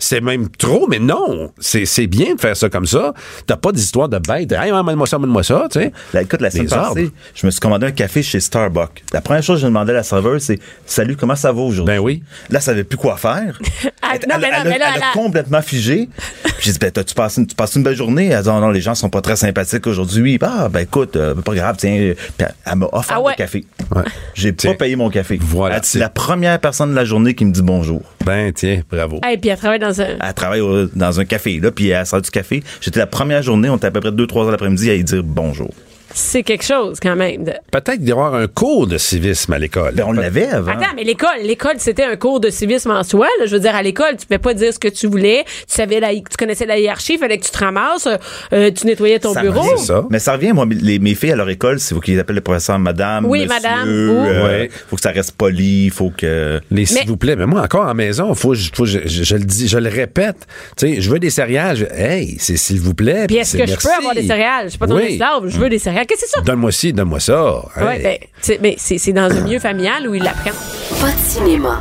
C'est 0.00 0.20
même 0.20 0.48
trop, 0.48 0.88
mais 0.88 0.98
non. 0.98 1.52
C'est 1.60 1.84
c'est 1.84 2.08
bien 2.08 2.34
de 2.34 2.40
faire 2.40 2.56
ça 2.56 2.68
comme 2.68 2.86
ça. 2.86 3.14
T'as 3.46 3.56
pas 3.56 3.70
d'histoire 3.70 4.08
de 4.08 4.18
bête. 4.18 4.50
Hey, 4.50 4.70
amène-moi 4.72 5.06
ça, 5.06 5.16
amène-moi 5.16 5.44
ça, 5.44 5.68
tu 5.70 5.78
sais. 5.78 5.92
Là, 6.12 6.22
écoute, 6.22 6.40
la 6.40 6.50
semaine 6.50 6.68
passée, 6.68 7.10
je 7.34 7.46
me 7.46 7.50
suis 7.52 7.60
commandé 7.60 7.86
un 7.86 7.92
café 7.92 8.22
chez 8.22 8.40
Starbucks. 8.40 9.04
La 9.12 9.20
première 9.20 9.42
chose 9.44 9.56
que 9.58 9.60
j'ai 9.60 9.66
demandé 9.68 9.92
à 9.92 9.96
la 9.96 10.02
serveuse, 10.02 10.42
c'est 10.42 10.58
Salut, 10.86 11.14
comment 11.16 11.36
ça 11.36 11.52
va 11.52 11.60
aujourd'hui? 11.60 11.94
Ben 11.94 12.00
oui. 12.02 12.22
Là, 12.48 12.58
elle 12.58 12.62
savait 12.62 12.84
plus 12.84 12.96
quoi 12.98 13.16
faire. 13.16 13.58
Elle- 13.62 14.20
non, 14.28 14.34
elle, 14.34 14.40
mais 14.40 14.50
non, 14.50 14.54
elle 14.54 14.54
a- 14.54 14.64
mais 14.64 14.70
là, 14.70 14.74
elle 14.76 14.82
a 14.82 14.96
elle 14.96 15.02
a- 15.02 15.12
complètement 15.12 15.62
figé. 15.62 16.08
Puis 16.42 16.52
j'ai 16.60 16.72
dit, 16.72 16.78
ben, 16.80 16.90
tu 17.04 17.14
passes 17.14 17.36
une, 17.36 17.46
tu 17.46 17.54
passes 17.54 17.74
une 17.76 17.82
belle 17.82 17.94
journée? 17.96 18.28
Elle 18.28 18.42
dit, 18.42 18.48
oh, 18.48 18.58
non, 18.60 18.70
les 18.70 18.80
gens 18.80 18.94
sont 18.94 19.10
pas 19.10 19.20
très 19.20 19.36
sympathiques 19.36 19.86
aujourd'hui. 19.86 20.38
Ah, 20.42 20.68
ben, 20.68 20.80
écoute, 20.80 21.16
euh, 21.16 21.34
pas 21.34 21.54
grave, 21.54 21.76
tiens. 21.78 22.14
Puis 22.36 22.46
elle- 22.64 22.76
m'a 22.78 22.86
offert 22.92 23.16
Ah 23.18 23.20
ouais? 23.20 23.32
le 23.32 23.36
café. 23.36 23.64
Ouais. 23.94 24.02
J'ai 24.34 24.52
pas 24.52 24.74
payé 24.74 24.96
mon 24.96 25.10
café. 25.10 25.38
Voilà. 25.40 25.80
C'est 25.82 25.98
la 25.98 26.08
première 26.08 26.58
personne 26.58 26.90
de 26.90 26.96
la 26.96 27.04
journée 27.04 27.34
qui 27.34 27.44
me 27.44 27.52
dit 27.52 27.62
bonjour. 27.62 28.02
Ben, 28.24 28.52
tiens, 28.52 28.82
bravo. 28.90 29.20
Hey, 29.22 29.36
puis 29.38 29.50
elle 29.50 29.58
travaille 29.58 29.78
dans 29.78 29.89
Elle 29.98 30.34
travaille 30.34 30.62
dans 30.94 31.20
un 31.20 31.24
café, 31.24 31.60
là, 31.60 31.70
puis 31.70 31.88
elle 31.88 32.06
sort 32.06 32.22
du 32.22 32.30
café. 32.30 32.62
J'étais 32.80 33.00
la 33.00 33.06
première 33.06 33.42
journée, 33.42 33.68
on 33.68 33.76
était 33.76 33.86
à 33.86 33.90
peu 33.90 34.00
près 34.00 34.10
2-3 34.10 34.44
heures 34.44 34.50
l'après-midi 34.50 34.90
à 34.90 34.94
y 34.94 35.04
dire 35.04 35.22
bonjour. 35.22 35.70
C'est 36.12 36.42
quelque 36.42 36.64
chose, 36.64 36.98
quand 37.00 37.14
même. 37.16 37.44
de- 37.44 37.52
Peut-être 37.70 38.00
d'y 38.00 38.10
avoir 38.12 38.34
un 38.34 38.46
cours 38.48 38.86
de 38.86 38.98
civisme 38.98 39.52
à 39.52 39.58
l'école. 39.58 39.94
Ben, 39.94 40.04
on 40.06 40.12
l'avait 40.12 40.48
avant. 40.48 40.72
Attends, 40.72 40.92
mais 40.96 41.04
l'école, 41.04 41.28
l'école, 41.44 41.74
c'était 41.78 42.04
un 42.04 42.16
cours 42.16 42.40
de 42.40 42.50
civisme 42.50 42.90
en 42.90 43.02
soi. 43.04 43.26
là. 43.38 43.46
Je 43.46 43.52
veux 43.52 43.60
dire, 43.60 43.74
à 43.74 43.82
l'école, 43.82 44.16
tu 44.18 44.26
pouvais 44.26 44.38
pas 44.38 44.54
dire 44.54 44.72
ce 44.74 44.78
que 44.78 44.88
tu 44.88 45.06
voulais. 45.06 45.44
Tu 45.46 45.74
savais, 45.74 46.00
la, 46.00 46.12
tu 46.14 46.22
connaissais 46.38 46.66
la 46.66 46.78
hiérarchie, 46.78 47.14
il 47.14 47.18
fallait 47.18 47.38
que 47.38 47.44
tu 47.44 47.50
te 47.52 47.58
ramasses, 47.58 48.06
euh, 48.06 48.16
euh, 48.52 48.70
tu 48.70 48.86
nettoyais 48.86 49.18
ton 49.20 49.32
Ça 49.34 49.40
bureau. 49.42 49.60
revient, 49.60 49.82
ça. 49.84 50.04
Mais 50.10 50.18
ça 50.18 50.32
revient, 50.32 50.52
moi, 50.52 50.66
les, 50.68 50.98
mes 50.98 51.14
filles 51.14 51.32
à 51.32 51.36
leur 51.36 51.48
école, 51.48 51.78
c'est 51.78 51.94
faut 51.94 52.00
qu'ils 52.00 52.18
appellent 52.18 52.34
le 52.36 52.40
professeur 52.42 52.78
madame. 52.78 53.24
Oui, 53.26 53.46
monsieur, 53.46 53.54
madame, 53.62 53.88
euh, 53.88 54.08
ou- 54.42 54.46
Ouais. 54.46 54.70
Faut 54.88 54.96
que 54.96 55.02
ça 55.02 55.10
reste 55.10 55.32
poli, 55.32 55.90
faut 55.90 56.10
que. 56.16 56.60
Les 56.70 56.86
s'il 56.86 57.06
vous 57.06 57.16
plaît, 57.16 57.36
mais 57.36 57.46
moi 57.46 57.62
encore 57.62 57.84
à 57.84 57.88
la 57.88 57.94
maison, 57.94 58.34
faut, 58.34 58.54
faut 58.74 58.84
je, 58.84 58.98
je- 59.04 59.22
je 59.22 59.36
le 59.36 59.44
dis, 59.44 59.68
je 59.68 59.78
le 59.78 59.88
répète. 59.88 60.46
Tu 60.76 60.94
sais, 60.96 61.00
je 61.00 61.10
veux 61.10 61.18
des 61.20 61.30
céréales. 61.30 61.76
Je- 61.76 61.84
hey, 61.84 62.36
c'est 62.40 62.56
s'il 62.56 62.80
vous 62.80 62.94
plaît. 62.94 63.26
Puis 63.28 63.36
est-ce 63.36 63.56
que 63.56 63.66
je 63.66 63.76
peux 63.76 63.92
avoir 63.96 64.14
des 64.14 64.26
céréales? 64.26 64.64
Je 64.64 64.70
suis 64.70 64.78
pas 64.78 64.86
ton 64.86 64.96
Oui. 64.96 65.04
esclave, 65.12 65.46
je 65.46 65.56
veux 65.58 65.68
des 65.68 65.78
céréales. 65.78 65.99
Qu'est-ce 66.06 66.22
que 66.22 66.26
c'est 66.28 66.36
ça? 66.36 66.40
Donne-moi 66.42 66.72
ci, 66.72 66.92
donne-moi 66.92 67.20
ça. 67.20 67.54
Ouais, 67.76 68.00
Hey. 68.02 68.20
ben, 68.48 68.58
mais 68.62 68.74
c'est 68.78 69.12
dans 69.12 69.30
un 69.30 69.40
milieu 69.42 69.58
familial 69.58 70.08
où 70.08 70.14
ils 70.14 70.22
l'apprennent. 70.22 70.52
Pas 71.00 71.10
de 71.10 71.18
cinéma, 71.18 71.80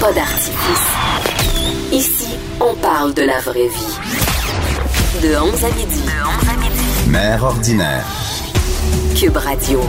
pas 0.00 0.12
d'artifice. 0.12 0.88
Ici, 1.92 2.36
on 2.60 2.74
parle 2.76 3.14
de 3.14 3.22
la 3.22 3.38
vraie 3.40 3.68
vie. 3.68 3.98
De 5.22 5.36
11 5.36 5.64
à 5.64 5.68
midi. 5.70 6.02
Mère 7.08 7.44
ordinaire. 7.44 8.04
Cube 9.18 9.36
Radio. 9.36 9.80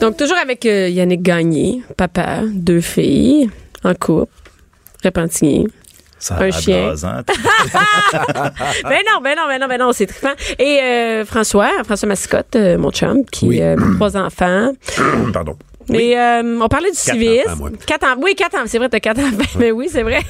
Donc, 0.00 0.16
toujours 0.18 0.36
avec 0.36 0.66
euh, 0.66 0.88
Yannick 0.90 1.22
Gagné, 1.22 1.82
papa, 1.96 2.40
deux 2.52 2.82
filles, 2.82 3.48
en 3.82 3.94
couple, 3.94 4.30
Repentigny. 5.02 5.66
Ça 6.18 6.36
Un 6.40 6.50
chien. 6.50 6.84
blasant. 6.86 7.20
ben 8.84 9.02
non, 9.06 9.20
ben 9.22 9.34
non, 9.36 9.46
ben 9.48 9.60
non, 9.60 9.66
ben 9.68 9.78
non, 9.78 9.92
c'est 9.92 10.06
trippant. 10.06 10.32
Et 10.58 10.80
euh, 10.82 11.24
François, 11.24 11.70
François 11.84 12.08
Mascotte, 12.08 12.56
euh, 12.56 12.78
mon 12.78 12.90
chum, 12.90 13.24
qui 13.26 13.46
Oui. 13.48 13.62
a 13.62 13.76
trois 13.96 14.16
enfants. 14.16 14.72
Pardon. 15.32 15.56
Et 15.92 16.18
euh, 16.18 16.58
on 16.60 16.66
parlait 16.68 16.90
du 16.90 16.96
Quatre 16.96 17.12
civisme. 17.14 17.50
enfants. 17.50 17.68
Quatre 17.86 18.04
en- 18.06 18.20
oui, 18.20 18.34
quatre 18.34 18.54
enfants. 18.56 18.64
C'est 18.66 18.78
vrai, 18.78 18.88
t'as 18.88 18.98
quatre 19.00 19.20
enfants. 19.20 19.44
Mais 19.58 19.70
oui, 19.70 19.88
c'est 19.90 20.02
vrai. 20.02 20.20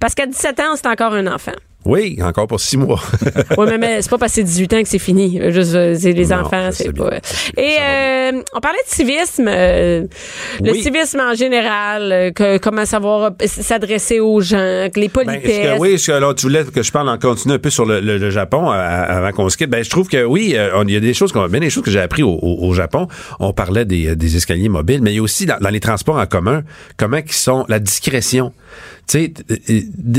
Parce 0.00 0.14
qu'à 0.14 0.26
17 0.26 0.60
ans, 0.60 0.74
c'est 0.76 0.86
encore 0.86 1.14
un 1.14 1.26
enfant. 1.26 1.52
Oui, 1.84 2.18
encore 2.22 2.46
pour 2.46 2.60
six 2.60 2.76
mois. 2.76 3.00
Oui, 3.56 3.66
mais, 3.68 3.78
mais 3.78 4.02
c'est 4.02 4.10
pas 4.10 4.18
passé 4.18 4.42
18 4.44 4.72
ans 4.74 4.82
que 4.82 4.88
c'est 4.88 4.98
fini. 4.98 5.40
Juste, 5.50 5.74
euh, 5.74 5.96
c'est 5.98 6.12
les 6.12 6.26
Non, 6.26 6.40
enfants, 6.40 6.68
c'est 6.72 6.92
pas. 6.92 7.10
Et 7.56 7.76
euh, 7.80 8.42
on 8.54 8.60
parlait 8.60 8.78
de 8.88 8.94
civisme. 8.94 9.46
euh, 9.48 10.06
Le 10.62 10.74
civisme 10.74 11.20
en 11.20 11.34
général, 11.34 12.12
euh, 12.12 12.30
que, 12.32 12.58
comment 12.58 12.84
savoir 12.84 13.32
euh, 13.32 13.46
s'adresser 13.46 14.20
aux 14.20 14.40
gens, 14.40 14.88
que 14.92 15.00
les 15.00 15.08
Ben, 15.08 15.24
politesses. 15.24 15.50
est-ce 15.50 15.74
que, 15.76 15.80
oui, 15.80 15.92
est-ce 15.92 16.06
que 16.08 16.12
là, 16.18 16.34
tu 16.34 16.42
voulais 16.46 16.64
que 16.64 16.82
je 16.82 16.92
parle 16.92 17.08
en 17.08 17.18
continu 17.18 17.54
un 17.54 17.58
peu 17.58 17.70
sur 17.70 17.84
le, 17.86 18.00
le- 18.00 18.18
le 18.18 18.30
Japon 18.30 18.70
euh, 18.70 18.74
avant 18.74 19.32
qu'on 19.32 19.48
se 19.48 19.56
quitte? 19.56 19.70
Ben, 19.70 19.82
je 19.82 19.90
trouve 19.90 20.08
que 20.08 20.22
oui, 20.24 20.52
euh, 20.56 20.82
il 20.86 20.92
y 20.92 20.96
a 20.96 21.00
des 21.00 21.14
choses, 21.14 21.32
qu'on- 21.32 21.48
bien 21.48 21.60
des 21.60 21.70
choses 21.70 21.82
que 21.84 21.90
j'ai 21.90 22.00
appris 22.00 22.22
au, 22.22 22.30
au- 22.40 22.68
au 22.68 22.74
Japon. 22.74 23.08
On 23.40 23.52
parlait 23.52 23.84
des, 23.84 24.08
euh, 24.08 24.14
des 24.16 24.36
escaliers 24.36 24.68
mobiles, 24.68 25.00
mais 25.02 25.12
il 25.12 25.16
y 25.16 25.18
a 25.18 25.22
aussi 25.22 25.46
dans, 25.46 25.58
dans 25.58 25.70
les 25.70 25.80
transports 25.80 26.16
en 26.18 26.26
commun, 26.26 26.62
comment 26.98 27.22
qui 27.22 27.34
sont 27.34 27.64
la 27.68 27.78
discrétion. 27.78 28.52
Tu 29.08 29.32
sais, 29.34 29.34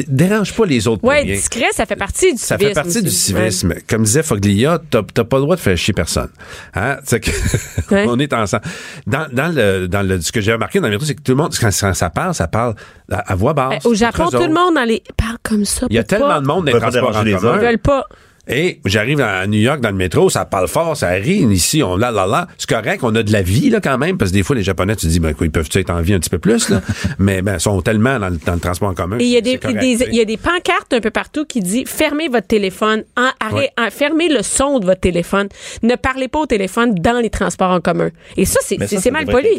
dérange 0.07 0.53
pas 0.53 0.65
les 0.65 0.87
autres 0.87 1.07
rien. 1.07 1.23
discret, 1.23 1.67
ça 1.71 1.85
fait 1.85 1.95
partie 1.95 2.33
du 2.33 2.37
Ça 2.39 2.57
civisme. 2.57 2.67
fait 2.69 2.73
partie 2.83 3.01
du 3.01 3.09
civisme. 3.09 3.73
Comme 3.87 4.03
disait 4.03 4.23
Foglia, 4.23 4.79
t'as 4.89 5.01
t'as 5.13 5.23
pas 5.23 5.37
le 5.37 5.43
droit 5.43 5.55
de 5.55 5.61
faire 5.61 5.77
chier 5.77 5.93
personne. 5.93 6.29
Hein? 6.75 6.97
C'est 7.03 7.19
que 7.21 7.31
Ouais. 7.91 8.05
on 8.07 8.19
est 8.19 8.33
ensemble. 8.33 8.63
Dans, 9.07 9.27
dans 9.31 9.53
le, 9.53 9.87
dans 9.87 10.01
le, 10.05 10.19
ce 10.21 10.31
que 10.31 10.41
j'ai 10.41 10.53
remarqué 10.53 10.79
dans 10.79 10.87
le 10.87 10.91
métro, 10.93 11.05
c'est 11.05 11.15
que 11.15 11.21
tout 11.21 11.31
le 11.33 11.37
monde, 11.37 11.53
quand 11.59 11.71
ça, 11.71 11.93
ça 11.93 12.09
parle, 12.09 12.33
ça 12.33 12.47
parle 12.47 12.75
à, 13.11 13.19
à 13.31 13.35
voix 13.35 13.53
basse. 13.53 13.85
Euh, 13.85 13.89
Au 13.89 13.93
Japon, 13.93 14.29
tout 14.29 14.37
le 14.39 14.53
monde 14.53 14.75
dans 14.75 14.83
les 14.85 15.03
parle 15.17 15.37
comme 15.43 15.65
ça. 15.65 15.87
Il 15.89 15.95
y 15.95 15.99
a 15.99 16.03
tellement 16.03 16.41
de 16.41 16.45
monde 16.47 16.65
dans 16.65 16.73
les 16.73 16.79
transports 16.79 17.09
en 17.09 17.23
commun. 17.23 17.25
Ils 17.25 17.37
veulent 17.37 17.77
pas. 17.79 18.05
Et 18.47 18.79
j'arrive 18.85 19.21
à 19.21 19.45
New 19.45 19.59
York 19.59 19.81
dans 19.81 19.91
le 19.91 19.95
métro, 19.95 20.29
ça 20.29 20.45
parle 20.45 20.67
fort, 20.67 20.97
ça 20.97 21.09
rit. 21.09 21.43
Ici, 21.51 21.83
on 21.83 21.95
la 21.95 22.09
la 22.09 22.25
la. 22.25 22.47
C'est 22.57 22.67
correct, 22.69 23.01
on 23.03 23.13
a 23.15 23.21
de 23.21 23.31
la 23.31 23.43
vie 23.43 23.69
là 23.69 23.79
quand 23.81 23.97
même, 23.99 24.17
parce 24.17 24.31
que 24.31 24.35
des 24.37 24.43
fois 24.43 24.55
les 24.55 24.63
Japonais, 24.63 24.95
tu 24.95 25.05
te 25.05 25.11
dis 25.11 25.19
ben 25.19 25.33
quoi, 25.35 25.45
ils 25.45 25.51
peuvent 25.51 25.69
être 25.73 25.89
en 25.91 26.01
vie 26.01 26.13
un 26.15 26.19
petit 26.19 26.29
peu 26.31 26.39
plus 26.39 26.69
là, 26.69 26.81
mais 27.19 27.41
ben 27.43 27.55
ils 27.55 27.59
sont 27.59 27.81
tellement 27.81 28.19
dans 28.19 28.29
le, 28.29 28.39
dans 28.43 28.53
le 28.53 28.59
transport 28.59 28.89
en 28.89 28.93
commun. 28.95 29.19
Et 29.19 29.25
il 29.25 29.29
y 29.29 29.37
a 29.37 29.41
des, 29.41 29.57
correct, 29.59 29.79
il 29.83 30.15
y 30.15 30.21
a 30.21 30.25
des 30.25 30.37
pancartes 30.37 30.91
un 30.91 31.01
peu 31.01 31.11
partout 31.11 31.45
qui 31.45 31.59
dit 31.61 31.85
fermez 31.85 32.29
votre 32.29 32.47
téléphone, 32.47 33.03
en, 33.15 33.29
arrêt, 33.39 33.55
Ouais. 33.55 33.71
en- 33.77 33.91
fermez 33.91 34.27
le 34.27 34.41
son 34.41 34.79
de 34.79 34.85
votre 34.85 35.01
téléphone. 35.01 35.47
Ne 35.83 35.95
parlez 35.95 36.27
pas 36.27 36.39
au 36.39 36.45
téléphone 36.47 36.95
dans 36.95 37.19
les 37.21 37.29
transports 37.29 37.71
en 37.71 37.79
commun. 37.81 38.09
Et 38.37 38.45
ça, 38.45 38.59
c'est 38.63 39.11
mal 39.11 39.25
poli. 39.27 39.49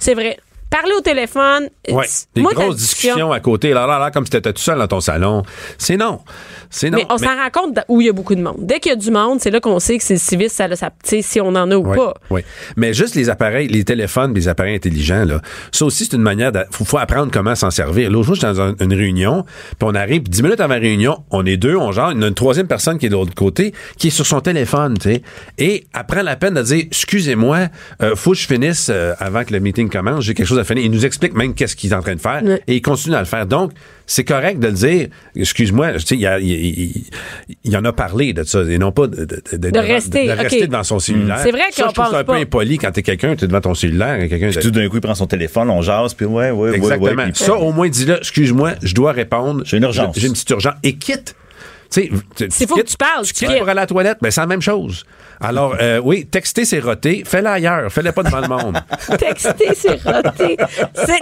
C'est 0.00 0.14
vrai. 0.14 0.38
Parler 0.70 0.92
au 0.98 1.02
téléphone. 1.02 1.68
Ouais, 1.88 2.06
des 2.34 2.42
moi, 2.42 2.52
grosses 2.52 2.76
discussions 2.78 3.30
à 3.30 3.38
côté, 3.38 3.72
là, 3.72 3.86
là, 3.86 4.00
là, 4.00 4.10
comme 4.10 4.24
si 4.24 4.32
t'étais 4.32 4.52
tout 4.52 4.60
seul 4.62 4.76
dans 4.76 4.88
ton 4.88 4.98
salon. 4.98 5.44
C'est 5.78 5.96
non. 5.96 6.20
C'est 6.76 6.90
non. 6.90 6.98
Mais 6.98 7.06
on 7.08 7.18
s'en 7.18 7.26
rend 7.36 7.50
compte 7.52 7.78
où 7.88 8.00
il 8.00 8.06
y 8.06 8.10
a 8.10 8.12
beaucoup 8.12 8.34
de 8.34 8.42
monde. 8.42 8.56
Dès 8.58 8.80
qu'il 8.80 8.90
y 8.90 8.92
a 8.92 8.96
du 8.96 9.12
monde, 9.12 9.38
c'est 9.40 9.50
là 9.52 9.60
qu'on 9.60 9.78
sait 9.78 9.96
que 9.96 10.02
c'est 10.02 10.14
le 10.14 10.18
civisme, 10.20 10.54
ça, 10.56 10.64
a 10.64 10.74
sa- 10.74 10.90
tu 10.90 10.94
sais, 11.04 11.22
si 11.22 11.40
on 11.40 11.46
en 11.48 11.70
a 11.70 11.76
ou 11.76 11.86
Oui, 11.88 11.96
pas. 11.96 12.14
oui. 12.30 12.40
Mais 12.76 12.92
juste 12.92 13.14
les 13.14 13.30
appareils, 13.30 13.68
les 13.68 13.84
téléphones, 13.84 14.34
les 14.34 14.48
appareils 14.48 14.74
intelligents, 14.74 15.24
là, 15.24 15.40
ça 15.70 15.84
aussi, 15.84 16.04
c'est 16.04 16.16
une 16.16 16.22
manière 16.22 16.50
de. 16.50 16.64
Faut, 16.72 16.84
faut 16.84 16.98
apprendre 16.98 17.30
comment 17.32 17.54
s'en 17.54 17.70
servir. 17.70 18.10
L'autre 18.10 18.26
jour, 18.26 18.34
j'étais 18.34 18.48
dans 18.48 18.60
un- 18.60 18.74
une 18.80 18.92
réunion, 18.92 19.44
puis 19.44 19.76
on 19.82 19.94
arrive, 19.94 20.22
puis 20.22 20.30
dix 20.30 20.42
minutes 20.42 20.60
avant 20.60 20.74
la 20.74 20.80
réunion, 20.80 21.18
on 21.30 21.46
est 21.46 21.56
deux, 21.56 21.76
on 21.76 21.92
genre, 21.92 22.10
il 22.12 22.20
y 22.20 22.24
a 22.24 22.26
une 22.26 22.34
troisième 22.34 22.66
personne 22.66 22.98
qui 22.98 23.06
est 23.06 23.10
de 23.10 23.14
l'autre 23.14 23.34
côté, 23.34 23.72
qui 23.96 24.08
est 24.08 24.10
sur 24.10 24.26
son 24.26 24.40
téléphone, 24.40 24.94
tu 24.98 25.10
sais. 25.12 25.22
Et 25.58 25.86
elle 25.94 26.06
prend 26.06 26.22
la 26.22 26.34
peine 26.34 26.54
de 26.54 26.62
dire, 26.62 26.84
excusez-moi, 26.86 27.68
euh, 28.02 28.16
faut 28.16 28.32
que 28.32 28.38
je 28.38 28.46
finisse 28.48 28.88
euh, 28.90 29.14
avant 29.20 29.44
que 29.44 29.52
le 29.52 29.60
meeting 29.60 29.88
commence, 29.88 30.24
j'ai 30.24 30.34
quelque 30.34 30.46
chose 30.48 30.58
à 30.58 30.64
finir. 30.64 30.82
Il 30.84 30.90
nous 30.90 31.06
explique 31.06 31.34
même 31.34 31.54
qu'est-ce 31.54 31.76
qu'il 31.76 31.92
est 31.92 31.94
en 31.94 32.02
train 32.02 32.14
de 32.16 32.20
faire, 32.20 32.42
et 32.66 32.74
il 32.74 32.82
continue 32.82 33.14
à 33.14 33.20
le 33.20 33.26
faire. 33.26 33.46
Donc, 33.46 33.70
c'est 34.06 34.24
correct 34.24 34.58
de 34.60 34.66
le 34.68 34.72
dire, 34.74 35.08
excuse-moi, 35.34 35.92
tu 35.94 36.00
sais, 36.00 36.14
il, 36.14 36.20
y 36.20 36.26
a- 36.26 36.38
il- 36.38 36.50
il- 36.50 37.04
il 37.64 37.76
en 37.76 37.84
a 37.84 37.92
parlé 37.92 38.32
de 38.32 38.42
ça, 38.44 38.62
et 38.62 38.78
non 38.78 38.92
pas 38.92 39.06
de, 39.06 39.24
de, 39.24 39.42
de- 39.56 39.70
De 39.70 39.78
rester, 39.78 40.32
rester 40.32 40.66
devant 40.66 40.82
son 40.82 40.98
cellulaire. 40.98 41.38
C'est 41.42 41.50
vrai 41.50 41.62
qu'on 41.74 41.76
je 41.76 41.82
trouve 41.82 41.94
pense 41.94 42.10
ça 42.10 42.18
un 42.18 42.24
peu 42.24 42.32
impoli 42.34 42.78
quand 42.78 42.90
t'es 42.92 43.02
quelqu'un, 43.02 43.34
t'es 43.36 43.46
devant 43.46 43.60
ton 43.60 43.74
cellulaire 43.74 44.20
et 44.20 44.28
quelqu'un. 44.28 44.48
Puis 44.50 44.60
tout 44.60 44.70
d'un 44.70 44.88
coup, 44.88 44.96
il 44.96 45.00
prend 45.00 45.14
son 45.14 45.26
téléphone, 45.26 45.70
on 45.70 45.80
jase, 45.82 46.14
puis 46.14 46.26
ouais, 46.26 46.50
ouais, 46.50 46.70
ouais, 46.70 46.76
Exactement. 46.76 47.22
ouais. 47.24 47.30
ça, 47.34 47.54
au 47.56 47.72
moins, 47.72 47.88
dis-le, 47.88 48.18
excuse-moi, 48.18 48.72
je 48.82 48.94
dois 48.94 49.12
répondre. 49.12 49.62
J'ai 49.64 49.78
une 49.78 49.84
urgence. 49.84 50.14
J'ai 50.18 50.26
une 50.26 50.32
petite 50.34 50.50
urgence. 50.50 50.74
Et 50.82 50.94
quitte. 50.96 51.34
Sais, 51.94 52.10
C'est 52.50 52.68
faut 52.68 52.74
que 52.74 52.80
tu 52.82 52.96
parles, 52.96 53.24
Tu 53.24 53.32
quittes 53.34 53.46
pour 53.56 53.62
aller 53.62 53.70
à 53.70 53.74
la 53.74 53.86
toilette, 53.86 54.18
ben 54.20 54.28
c'est 54.30 54.40
la 54.40 54.48
même 54.48 54.60
chose. 54.60 55.04
Alors, 55.40 55.76
euh, 55.80 56.00
oui, 56.02 56.26
texter, 56.26 56.64
c'est 56.64 56.80
roté. 56.80 57.22
Fais-le 57.24 57.46
ailleurs. 57.46 57.92
Fais-le 57.92 58.10
pas 58.10 58.22
devant 58.24 58.40
le 58.40 58.48
monde. 58.48 58.80
Texter, 59.18 59.74
c'est 59.76 60.02
roté. 60.02 60.56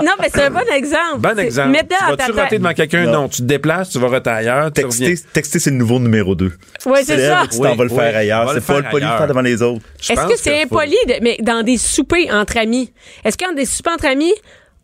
Non, 0.02 0.12
mais 0.20 0.28
c'est 0.32 0.44
un 0.44 0.50
bon 0.50 0.60
exemple. 0.74 1.18
Bon 1.18 1.38
exemple. 1.38 1.68
Mets-le 1.70 1.88
tu 1.88 2.16
vas-tu 2.16 2.32
roter 2.32 2.58
devant 2.58 2.72
quelqu'un? 2.72 3.04
Non. 3.04 3.12
Non. 3.12 3.28
Tu 3.28 3.38
te 3.42 3.46
déplaces, 3.46 3.90
tu 3.90 3.98
vas 3.98 4.08
roter 4.08 4.30
ailleurs. 4.30 4.72
Texter, 4.72 5.14
texter, 5.32 5.58
c'est 5.58 5.70
le 5.70 5.76
nouveau 5.76 5.98
numéro 5.98 6.34
2. 6.34 6.52
Oui, 6.86 6.98
c'est 7.04 7.26
ça. 7.28 7.42
Tu 7.50 7.58
t'en 7.58 7.70
Oui, 7.72 7.76
vas 7.76 7.84
le 7.84 7.90
faire 7.90 8.16
ailleurs. 8.16 8.50
C'est 8.54 8.64
pas 8.64 8.80
le 8.80 8.88
poli 8.90 9.04
de 9.04 9.10
faire 9.10 9.26
devant 9.26 9.40
les 9.42 9.60
autres. 9.62 9.84
Est-ce 10.08 10.26
que 10.26 10.38
c'est 10.38 10.62
impoli, 10.62 10.96
de- 11.06 11.18
mais 11.22 11.36
dans 11.40 11.62
des 11.62 11.76
soupers 11.76 12.28
entre 12.32 12.56
amis? 12.58 12.92
Est-ce 13.24 13.36
que 13.36 13.44
dans 13.44 13.54
des 13.54 13.66
soupers 13.66 13.92
entre 13.92 14.06
amis, 14.06 14.32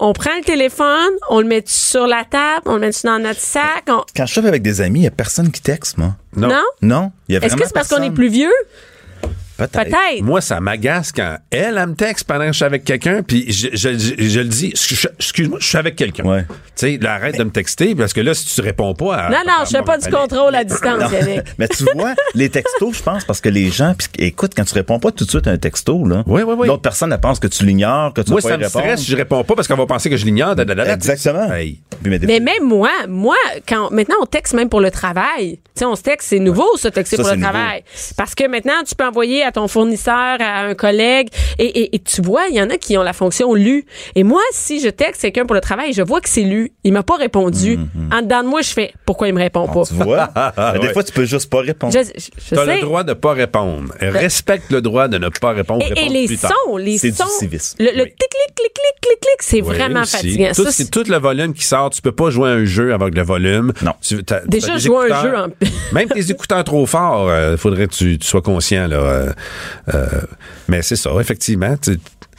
on 0.00 0.12
prend 0.12 0.36
le 0.36 0.44
téléphone, 0.44 1.12
on 1.28 1.40
le 1.40 1.46
met 1.46 1.62
sur 1.66 2.06
la 2.06 2.24
table, 2.24 2.62
on 2.66 2.74
le 2.74 2.80
met 2.80 2.90
dans 3.04 3.18
notre 3.18 3.40
sac? 3.40 3.84
on- 3.88 4.04
Quand 4.16 4.26
je 4.26 4.32
suis 4.32 4.46
avec 4.46 4.62
des 4.62 4.80
amis, 4.80 5.00
il 5.00 5.02
n'y 5.02 5.08
a 5.08 5.12
personne 5.12 5.50
qui 5.50 5.60
texte, 5.60 5.98
moi. 5.98 6.14
Non? 6.36 6.48
Non? 6.48 6.62
Non, 6.82 7.12
Est-ce 7.28 7.56
que 7.56 7.64
c'est 7.66 7.72
parce 7.74 7.88
qu'on 7.88 8.02
est 8.02 8.10
plus 8.12 8.28
vieux? 8.28 8.52
Peut-être. 9.58 9.72
Peut-être. 9.84 10.22
Moi, 10.22 10.40
ça 10.40 10.60
m'agace 10.60 11.12
quand 11.12 11.36
elle, 11.50 11.76
elle 11.78 11.86
me 11.88 11.94
texte 11.94 12.26
pendant 12.26 12.46
que 12.46 12.52
je 12.52 12.56
suis 12.56 12.64
avec 12.64 12.84
quelqu'un, 12.84 13.22
puis 13.22 13.50
je, 13.52 13.68
je- 13.72 13.98
je- 13.98 14.14
je 14.28 14.38
le 14.40 14.46
dis, 14.46 14.68
Excuse- 14.70 15.08
excuse-moi, 15.18 15.58
je 15.60 15.66
suis 15.66 15.76
avec 15.78 15.96
quelqu'un. 15.96 16.24
Ouais. 16.24 16.44
Tu 16.76 16.98
sais, 16.98 17.06
arrête 17.06 17.36
de 17.36 17.44
me 17.44 17.50
texter, 17.50 17.94
parce 17.94 18.12
que 18.12 18.20
là, 18.20 18.34
si 18.34 18.46
tu 18.54 18.60
réponds 18.60 18.94
pas... 18.94 19.16
à- 19.16 19.30
Non, 19.30 19.38
non, 19.46 19.64
je 19.64 19.70
fais 19.70 19.78
à- 19.78 19.82
pas 19.82 19.98
du 19.98 20.08
contrôle 20.08 20.54
à 20.54 20.62
distance, 20.64 21.10
Yannick. 21.12 21.42
Mais 21.58 21.68
tu 21.68 21.84
vois, 21.94 22.14
les 22.34 22.48
textos, 22.48 22.96
je 22.98 23.02
pense, 23.02 23.24
parce 23.24 23.40
que 23.40 23.48
les 23.48 23.68
gens, 23.70 23.94
puis 23.98 24.08
écoute, 24.26 24.52
quand 24.56 24.64
tu 24.64 24.74
réponds 24.74 25.00
pas 25.00 25.10
tout 25.10 25.24
de 25.24 25.30
suite 25.30 25.46
à 25.46 25.50
un 25.50 25.58
texto, 25.58 26.06
là, 26.06 26.22
Oui, 26.26 26.42
oui, 26.42 26.54
oui. 26.56 26.66
l'autre 26.68 26.82
personne, 26.82 27.12
elle 27.12 27.20
pense 27.20 27.40
que 27.40 27.48
tu 27.48 27.64
l'ignores, 27.64 28.14
que 28.14 28.20
tu 28.20 28.30
Moi, 28.30 28.40
pas 28.40 28.48
ça 28.48 28.54
y 28.54 28.58
me 28.58 28.64
répondre. 28.64 28.84
stresse 28.84 29.00
si 29.00 29.10
je 29.10 29.16
réponds 29.16 29.42
pas 29.42 29.54
parce 29.56 29.66
qu'on 29.66 29.74
va 29.76 29.86
penser 29.86 30.08
que 30.08 30.16
je 30.16 30.24
l'ignore. 30.24 30.54
da, 30.54 30.64
da, 30.64 30.74
da, 30.74 30.84
da. 30.84 30.94
Exactement. 30.94 31.52
Hey. 31.52 31.80
Mais 32.04 32.38
même 32.38 32.62
moi, 32.62 32.90
moi, 33.08 33.34
quand 33.68 33.90
maintenant 33.90 34.14
on 34.22 34.26
texte 34.26 34.54
même 34.54 34.68
pour 34.68 34.80
le 34.80 34.90
travail. 34.92 35.58
Tu 35.74 35.80
sais, 35.80 35.84
on 35.84 35.96
se 35.96 36.02
texte, 36.02 36.28
c'est 36.28 36.38
nouveau 36.38 36.76
ça, 36.76 36.90
texter 36.92 37.16
Ça, 37.16 37.22
pour 37.22 37.30
le 37.32 37.36
c'est 37.36 37.40
nouveau. 37.40 37.52
travail. 37.52 37.82
Parce 38.16 38.34
que 38.36 38.46
maintenant, 38.46 38.82
tu 38.86 38.94
peux 38.94 39.04
envoyer 39.04 39.42
à 39.48 39.52
ton 39.52 39.68
fournisseur, 39.68 40.14
à 40.40 40.60
un 40.66 40.74
collègue. 40.74 41.28
Et, 41.58 41.64
et- 41.66 41.96
et 41.96 41.98
tu 41.98 42.22
vois, 42.22 42.42
il 42.50 42.56
y 42.56 42.62
en 42.62 42.70
a 42.70 42.76
qui 42.76 42.96
ont 42.96 43.02
la 43.02 43.12
fonction 43.12 43.54
lu. 43.54 43.84
Et 44.14 44.22
moi, 44.22 44.40
si 44.52 44.80
je 44.80 44.88
texte 44.88 45.22
quelqu'un 45.22 45.44
pour 45.46 45.54
le 45.54 45.60
travail, 45.60 45.92
je 45.92 46.02
vois 46.02 46.20
que 46.20 46.28
c'est 46.28 46.42
lu. 46.42 46.72
Il 46.84 46.92
m'a 46.92 47.02
pas 47.02 47.16
répondu. 47.16 47.78
En 48.12 48.22
dedans 48.22 48.42
de 48.42 48.48
moi, 48.48 48.62
je 48.62 48.70
fais 48.70 48.92
pourquoi 49.04 49.28
il 49.28 49.34
me 49.34 49.40
répond 49.40 49.66
pas? 49.66 49.82
Tu 49.84 49.94
vois? 49.94 50.30
Des 50.80 50.92
fois, 50.92 51.02
tu 51.02 51.12
peux 51.12 51.24
juste 51.24 51.50
pas 51.50 51.60
répondre. 51.60 51.92
Je, 51.92 52.00
je- 52.00 52.28
je 52.50 52.54
T'as 52.54 52.64
le 52.64 52.80
droit 52.80 53.02
de 53.04 53.12
pas 53.14 53.32
répondre. 53.32 53.92
Respecte 54.00 54.70
le 54.70 54.80
droit 54.80 55.08
de 55.08 55.18
ne 55.18 55.28
pas 55.28 55.50
répondre. 55.52 55.84
Et, 55.96 56.06
et 56.06 56.08
les 56.08 56.26
plus 56.26 56.38
tard. 56.38 56.52
sons, 56.66 56.76
les 56.76 56.98
C'est 56.98 57.10
du 57.10 57.16
sons. 57.16 57.24
civisme. 57.38 57.76
Le, 57.80 57.86
le 57.86 58.02
Oui. 58.04 58.14
clic, 58.18 58.30
clic, 58.54 58.74
clic, 58.74 58.74
clic, 59.00 59.20
clic, 59.20 59.36
c'est 59.40 59.56
Oui, 59.62 59.74
vraiment 59.76 60.02
aussi. 60.02 60.16
fatigant. 60.16 60.48
Tout, 60.54 60.64
Ça, 60.64 60.70
c'est 60.72 60.84
c'est- 60.84 60.90
tout 60.90 61.04
le 61.08 61.18
volume 61.18 61.52
qui 61.54 61.64
sort. 61.64 61.90
Tu 61.90 62.00
peux 62.02 62.12
pas 62.12 62.30
jouer 62.30 62.48
à 62.50 62.52
un 62.52 62.64
jeu 62.64 62.92
avec 62.92 63.14
le 63.14 63.22
volume. 63.22 63.72
Non. 63.82 63.92
Tu- 64.00 64.22
t'as- 64.24 64.40
Déjà, 64.46 64.76
jouer 64.78 65.10
un 65.10 65.22
jeu 65.22 65.36
en- 65.36 65.48
Même 65.92 66.08
tes 66.08 66.30
écouteurs 66.30 66.62
trop 66.64 66.86
forts, 66.86 67.30
il 67.52 67.56
faudrait 67.58 67.86
que 67.86 67.94
tu, 67.94 68.18
tu 68.18 68.26
sois 68.26 68.42
conscient. 68.42 68.86
Là, 68.88 68.96
euh, 68.96 69.08
euh, 69.28 69.32
mais 70.68 70.82
c'est 70.82 70.96
ça, 70.96 71.10
effectivement. 71.20 71.76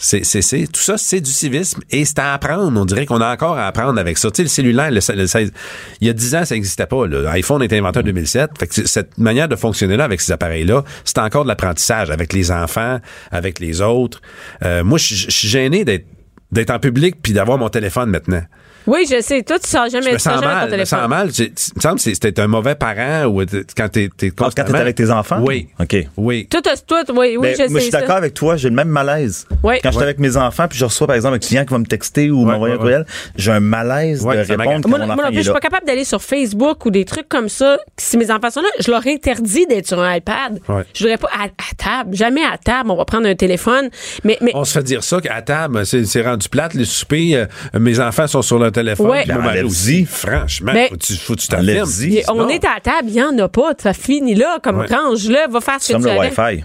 C'est, 0.01 0.23
c'est, 0.23 0.41
c'est- 0.41 0.71
tout 0.71 0.79
ça, 0.79 0.97
c'est 0.97 1.19
du 1.19 1.29
civisme 1.31 1.81
et 1.89 2.05
c'est 2.05 2.19
à 2.19 2.33
apprendre. 2.33 2.79
On 2.79 2.85
dirait 2.85 3.05
qu'on 3.05 3.19
a 3.19 3.33
encore 3.33 3.57
à 3.57 3.67
apprendre 3.67 3.99
avec 3.99 4.17
ça. 4.17 4.31
Tu 4.31 4.37
sais, 4.37 4.43
le 4.43 4.47
cellulaire, 4.49 4.91
le, 4.91 5.01
le 5.15 5.27
16 5.27 5.51
il 5.99 6.07
y 6.07 6.09
a 6.09 6.13
10 6.13 6.35
ans, 6.35 6.45
ça 6.45 6.55
n'existait 6.55 6.85
pas. 6.85 7.05
L'iPhone 7.05 7.61
a 7.61 7.65
été 7.65 7.77
inventé 7.77 7.99
en 7.99 8.03
2007. 8.03 8.51
Fait 8.57 8.67
que 8.67 8.87
cette 8.87 9.17
manière 9.17 9.49
de 9.49 9.57
fonctionner 9.57 9.97
là 9.97 10.05
avec 10.05 10.21
ces 10.21 10.31
appareils-là, 10.31 10.83
c'est 11.03 11.17
encore 11.17 11.43
de 11.43 11.49
l'apprentissage 11.49 12.11
avec 12.11 12.31
les 12.31 12.49
enfants, 12.51 12.99
avec 13.31 13.59
les 13.59 13.81
autres. 13.81 14.21
Euh, 14.63 14.85
moi, 14.85 14.97
je 14.97 15.29
suis 15.29 15.47
gêné 15.49 15.83
d'être, 15.83 16.05
d'être 16.53 16.69
en 16.69 16.79
public 16.79 17.17
puis 17.21 17.33
d'avoir 17.33 17.57
mon 17.57 17.67
téléphone 17.69 18.09
maintenant. 18.09 18.43
Oui, 18.89 19.05
je 19.09 19.21
sais. 19.21 19.43
Toi, 19.43 19.59
tu 19.59 19.69
sors 19.69 19.87
jamais, 19.87 20.07
Je 20.07 20.11
me 20.13 20.15
tu 20.17 20.19
sors 20.23 20.33
sens 20.33 20.41
jamais 20.41 20.53
ton 20.55 20.59
mal. 20.61 20.71
Je 20.73 20.75
me 20.79 20.85
sens 20.85 21.07
mal. 21.09 21.31
J'ai- 21.31 21.43
Il 21.45 21.75
me 21.75 21.81
semble 21.81 21.95
que 21.97 22.01
c'est- 22.01 22.13
c'était 22.15 22.39
un 22.41 22.47
mauvais 22.47 22.73
parent 22.73 23.25
ou 23.25 23.43
quand 23.77 23.89
t'es, 23.89 24.09
t'es 24.17 24.31
Ah, 24.39 24.49
quand 24.55 24.63
t'es 24.63 24.75
avec 24.75 24.95
tes 24.95 25.11
enfants? 25.11 25.41
Oui. 25.45 25.67
OK. 25.79 25.95
Oui. 26.17 26.47
Toi, 26.49 26.61
t'as- 26.63 26.77
toi, 26.77 27.03
oui, 27.09 27.37
oui, 27.37 27.37
Ben, 27.39 27.51
je 27.51 27.55
sais. 27.57 27.67
moi, 27.69 27.79
je 27.79 27.83
suis 27.83 27.91
d'accord 27.91 28.15
avec 28.15 28.33
toi, 28.33 28.57
j'ai 28.57 28.69
le 28.69 28.75
même 28.75 28.87
malaise. 28.87 29.45
Oui. 29.63 29.75
Quand 29.83 29.89
je 29.91 29.95
suis 29.95 30.03
avec 30.03 30.17
mes 30.19 30.35
enfants, 30.37 30.67
puis 30.67 30.79
je 30.79 30.85
reçois, 30.85 31.05
par 31.05 31.15
exemple, 31.15 31.35
un 31.35 31.39
client 31.39 31.65
qui 31.65 31.71
va 31.71 31.77
me 31.79 31.85
texter 31.85 32.31
ou 32.31 32.45
m'envoyer 32.45 32.75
un 32.75 32.77
courriel, 32.79 33.05
j'ai 33.35 33.51
un 33.51 33.59
malaise 33.59 34.23
de 34.23 34.27
répondre 34.27 34.81
quand 34.81 34.89
Moi, 34.89 34.99
mon 34.99 35.05
moi 35.05 35.13
enfant 35.13 35.23
non 35.23 35.29
il 35.29 35.31
plus, 35.33 35.39
est 35.39 35.43
je 35.43 35.43
suis 35.43 35.53
pas 35.53 35.59
capable 35.59 35.85
d'aller 35.85 36.03
sur 36.03 36.21
Facebook 36.21 36.85
ou 36.85 36.89
des 36.89 37.05
trucs 37.05 37.29
comme 37.29 37.49
ça. 37.49 37.77
Si 37.97 38.17
mes 38.17 38.31
enfants 38.31 38.49
sont 38.49 38.61
là, 38.61 38.69
je 38.79 38.89
leur 38.89 39.05
interdis 39.05 39.67
d'être 39.67 39.87
sur 39.87 39.99
un 39.99 40.15
iPad. 40.15 40.59
Je 40.93 41.03
voudrais 41.03 41.17
pas 41.17 41.29
à, 41.37 41.43
à 41.45 41.75
table, 42.03 42.15
jamais 42.15 42.43
à 42.43 42.57
table. 42.57 42.89
On 42.89 42.95
va 42.95 43.05
prendre 43.05 43.27
un 43.27 43.35
téléphone. 43.35 43.89
Mais, 44.23 44.37
mais 44.41 44.51
On 44.55 44.63
se 44.63 44.73
fait 44.73 44.83
dire 44.83 45.03
ça 45.03 45.21
qu'à 45.21 45.41
table, 45.43 45.85
c'est, 45.85 46.05
c'est 46.05 46.21
rendu 46.23 46.49
plate, 46.49 46.73
les 46.73 46.85
soupers, 46.85 47.35
euh, 47.35 47.79
mes 47.79 47.99
enfants 47.99 48.25
sont 48.25 48.41
sur 48.41 48.57
téléphone. 48.71 48.78
Ouais. 49.03 49.23
puis 49.23 49.33
Ben, 49.33 49.65
aussi. 49.65 50.05
Franchement, 50.05 50.73
Ben, 50.73 50.87
faut 50.89 50.95
que 50.95 50.99
tu, 50.99 51.13
faut 51.15 51.35
que 51.35 51.39
tu 51.41 51.47
t'affirmes. 51.47 51.69
enlève-y. 51.69 52.23
on 52.29 52.47
est 52.49 52.63
à 52.65 52.79
table, 52.81 53.07
il 53.09 53.13
y 53.15 53.23
en 53.23 53.37
a 53.37 53.47
pas. 53.47 53.73
Ça 53.81 53.93
finit 53.93 54.35
là, 54.35 54.59
comme 54.63 54.79
Ouais. 54.79 54.87
range-le, 54.87 55.51
va 55.51 55.61
faire 55.61 55.79
ce 55.79 55.87
C'est 55.87 55.93
que 55.93 55.99
tu 55.99 56.05
le. 56.07 56.19
Wi-Fi. 56.19 56.63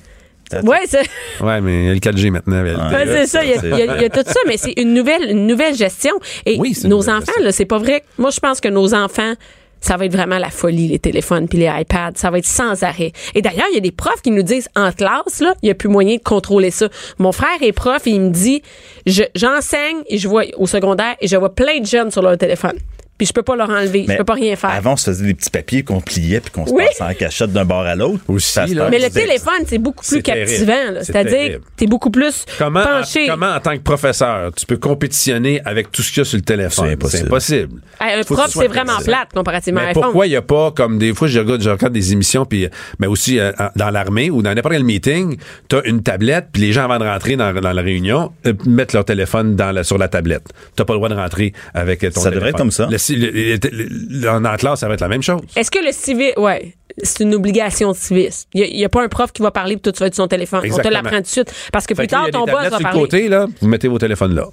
Ouais, 0.62 0.78
c'est 0.86 1.00
Ouais, 1.40 1.60
mais 1.60 1.84
il 1.84 1.86
y 1.86 1.90
a 1.90 1.94
le 1.94 2.00
4G 2.00 2.30
maintenant. 2.30 2.62
ouais, 2.62 3.06
c'est 3.06 3.26
ça. 3.26 3.42
Il 3.44 3.50
y, 3.50 3.54
a, 3.54 3.96
il 3.96 4.02
y 4.02 4.10
tout 4.10 4.22
ça, 4.24 4.38
mais 4.46 4.56
c'est 4.56 4.74
une 4.76 4.92
nouvelle, 4.94 5.30
une 5.30 5.46
nouvelle 5.46 5.74
gestion. 5.74 6.12
Et 6.46 6.56
Oui, 6.60 6.74
c'est 6.74 6.84
une 6.84 6.90
nos 6.90 7.08
enfants, 7.08 7.20
gestion. 7.26 7.42
là, 7.44 7.52
c'est 7.52 7.64
pas 7.64 7.78
vrai. 7.78 8.04
Moi, 8.18 8.30
je 8.30 8.40
pense 8.40 8.60
que 8.60 8.68
nos 8.68 8.94
enfants, 8.94 9.32
ça 9.84 9.96
va 9.98 10.06
être 10.06 10.12
vraiment 10.12 10.38
la 10.38 10.50
folie, 10.50 10.88
les 10.88 10.98
téléphones 10.98 11.46
puis 11.46 11.58
les 11.58 11.66
iPads. 11.70 12.12
Ça 12.16 12.30
va 12.30 12.38
être 12.38 12.46
sans 12.46 12.82
arrêt. 12.82 13.12
Et 13.34 13.42
d'ailleurs, 13.42 13.66
il 13.70 13.74
y 13.74 13.78
a 13.78 13.80
des 13.80 13.92
profs 13.92 14.22
qui 14.22 14.30
nous 14.30 14.42
disent 14.42 14.68
en 14.74 14.90
classe, 14.92 15.40
là, 15.40 15.54
il 15.62 15.66
n'y 15.66 15.70
a 15.70 15.74
plus 15.74 15.88
moyen 15.90 16.16
de 16.16 16.22
contrôler 16.22 16.70
ça. 16.70 16.88
Mon 17.18 17.32
frère 17.32 17.48
est 17.60 17.72
prof 17.72 18.02
il 18.06 18.20
me 18.20 18.30
dit, 18.30 18.62
je- 19.06 19.22
j'enseigne 19.34 19.98
et 20.08 20.16
je 20.18 20.26
vois 20.28 20.44
au 20.56 20.66
secondaire 20.66 21.16
et 21.20 21.28
je 21.28 21.36
vois 21.36 21.54
plein 21.54 21.80
de 21.80 21.86
jeunes 21.86 22.10
sur 22.10 22.22
leur 22.22 22.38
téléphone. 22.38 22.78
Puis 23.16 23.28
je 23.28 23.32
peux 23.32 23.42
pas 23.42 23.54
leur 23.54 23.70
enlever. 23.70 24.06
je 24.08 24.16
peux 24.16 24.24
pas 24.24 24.34
rien 24.34 24.56
faire. 24.56 24.70
Avant, 24.70 24.94
on 24.94 24.96
se 24.96 25.04
faisait 25.04 25.24
des 25.26 25.34
petits 25.34 25.50
papiers 25.50 25.84
qu'on 25.84 26.00
pliait 26.00 26.40
puis 26.40 26.50
qu'on 26.50 26.66
se 26.66 26.72
Oui. 26.72 26.82
passait 26.98 27.04
en 27.04 27.14
cachette 27.14 27.52
d'un 27.52 27.64
bord 27.64 27.82
à 27.82 27.94
l'autre. 27.94 28.18
Aussi, 28.26 28.52
Ça 28.52 28.66
là. 28.66 28.88
mais 28.90 28.98
le 28.98 29.08
téléphone, 29.08 29.62
c'est 29.66 29.78
beaucoup 29.78 30.04
plus 30.04 30.20
captivant. 30.20 30.72
C'est-à-dire, 31.00 31.30
terrible. 31.32 31.64
t'es 31.76 31.86
beaucoup 31.86 32.10
plus 32.10 32.44
Comment, 32.58 32.82
penché. 32.82 33.28
comment, 33.28 33.50
en 33.54 33.60
tant 33.60 33.74
que 33.76 33.82
professeur, 33.82 34.50
tu 34.56 34.66
peux 34.66 34.76
compétitionner 34.78 35.60
avec 35.64 35.92
tout 35.92 36.02
ce 36.02 36.10
qu'il 36.10 36.18
y 36.18 36.22
a 36.22 36.24
sur 36.24 36.38
le 36.38 36.42
téléphone? 36.42 36.86
C'est 36.88 36.92
impossible. 36.94 37.18
C'est 37.22 37.26
impossible. 37.62 37.80
Hey, 38.00 38.14
un 38.14 38.22
Faut 38.24 38.34
que 38.34 38.40
prof, 38.40 38.50
c'est 38.52 38.66
vraiment 38.66 38.96
plate 39.04 39.28
comparativement 39.32 39.80
à 39.80 39.84
Mais 39.84 39.88
iPhone. 39.90 40.02
pourquoi 40.02 40.26
il 40.26 40.30
n'y 40.30 40.36
a 40.36 40.42
pas, 40.42 40.72
comme 40.72 40.98
des 40.98 41.14
fois, 41.14 41.28
je 41.28 41.38
regarde, 41.38 41.62
je 41.62 41.70
regarde 41.70 41.92
des 41.92 42.12
émissions, 42.12 42.44
puis, 42.44 42.64
euh, 42.64 42.68
mais 42.98 43.06
aussi 43.06 43.38
euh, 43.38 43.52
dans 43.76 43.90
l'armée 43.90 44.30
ou 44.30 44.42
dans 44.42 44.52
n'importe 44.52 44.74
quel 44.74 44.82
meeting, 44.84 45.36
tu 45.68 45.76
as 45.76 45.84
une 45.86 46.02
tablette, 46.02 46.46
puis 46.52 46.62
les 46.62 46.72
gens, 46.72 46.84
avant 46.84 46.98
de 46.98 47.04
rentrer 47.04 47.36
dans, 47.36 47.52
dans 47.52 47.72
la 47.72 47.82
réunion, 47.82 48.32
euh, 48.46 48.54
mettent 48.66 48.92
leur 48.92 49.04
téléphone 49.04 49.54
dans 49.54 49.70
la, 49.70 49.84
sur 49.84 49.98
la 49.98 50.08
tablette. 50.08 50.48
Tu 50.76 50.84
pas 50.84 50.92
le 50.94 50.98
droit 50.98 51.08
de 51.08 51.14
rentrer 51.14 51.52
avec 51.74 52.02
euh, 52.02 52.08
ton 52.10 52.20
Ça 52.20 52.30
téléphone. 52.30 52.34
devrait 52.34 52.50
être 52.50 52.56
comme 52.58 52.70
ça. 52.72 52.88
Le- 52.90 52.98
en 53.12 54.56
classe, 54.56 54.80
ça 54.80 54.88
va 54.88 54.94
être 54.94 55.00
la 55.00 55.08
même 55.08 55.22
chose. 55.22 55.40
Est-ce 55.56 55.70
que 55.70 55.84
le 55.84 55.92
civil, 55.92 56.32
ouais, 56.36 56.74
c'est 57.02 57.20
une 57.24 57.34
obligation 57.34 57.92
de 57.92 57.96
civisme. 57.96 58.48
Il 58.54 58.76
n'y 58.76 58.84
a, 58.84 58.88
pas 58.88 59.02
un 59.02 59.08
prof 59.08 59.32
qui 59.32 59.42
va 59.42 59.50
parler 59.50 59.76
puis 59.76 59.92
vas 59.98 60.06
être 60.06 60.14
sur 60.14 60.24
son 60.24 60.28
téléphone. 60.28 60.60
On 60.60 60.62
te 60.62 60.66
Exactement. 60.66 60.94
l'apprend 60.94 61.16
tout 61.16 61.22
de 61.22 61.26
suite. 61.28 61.52
Parce 61.72 61.86
que 61.86 61.94
Fait 61.94 62.02
plus 62.02 62.08
tard, 62.08 62.26
ton 62.32 62.44
boss 62.44 62.54
va 62.54 62.68
sur 62.68 62.78
le 62.78 62.82
parler. 62.82 63.00
côté, 63.00 63.28
là, 63.28 63.46
vous 63.60 63.68
mettez 63.68 63.88
vos 63.88 63.98
téléphones 63.98 64.34
là. 64.34 64.46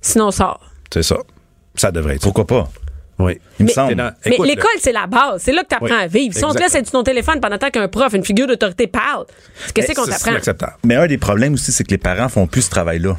Sinon, 0.00 0.30
sort. 0.30 0.60
C'est 0.92 1.02
ça. 1.02 1.16
Ça 1.74 1.90
devrait 1.90 2.14
être 2.14 2.20
ça. 2.22 2.26
Pourquoi 2.26 2.46
pas? 2.46 2.70
Oui. 3.18 3.38
Il 3.58 3.64
me 3.64 3.66
Mais- 3.66 3.72
semble. 3.74 3.88
T'es 3.90 3.94
dans- 3.96 4.12
Mais 4.24 4.36
l'école, 4.46 4.70
c'est 4.78 4.92
la 4.92 5.06
base. 5.06 5.42
C'est 5.42 5.52
là 5.52 5.62
que 5.62 5.68
tu 5.68 5.74
apprends 5.74 5.86
Oui, 5.88 6.02
à 6.04 6.06
vivre. 6.06 6.34
Si 6.34 6.42
on 6.44 6.52
te 6.54 6.58
laisse 6.58 6.74
être 6.74 6.86
sur 6.86 6.92
ton 6.92 7.02
téléphone 7.02 7.38
pendant 7.40 7.58
tant 7.58 7.68
qu'un 7.70 7.86
prof, 7.86 8.12
une 8.14 8.24
figure 8.24 8.46
d'autorité 8.46 8.86
parle, 8.86 9.26
qu'est-ce 9.74 9.88
le- 9.88 9.94
qu'on 9.94 10.04
c'est 10.04 10.12
t'apprend? 10.12 10.30
inacceptable. 10.30 10.72
Mais 10.84 10.94
un 10.96 11.06
des 11.06 11.18
problèmes 11.18 11.52
aussi, 11.54 11.70
c'est 11.70 11.84
que 11.84 11.90
les 11.90 11.98
parents 11.98 12.30
font 12.30 12.46
plus 12.46 12.62
ce 12.62 12.70
travail-là. 12.70 13.16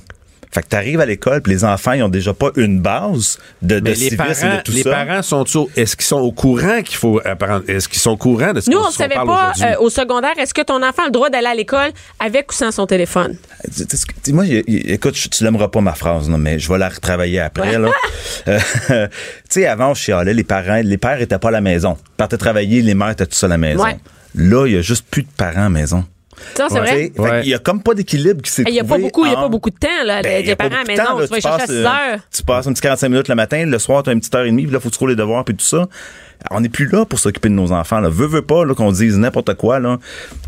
Fait 0.54 0.64
que 0.64 0.68
t'arrives 0.68 1.00
à 1.00 1.06
l'école, 1.06 1.42
puis 1.42 1.54
les 1.54 1.64
enfants, 1.64 1.94
ils 1.94 2.04
ont 2.04 2.10
déjà 2.10 2.34
pas 2.34 2.50
une 2.58 2.82
base 2.82 3.38
de, 3.62 3.80
de 3.80 3.94
civisme 3.94 4.18
parents, 4.18 4.34
et 4.54 4.58
de 4.58 4.62
tout 4.64 4.72
les 4.74 4.84
ça. 4.84 4.90
parents 4.92 5.22
sont 5.22 5.46
au, 5.58 5.70
est-ce 5.78 5.96
qu'ils 5.96 6.06
sont 6.06 6.20
au 6.20 6.34
courant 6.34 6.82
qu'il 6.82 6.98
faut 6.98 7.22
apprendre? 7.24 7.64
Est-ce 7.70 7.88
qu'ils 7.88 8.02
sont 8.02 8.12
au 8.12 8.18
courant 8.18 8.52
de 8.52 8.60
ce 8.60 8.70
Nous, 8.70 8.78
qu'on 8.78 8.84
on 8.84 8.88
ne 8.90 8.94
savait 8.94 9.14
parle 9.16 9.28
pas 9.30 9.54
euh, 9.62 9.76
au 9.80 9.90
secondaire, 9.90 10.34
est-ce 10.38 10.54
que 10.54 10.62
ton 10.62 10.84
enfant 10.84 11.04
a 11.04 11.06
le 11.06 11.12
droit 11.12 11.30
d'aller 11.30 11.48
à 11.48 11.56
l'école 11.56 11.92
avec 12.20 12.52
ou 12.52 12.54
sans 12.56 12.72
son 12.72 12.86
téléphone? 12.86 13.38
Tu- 14.24 14.34
Moi, 14.34 14.44
écoute, 14.48 15.16
je- 15.16 15.30
tu 15.30 15.44
l'aimeras 15.46 15.70
pas 15.70 15.80
ma 15.80 15.94
phrase, 15.94 16.28
non, 16.30 16.38
mais 16.38 16.60
je 16.60 16.70
vais 16.70 16.78
la 16.78 16.90
retravailler 16.90 17.40
après. 17.40 17.78
là. 17.80 17.90
Euh, 18.50 18.60
tu 18.90 19.16
sais, 19.50 19.68
avant, 19.68 19.94
je 19.94 20.02
chialais, 20.02 20.34
les 20.34 20.44
parents, 20.44 20.82
les 20.84 20.98
pères 20.98 21.22
étaient 21.22 21.40
pas 21.40 21.48
à 21.48 21.52
la 21.52 21.62
maison. 21.62 21.98
Ils 21.98 22.16
partaient 22.18 22.38
travailler, 22.38 22.82
les 22.82 22.94
mères 22.94 23.12
étaient 23.12 23.26
tous 23.26 23.44
à 23.44 23.48
la 23.48 23.58
maison. 23.58 23.84
Ouais. 23.84 23.98
Là, 24.36 24.66
il 24.68 24.74
y 24.74 24.78
a 24.78 24.82
juste 24.82 25.06
plus 25.10 25.24
de 25.24 25.28
parents 25.38 25.60
à 25.62 25.64
la 25.64 25.70
maison. 25.70 26.04
Ça, 26.56 26.68
c'est 26.70 26.76
Ouais. 26.76 26.80
vrai? 26.82 27.12
Tu 27.16 27.22
sais, 27.22 27.30
fait 27.30 27.42
qu'il 27.42 27.50
y 27.50 27.54
a 27.54 27.60
comme 27.60 27.82
pas 27.84 27.94
d'équilibre 27.94 28.42
qui 28.42 28.52
s'est 28.52 28.64
Il 28.68 28.74
n'y 28.74 28.80
a 28.80 28.84
pas 28.84 28.90
trouvé 28.90 29.04
beaucoup, 29.04 29.26
il 29.26 29.32
y 29.32 29.36
a 29.36 29.38
pas 29.38 29.50
beaucoup 29.50 29.70
de 29.70 29.76
temps, 29.78 29.88
là. 30.06 30.22
Ben, 30.22 30.46
les 30.46 30.56
parents 30.56 30.84
maison, 30.88 31.04
temps, 31.04 31.18
là. 31.20 31.28
tu 31.28 31.34
vas 31.34 31.40
chercher 31.40 31.48
à 31.48 31.58
passes, 31.58 31.70
6 31.70 31.76
euh, 31.76 31.86
heures. 31.86 32.20
Tu 32.34 32.44
passes 32.44 32.68
un 32.68 32.74
petit 32.74 32.82
45 32.82 33.10
minutes 33.10 33.28
le 33.28 33.36
matin, 33.36 33.66
le 33.66 33.80
soir, 33.80 34.04
tu 34.04 34.10
as 34.10 34.14
une 34.14 34.20
petite 34.20 34.36
heure 34.36 34.46
et 34.46 34.50
demie, 34.50 34.64
puis 34.64 34.74
là, 34.74 34.80
faut 34.80 34.90
que 34.90 34.96
tu 34.96 35.08
les 35.08 35.16
devoirs, 35.16 35.44
puis 35.46 35.56
tout 35.56 35.66
ça. 35.66 35.88
On 36.50 36.62
n'est 36.62 36.70
plus 36.70 36.88
là 36.88 37.06
pour 37.06 37.20
s'occuper 37.20 37.50
de 37.50 37.54
nos 37.54 37.72
enfants. 37.72 38.00
Là. 38.00 38.10
Veux, 38.10 38.26
veux 38.28 38.42
pas 38.42 38.66
là, 38.66 38.74
qu'on 38.74 38.92
dise 38.92 39.18
n'importe 39.18 39.54
quoi. 39.56 39.80
Là. 39.80 40.00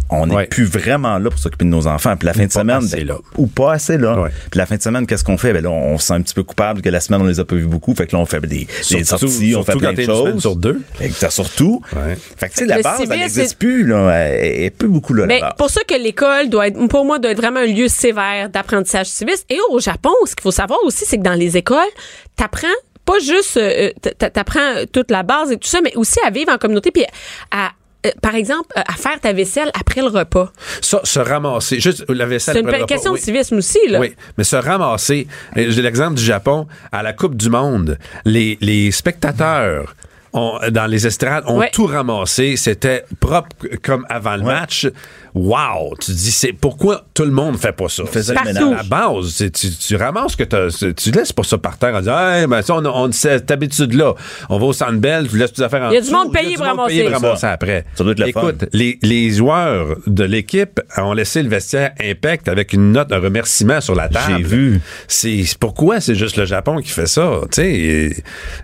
On 0.09 0.27
n'est 0.27 0.35
Ouais. 0.35 0.47
plus 0.47 0.65
vraiment 0.65 1.17
là 1.17 1.29
pour 1.29 1.39
s'occuper 1.39 1.65
de 1.65 1.69
nos 1.69 1.87
enfants. 1.87 2.15
Puis 2.17 2.25
la 2.25 2.33
fin 2.33 2.43
de 2.45 2.47
pas 2.51 2.59
semaine, 2.59 2.77
assez 2.77 2.97
ben, 2.97 3.07
là. 3.07 3.17
ou 3.37 3.47
pas 3.47 3.73
assez 3.73 3.97
là. 3.97 4.19
Ouais. 4.21 4.29
Puis 4.51 4.57
la 4.57 4.65
fin 4.65 4.75
de 4.75 4.81
semaine, 4.81 5.07
qu'est-ce 5.07 5.23
qu'on 5.23 5.37
fait? 5.37 5.53
Ben 5.53 5.63
là, 5.63 5.69
on 5.69 5.97
se 5.97 6.07
sent 6.07 6.13
un 6.13 6.21
petit 6.21 6.33
peu 6.33 6.43
coupable 6.43 6.81
que 6.81 6.89
la 6.89 6.99
semaine, 6.99 7.21
on 7.21 7.25
les 7.25 7.39
a 7.39 7.45
pas 7.45 7.55
vus 7.55 7.65
beaucoup. 7.67 7.95
Fait 7.95 8.05
que 8.07 8.15
là, 8.15 8.21
on 8.21 8.25
fait 8.25 8.41
des, 8.41 8.47
des 8.47 8.67
Surtout- 8.81 9.05
sorties, 9.27 9.55
on 9.55 9.63
fait 9.63 9.71
plein 9.73 9.81
quand 9.89 9.91
de 9.91 9.95
t'es 9.95 10.05
une 10.05 10.15
semaine 10.15 10.31
choses. 10.33 10.41
sur 10.41 10.55
deux. 10.55 10.81
Fait 10.95 11.09
que 11.09 11.13
t'as 11.19 11.29
surtout. 11.29 11.81
Ouais. 11.95 12.17
Fait 12.37 12.49
que 12.49 12.53
tu 12.53 12.59
sais, 12.59 12.65
la 12.65 12.81
base, 12.81 12.97
civil, 12.97 13.13
elle 13.13 13.19
n'existe 13.19 13.57
plus. 13.57 13.85
Là. 13.85 14.09
Elle 14.11 14.45
elle 14.45 14.61
est 14.65 14.69
plus 14.71 14.89
beaucoup 14.89 15.13
là, 15.13 15.25
Mais 15.25 15.39
la 15.39 15.53
pour 15.53 15.69
ça 15.69 15.81
que 15.87 15.95
l'école 15.95 16.49
doit 16.49 16.67
être, 16.67 16.87
pour 16.87 17.05
moi, 17.05 17.17
doit 17.19 17.31
être 17.31 17.37
vraiment 17.41 17.61
un 17.61 17.65
lieu 17.65 17.87
sévère 17.87 18.49
d'apprentissage 18.49 19.07
civiste. 19.07 19.45
Et 19.49 19.57
au 19.71 19.79
Japon, 19.79 20.11
ce 20.25 20.35
qu'il 20.35 20.43
faut 20.43 20.51
savoir 20.51 20.79
aussi, 20.83 21.05
c'est 21.05 21.17
que 21.17 21.23
dans 21.23 21.33
les 21.33 21.55
écoles, 21.57 21.77
t'apprends 22.35 22.67
pas 23.05 23.19
juste, 23.19 23.57
euh, 23.57 23.91
t'a- 24.01 24.29
t'apprends 24.29 24.75
toute 24.91 25.11
la 25.11 25.23
base 25.23 25.51
et 25.51 25.57
tout 25.57 25.67
ça, 25.67 25.79
mais 25.83 25.95
aussi 25.95 26.19
à 26.25 26.29
vivre 26.29 26.51
en 26.51 26.57
communauté, 26.57 26.91
puis 26.91 27.05
à, 27.51 27.71
euh, 28.05 28.09
par 28.21 28.35
exemple, 28.35 28.67
euh, 28.77 28.81
à 28.87 28.93
faire 28.93 29.19
ta 29.19 29.33
vaisselle 29.33 29.71
après 29.79 30.01
le 30.01 30.07
repas. 30.07 30.51
Ça, 30.81 31.01
se 31.03 31.19
ramasser. 31.19 31.79
Juste 31.79 32.05
la 32.09 32.25
vaisselle. 32.25 32.55
C'est 32.65 32.77
une 32.79 32.85
question 32.85 33.13
de 33.13 33.17
civisme 33.17 33.57
aussi, 33.57 33.79
là. 33.89 33.99
Oui, 33.99 34.13
mais 34.37 34.43
se 34.43 34.55
ramasser. 34.55 35.27
J'ai 35.55 35.81
l'exemple 35.81 36.15
du 36.15 36.23
Japon. 36.23 36.67
À 36.91 37.03
la 37.03 37.13
Coupe 37.13 37.35
du 37.35 37.49
Monde, 37.49 37.97
les, 38.25 38.57
les 38.61 38.91
spectateurs 38.91 39.95
ont, 40.33 40.59
dans 40.71 40.87
les 40.87 41.05
estrades 41.05 41.43
ont 41.47 41.59
Ouais. 41.59 41.69
tout 41.71 41.85
ramassé. 41.85 42.55
C'était 42.57 43.03
propre 43.19 43.49
comme 43.83 44.05
avant 44.09 44.35
le 44.35 44.43
match. 44.43 44.87
Wow! 45.35 45.95
Tu 45.99 46.11
dis, 46.11 46.31
c'est 46.31 46.53
pourquoi 46.53 47.05
tout 47.13 47.23
le 47.23 47.31
monde 47.31 47.57
fait 47.57 47.71
pas 47.71 47.89
ça? 47.89 48.03
faisait 48.05 48.33
le 48.33 48.39
à 48.39 48.43
ménage. 48.43 48.63
la 48.77 48.83
base. 48.83 49.29
c'est- 49.29 49.49
Tu, 49.51 49.69
tu 49.71 49.95
ramasses 49.95 50.35
que 50.35 50.43
t'as- 50.43 50.69
c'est- 50.69 50.93
tu 50.93 51.11
laisses 51.11 51.33
pas 51.33 51.43
ça 51.43 51.57
par 51.57 51.77
terre 51.77 51.95
en 51.95 51.99
disant, 51.99 52.17
hey, 52.19 52.45
ben, 52.47 52.61
ça, 52.61 52.75
on, 52.75 52.85
a- 52.85 52.89
on 52.89 53.11
cette 53.11 53.49
habitude-là. 53.49 54.13
On 54.49 54.59
va 54.59 54.65
au 54.67 54.73
Centre 54.73 54.93
Bell, 54.93 55.27
tu 55.29 55.37
laisses 55.37 55.53
tes 55.53 55.63
affaires 55.63 55.83
en 55.83 55.89
Il 55.89 55.95
y 55.95 55.97
a 55.97 56.01
du 56.01 56.11
monde 56.11 56.31
payé 56.31 56.55
pour 56.55 56.65
ramasser. 56.65 56.89
payé 56.89 57.03
pour 57.09 57.19
Ça. 57.19 57.27
ramasser 57.27 57.45
après. 57.47 57.85
Ça 57.95 58.03
doit 58.03 58.13
être 58.13 58.19
le 58.19 58.27
Écoute, 58.27 58.65
les, 58.73 58.99
les 59.01 59.31
joueurs 59.31 59.95
de 60.07 60.23
l'équipe 60.23 60.79
ont 60.97 61.13
laissé 61.13 61.41
le 61.43 61.49
vestiaire 61.49 61.91
impact 62.01 62.47
avec 62.47 62.73
une 62.73 62.91
note 62.91 63.09
de 63.09 63.15
remerciement 63.15 63.81
sur 63.81 63.95
la 63.95 64.07
table. 64.09 64.35
J'ai 64.37 64.43
vu. 64.43 64.81
C'est 65.07 65.43
pourquoi 65.59 65.99
c'est 65.99 66.15
juste 66.15 66.37
le 66.37 66.45
Japon 66.45 66.77
qui 66.77 66.89
fait 66.89 67.05
ça, 67.07 67.39
tu 67.43 67.47
sais? 67.61 67.71
Et, 67.71 68.15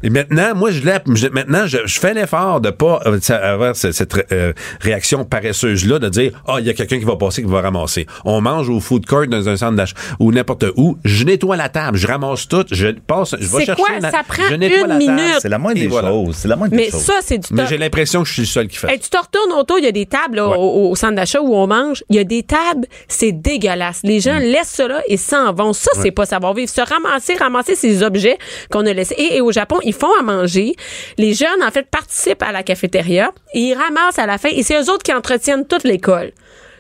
et 0.04 0.10
maintenant, 0.10 0.56
moi 0.56 0.72
je 0.72 0.82
l'ai 0.82 0.98
je- 1.16 1.28
maintenant 1.28 1.66
je, 1.68 1.78
je 1.86 2.00
fais 2.00 2.14
l'effort 2.14 2.62
de 2.62 2.70
pas 2.70 3.00
euh, 3.06 3.20
avoir 3.42 3.76
cette, 3.76 3.94
cette, 3.94 4.14
euh, 4.32 4.54
réaction 4.82 5.26
paresseuse-là 5.26 6.00
de 6.00 6.10
dire, 6.10 6.42
ah, 6.48 6.59
il 6.60 6.68
y 6.68 6.70
a 6.70 6.74
quelqu'un 6.74 7.00
qui 7.00 7.06
va 7.06 7.16
passer, 7.16 7.42
qui 7.42 7.50
va 7.50 7.62
ramasser. 7.62 8.06
On 8.26 8.42
mange 8.42 8.70
au 8.70 8.80
food 8.80 9.06
court 9.06 9.28
dans 9.28 9.48
un 9.50 9.58
centre 9.58 9.76
d'achat 9.76 9.96
ou 10.20 10.32
n'importe 10.32 10.66
où. 10.78 10.98
Je 11.04 11.24
nettoie 11.24 11.56
la 11.58 11.70
table, 11.70 11.98
je 11.98 12.08
ramasse 12.08 12.48
tout, 12.48 12.66
je 12.72 12.88
passe, 12.90 13.36
je 13.40 13.46
vais 13.48 13.60
C'est 13.60 13.66
chercher. 13.66 13.82
quoi? 13.84 14.00
la- 14.00 14.12
Ça 14.12 14.22
prend 14.28 14.44
je 14.50 14.56
nettoie 14.56 14.78
une 14.80 14.88
la 14.88 15.00
table. 15.00 15.12
minute. 15.12 15.36
C'est 15.42 15.50
la 15.50 15.58
moindre 15.58 15.78
Et 15.78 15.82
des 15.82 15.88
voilà. 15.88 16.10
choses. 16.10 16.36
C'est 16.36 16.48
la 16.48 16.56
moindre 16.56 16.76
Mais 16.76 16.86
des 16.86 16.92
choses. 16.92 17.02
ça, 17.02 17.14
c'est 17.22 17.38
du 17.38 17.48
Mais 17.54 17.66
j'ai 17.68 17.78
l'impression 17.78 18.22
que 18.24 18.28
je 18.28 18.34
suis 18.34 18.42
le 18.44 18.48
seul 18.48 18.68
qui 18.68 18.78
fait. 18.78 18.92
Hey, 18.92 19.00
tu 19.00 19.10
te 19.10 19.18
retournes 19.18 19.54
autour, 19.60 19.80
il 19.80 19.86
y 19.86 19.88
a 19.88 19.92
des 19.92 20.06
tables 20.06 20.36
là, 20.38 20.48
Ouais. 20.50 20.56
au, 20.58 20.92
au 20.92 20.96
centre 20.96 21.16
d'achat 21.16 21.42
où 21.42 21.56
on 21.56 21.68
mange. 21.68 22.04
Il 22.10 22.16
y 22.16 22.20
a 22.20 22.24
des 22.24 22.44
tables, 22.44 22.86
c'est 23.08 23.32
dégueulasse. 23.32 24.02
Les 24.04 24.18
Mm. 24.18 24.22
gens 24.22 24.38
laissent 24.40 24.70
ça 24.70 24.88
là 24.88 25.02
et 25.08 25.18
s'en 25.18 25.54
vont. 25.54 25.74
Ça, 25.74 25.92
c'est 26.02 26.12
pas 26.12 26.26
savoir-vivre. 26.26 26.70
Se 26.70 26.82
ramasser, 26.82 27.36
ramasser 27.36 27.76
ces 27.76 28.04
objets 28.04 28.38
qu'on 28.70 28.86
a 28.86 28.94
laissés. 28.94 29.16
Et, 29.18 29.38
et 29.38 29.42
au 29.42 29.52
Japon, 29.52 29.78
ils 29.84 29.94
font 29.94 30.12
à 30.20 30.24
manger. 30.24 30.76
Les 31.18 31.34
jeunes, 31.34 31.64
en 31.66 31.72
fait, 31.72 31.88
participent 31.90 32.44
à 32.44 32.52
la 32.52 32.64
cafétéria 32.64 33.32
et 33.54 33.60
ils 33.60 33.74
ramassent 33.74 34.20
à 34.20 34.26
la 34.26 34.38
fin. 34.38 34.50
Et 34.52 34.64
c'est 34.64 34.76
eux 34.82 34.90
autres 34.92 35.04
qui 35.04 35.14
entretiennent 35.14 35.66
toute 35.66 35.84
l'école. 35.84 36.32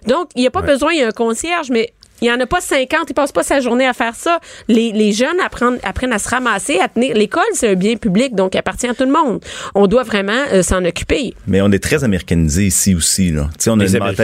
Donc, 0.07 0.29
il 0.35 0.41
n'y 0.41 0.47
a 0.47 0.51
pas 0.51 0.61
besoin, 0.61 0.91
il 0.93 0.99
y 0.99 1.03
a 1.03 1.07
un 1.07 1.11
concierge, 1.11 1.69
mais 1.69 1.93
il 2.21 2.25
n'y 2.25 2.33
en 2.33 2.39
a 2.41 2.45
pas 2.45 2.59
50, 2.59 3.05
ils 3.09 3.13
passent 3.13 3.31
pas 3.31 3.43
sa 3.43 3.61
journée 3.61 3.87
à 3.87 3.93
faire 3.93 4.13
ça. 4.13 4.41
Les, 4.67 4.91
les 4.91 5.13
jeunes 5.13 5.39
apprennent, 5.41 5.79
apprennent 5.83 6.11
à 6.11 6.19
se 6.19 6.27
ramasser, 6.27 6.77
à 6.77 6.89
tenir. 6.89 7.15
L'école, 7.15 7.43
c'est 7.53 7.69
un 7.69 7.75
bien 7.75 7.95
public, 7.95 8.35
donc 8.35 8.55
il 8.55 8.57
appartient 8.57 8.87
à 8.87 8.93
tout 8.93 9.05
le 9.05 9.11
monde. 9.13 9.39
On 9.73 9.87
doit 9.87 10.03
vraiment 10.03 10.33
euh, 10.51 10.61
s'en 10.61 10.83
occuper. 10.83 11.33
Mais 11.47 11.61
on 11.61 11.71
est 11.71 11.81
très 11.81 12.03
américanisé 12.03 12.65
ici 12.65 12.93
aussi. 12.93 13.31
Là. 13.31 13.43
Tu 13.57 13.63
sais, 13.63 13.69
on 13.69 13.79
a 13.79 13.83
Les 13.83 13.87
sont 13.87 13.99
mentalité. 13.99 14.23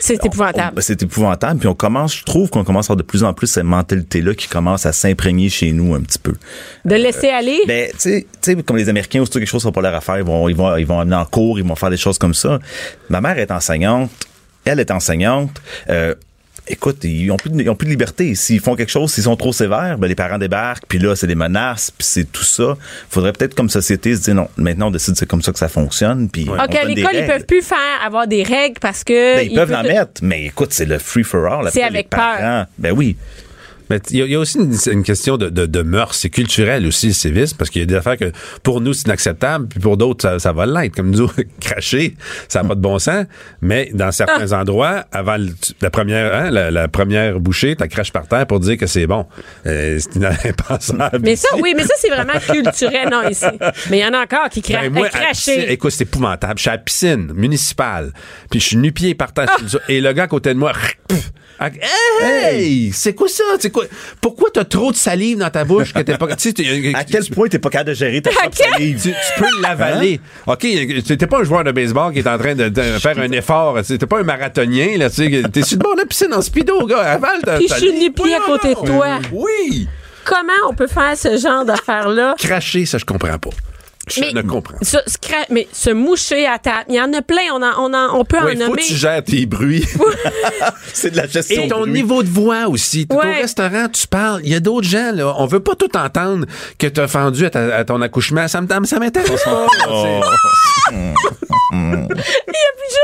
C'est 0.00 0.22
épouvantable. 0.26 0.74
on- 0.76 0.80
C'est 0.82 1.02
épouvantable. 1.02 1.60
Puis 1.60 1.68
on 1.68 1.74
commence, 1.74 2.14
je 2.14 2.24
trouve 2.24 2.50
qu'on 2.50 2.62
commence 2.62 2.86
à 2.86 2.92
avoir 2.92 2.98
de 2.98 3.02
plus 3.08 3.24
en 3.24 3.32
plus 3.32 3.46
cette 3.46 3.64
mentalité-là 3.64 4.34
qui 4.34 4.46
commence 4.48 4.84
à 4.84 4.92
s'imprégner 4.92 5.48
chez 5.48 5.72
nous 5.72 5.94
un 5.94 6.02
petit 6.02 6.18
peu. 6.18 6.34
De 6.84 6.94
laisser 6.94 7.30
aller? 7.30 7.60
Ben, 7.66 7.88
tu 7.92 7.96
sais- 8.00 8.26
tu 8.42 8.52
sais, 8.54 8.62
comme 8.62 8.76
les 8.76 8.90
Américains, 8.90 9.22
aussitôt 9.22 9.38
quelque 9.38 9.48
chose 9.48 9.64
n'a 9.64 9.72
pas 9.72 9.80
l'air 9.80 9.94
à 9.94 10.02
faire, 10.02 10.18
ils 10.18 10.24
vont, 10.24 10.46
ils 10.50 10.56
vont, 10.56 10.76
ils 10.76 10.84
vont 10.86 11.00
amener 11.00 11.16
en 11.16 11.24
cours, 11.24 11.58
ils 11.58 11.64
vont 11.66 11.74
faire 11.74 11.88
des 11.88 11.96
choses 11.96 12.18
comme 12.18 12.34
ça. 12.34 12.58
Ma 13.08 13.22
mère 13.22 13.38
est 13.38 13.50
enseignante, 13.50 14.10
elle 14.64 14.80
est 14.80 14.90
enseignante. 14.90 15.60
Euh, 15.88 16.14
écoute, 16.66 17.04
ils 17.04 17.30
ont 17.30 17.36
plus 17.36 17.50
de, 17.50 17.60
ils 17.60 17.68
ont 17.70 17.74
plus 17.74 17.86
de 17.86 17.90
liberté. 17.90 18.34
S'ils 18.34 18.60
font 18.60 18.74
quelque 18.74 18.90
chose, 18.90 19.12
s'ils 19.12 19.24
sont 19.24 19.36
trop 19.36 19.52
sévères, 19.52 19.98
ben 19.98 20.06
les 20.06 20.14
parents 20.14 20.38
débarquent, 20.38 20.86
puis 20.88 20.98
là, 20.98 21.16
c'est 21.16 21.26
des 21.26 21.34
menaces, 21.34 21.90
puis 21.90 22.06
c'est 22.06 22.30
tout 22.30 22.44
ça. 22.44 22.76
Faudrait 23.10 23.32
peut-être, 23.32 23.54
comme 23.54 23.68
société, 23.68 24.16
se 24.16 24.22
dire 24.22 24.34
non, 24.34 24.48
maintenant 24.56 24.88
on 24.88 24.90
décide 24.90 25.16
c'est 25.16 25.26
comme 25.26 25.42
ça 25.42 25.52
que 25.52 25.58
ça 25.58 25.68
fonctionne, 25.68 26.28
puis 26.28 26.46
on 26.48 26.54
OK, 26.54 26.74
à 26.74 26.84
l'école, 26.84 27.14
ils 27.14 27.26
peuvent 27.26 27.46
plus 27.46 27.62
faire, 27.62 27.78
avoir 28.04 28.26
des 28.26 28.42
règles 28.42 28.78
parce 28.80 29.04
que. 29.04 29.36
Ben, 29.36 29.48
ils, 29.50 29.54
peuvent 29.54 29.74
en 29.74 29.82
mettre, 29.82 30.22
mais 30.22 30.46
écoute, 30.46 30.72
c'est 30.72 30.86
le 30.86 30.98
free 30.98 31.24
for 31.24 31.46
all. 31.46 31.70
C'est 31.70 31.80
après, 31.82 31.90
les 31.90 31.98
avec 31.98 32.10
peur. 32.10 32.20
parents. 32.20 32.66
Ben 32.78 32.92
oui. 32.92 33.16
Mais 33.90 34.00
il 34.10 34.16
y, 34.18 34.22
a- 34.22 34.24
il 34.24 34.30
y 34.32 34.34
a 34.34 34.38
aussi 34.38 34.58
une, 34.58 34.74
une 34.92 35.02
question 35.02 35.36
de, 35.36 35.48
de, 35.50 35.66
de 35.66 35.82
mœurs, 35.82 36.14
c'est 36.14 36.30
culturel 36.30 36.86
aussi 36.86 37.08
le 37.08 37.12
sévisme, 37.12 37.56
parce 37.58 37.70
qu'il 37.70 37.80
y 37.80 37.84
a 37.84 37.86
des 37.86 37.94
affaires 37.94 38.16
que 38.16 38.32
pour 38.62 38.80
nous 38.80 38.92
c'est 38.94 39.06
inacceptable, 39.06 39.66
puis 39.68 39.80
pour 39.80 39.96
d'autres 39.96 40.22
ça, 40.22 40.38
ça 40.38 40.52
va 40.52 40.64
l'être. 40.66 40.94
Comme 40.96 41.10
nous, 41.10 41.30
cracher, 41.60 42.16
ça 42.48 42.62
n'a 42.62 42.68
pas 42.70 42.74
de 42.74 42.80
bon 42.80 42.98
sens, 42.98 43.26
mais 43.60 43.90
dans 43.92 44.10
certains 44.12 44.52
Ah. 44.52 44.60
endroits, 44.60 45.04
avant 45.12 45.36
le- 45.36 45.48
la 45.80 45.90
première 45.90 46.34
hein, 46.34 46.50
la, 46.50 46.70
la 46.70 46.88
première 46.88 47.40
bouchée, 47.40 47.76
tu 47.76 47.86
craches 47.88 48.12
par 48.12 48.26
terre 48.28 48.46
pour 48.46 48.60
dire 48.60 48.76
que 48.76 48.86
c'est 48.86 49.06
bon. 49.06 49.26
Euh, 49.66 49.98
c'est 50.00 50.24
impensable. 50.48 51.20
Mais 51.22 51.36
ça, 51.36 51.48
oui, 51.60 51.74
mais 51.76 51.82
ça, 51.84 51.94
c'est 51.98 52.08
vraiment 52.08 52.38
culturel, 52.38 53.08
non, 53.10 53.28
ici. 53.28 53.44
Mais 53.90 53.98
il 53.98 54.02
y 54.02 54.06
en 54.06 54.12
a 54.14 54.22
encore 54.22 54.48
qui 54.50 54.62
cra 54.62 54.80
Ben, 54.82 54.92
moi, 54.92 55.06
euh, 55.06 55.10
cracher. 55.10 55.70
écoute, 55.72 55.90
c'est 55.92 56.04
épouvantable. 56.04 56.54
Je 56.56 56.62
suis 56.62 56.70
à 56.70 56.74
la 56.74 56.78
piscine 56.78 57.32
municipale, 57.34 58.12
puis 58.50 58.60
je 58.60 58.66
suis 58.66 58.76
nu-pied 58.76 59.14
par 59.14 59.32
terre, 59.32 59.48
sol, 59.66 59.80
et 59.88 60.00
le 60.00 60.12
gars 60.12 60.24
à 60.24 60.26
côté 60.28 60.52
de 60.54 60.58
moi, 60.58 60.72
pff, 61.08 61.32
hey, 62.20 62.90
c'est 62.92 63.14
quoi 63.14 63.28
ça? 63.28 63.44
C'est 63.58 63.70
quoi? 63.70 63.84
Pourquoi 64.20 64.48
t'as 64.52 64.64
trop 64.64 64.90
de 64.92 64.96
salive 64.96 65.38
dans 65.38 65.50
ta 65.50 65.64
bouche 65.64 65.92
que 65.92 66.00
t'es 66.00 66.16
pas... 66.16 66.26
Tu 66.36 66.48
sais, 66.48 66.52
t'es- 66.52 66.92
À 66.94 67.04
quel 67.04 67.24
point 67.30 67.48
t'es 67.48 67.58
pas 67.58 67.70
capable 67.70 67.90
de 67.90 67.94
gérer 67.94 68.20
ta 68.22 68.30
propre 68.30 68.56
salive? 68.56 69.00
tu, 69.02 69.10
tu 69.10 69.40
peux 69.40 69.60
l'avaler. 69.62 70.20
OK, 70.46 70.66
t'es 71.06 71.26
pas 71.26 71.40
un 71.40 71.44
joueur 71.44 71.64
de 71.64 71.72
baseball 71.72 72.12
qui 72.12 72.20
est 72.20 72.28
en 72.28 72.38
train 72.38 72.54
de, 72.54 72.68
de 72.68 72.82
faire 72.98 73.18
un 73.18 73.30
effort. 73.32 73.78
T'es 73.86 73.98
pas 73.98 74.20
un 74.20 74.24
marathonien. 74.24 74.96
là, 74.98 75.10
T'es 75.10 75.62
sur 75.62 75.78
le 75.78 75.82
bord 75.82 75.94
de 75.94 76.00
la 76.00 76.06
piscine 76.06 76.32
en 76.34 76.42
speedo, 76.42 76.86
gars. 76.86 77.00
Avale 77.00 77.40
ta 77.42 77.56
Puis 77.56 77.66
je 77.68 77.74
suis 77.74 77.86
salive. 77.88 78.02
nu-pied 78.02 78.34
à 78.34 78.40
côté 78.40 78.68
de 78.70 78.86
toi. 78.86 79.18
Oui. 79.32 79.88
Comment 80.24 80.52
on 80.70 80.74
peut 80.74 80.86
faire 80.86 81.16
ce 81.16 81.36
genre 81.36 81.64
d'affaires-là? 81.64 82.34
Cracher, 82.38 82.86
ça, 82.86 82.96
je 82.98 83.04
comprends 83.04 83.38
pas. 83.38 83.50
Je 84.08 84.20
Mais, 84.20 84.32
ne 84.34 84.42
comprends 84.42 84.74
pas. 84.78 84.84
cra- 85.22 85.46
mais 85.50 85.66
se 85.72 85.90
moucher 85.90 86.46
à 86.46 86.58
table, 86.58 86.84
il 86.88 86.94
y 86.96 87.00
en 87.00 87.12
a 87.14 87.22
plein, 87.22 87.42
on, 87.52 87.62
en- 87.62 87.72
on, 87.90 87.94
en- 87.94 88.18
on 88.20 88.24
peut 88.24 88.36
Oui, 88.44 88.52
en 88.52 88.60
faut 88.60 88.68
nommer. 88.70 88.82
que 88.82 88.86
tu 88.86 88.94
gères 88.94 89.24
tes 89.24 89.46
bruits. 89.46 89.84
C'est 90.92 91.10
de 91.12 91.16
la 91.16 91.26
gestion. 91.26 91.62
Et 91.62 91.68
ton 91.68 91.80
bruit. 91.80 91.92
niveau 91.92 92.22
de 92.22 92.28
voix 92.28 92.68
aussi. 92.68 93.06
T'es 93.06 93.14
Ouais. 93.16 93.38
Au 93.38 93.42
restaurant, 93.42 93.88
tu 93.88 94.06
parles. 94.06 94.40
Il 94.44 94.50
y 94.50 94.54
a 94.54 94.60
d'autres 94.60 94.86
gens, 94.88 95.12
là. 95.14 95.34
On 95.38 95.46
veut 95.46 95.60
pas 95.60 95.74
tout 95.74 95.96
entendre 95.96 96.46
que 96.78 96.86
t'as 96.86 97.06
fendu 97.08 97.46
à, 97.46 97.50
ta- 97.50 97.76
à 97.76 97.84
ton 97.84 98.00
accouchement. 98.02 98.46
Ça 98.48 98.60
me- 98.60 98.84
ça 98.84 98.98
m'intéresse 98.98 99.42
pas. 99.44 99.66
Oh. 99.88 100.20
Il 101.72 101.78
y 101.78 101.80
a 101.94 102.06
plus 102.06 102.94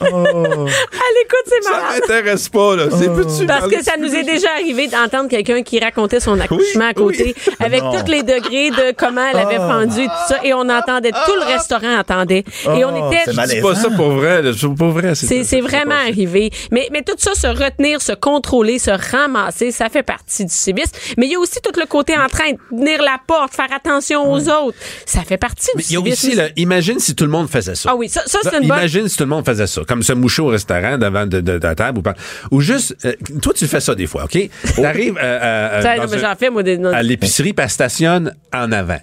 À 0.00 0.06
l'écoute, 0.06 1.42
c'est 1.46 1.62
Ça 1.62 1.70
malade. 1.70 2.00
m'intéresse 2.00 2.48
pas, 2.48 2.76
là. 2.76 2.84
C'est 2.90 3.06
peux-tu 3.12 3.46
Parce 3.46 3.60
parler 3.60 3.76
que 3.76 3.84
ça 3.84 3.92
nous 3.98 4.14
est 4.14 4.22
déjà 4.24 4.48
arrivé 4.54 4.86
d'entendre 4.88 5.28
quelqu'un 5.28 5.62
qui 5.62 5.78
racontait 5.80 6.20
son 6.20 6.38
accouchement 6.40 6.86
à 6.88 6.94
côté, 6.94 7.34
avec 7.60 7.82
Non. 7.82 7.92
tous 8.02 8.10
les 8.10 8.22
degrés 8.22 8.70
de 8.70 8.94
comment 8.96 9.24
elle 9.32 9.38
avait 9.38 9.56
fendu 9.56 10.02
et 10.02 10.06
tout 10.06 10.12
ça, 10.28 10.38
et 10.44 10.52
on 10.54 10.68
entendait, 10.68 11.10
tout 11.10 11.34
le 11.36 11.44
restaurant 11.52 11.98
entendait. 11.98 12.44
et 12.64 12.84
on 12.84 12.92
Oh, 12.92 13.10
était... 13.10 13.22
c'est 13.32 13.46
C'est 13.46 13.60
pas 13.62 13.74
ça 13.74 13.90
pour 13.90 14.10
vrai, 14.12 14.42
là. 14.42 14.52
C'est 14.58 14.74
pas 14.74 14.88
vrai. 14.88 15.14
C'est, 15.14 15.44
c'est 15.44 15.60
vraiment 15.60 15.94
arrivé. 15.94 16.50
Mais, 16.70 16.88
mais 16.92 17.02
tout 17.02 17.14
ça, 17.18 17.34
se 17.34 17.46
retenir, 17.46 18.00
se 18.02 18.12
contrôler, 18.12 18.78
se 18.78 18.90
ramasser, 18.90 19.70
ça 19.72 19.88
fait 19.88 20.02
partie 20.02 20.44
du 20.44 20.52
civisme. 20.52 20.92
Mais 21.16 21.26
il 21.26 21.32
y 21.32 21.36
a 21.36 21.38
aussi 21.38 21.60
tout 21.62 21.78
le 21.78 21.86
côté 21.86 22.14
en 22.16 22.26
train 22.28 22.52
de 22.52 22.58
tenir 22.76 23.02
la 23.02 23.16
porte, 23.26 23.54
faire 23.54 23.72
attention 23.74 24.30
aux 24.30 24.48
autres. 24.48 24.76
Ça 25.06 25.22
fait 25.22 25.38
partie 25.38 25.68
Mais 25.76 25.82
du 25.82 25.88
il 25.88 25.92
y 25.94 25.96
a 25.96 26.00
civisme. 26.14 26.26
aussi, 26.28 26.36
là, 26.36 26.48
imagine 26.56 26.98
si 26.98 27.14
tout 27.14 27.24
le 27.24 27.30
monde 27.30 27.48
faisait 27.48 27.74
ça. 27.74 27.90
Ah 27.92 27.96
oui, 27.96 28.08
ça, 28.08 28.22
ça 28.26 28.38
c'est 28.42 28.50
une 28.52 28.68
bonne... 28.68 28.78
imagine 28.78 29.08
si 29.08 29.16
tout 29.16 29.24
le 29.24 29.30
monde 29.30 29.44
faisait 29.46 29.61
ça, 29.66 29.82
comme 29.86 30.02
se 30.02 30.12
moucher 30.12 30.42
au 30.42 30.46
restaurant 30.48 30.98
devant 30.98 31.26
de, 31.26 31.40
de- 31.40 31.58
de 31.58 31.66
la 31.66 31.74
table 31.74 31.98
ou 31.98 32.02
pas. 32.02 32.14
Ou 32.50 32.60
juste, 32.60 32.96
euh, 33.04 33.12
toi 33.40 33.52
tu 33.54 33.66
fais 33.66 33.80
ça 33.80 33.94
des 33.94 34.06
fois, 34.06 34.24
ok? 34.24 34.38
T'arrives 34.76 35.16
euh, 35.22 35.38
euh, 35.42 35.82
Ça, 35.82 35.96
dans 35.96 36.02
non, 36.04 36.08
mais 36.10 36.16
un- 36.16 36.20
j'en 36.20 36.36
fais, 36.36 36.50
moi, 36.50 36.62
des... 36.62 36.78
non. 36.78 36.92
à 36.92 37.02
l'épicerie, 37.02 37.52
puis 37.52 37.64
elle 37.64 37.70
stationne 37.70 38.34
en 38.52 38.72
avant. 38.72 38.98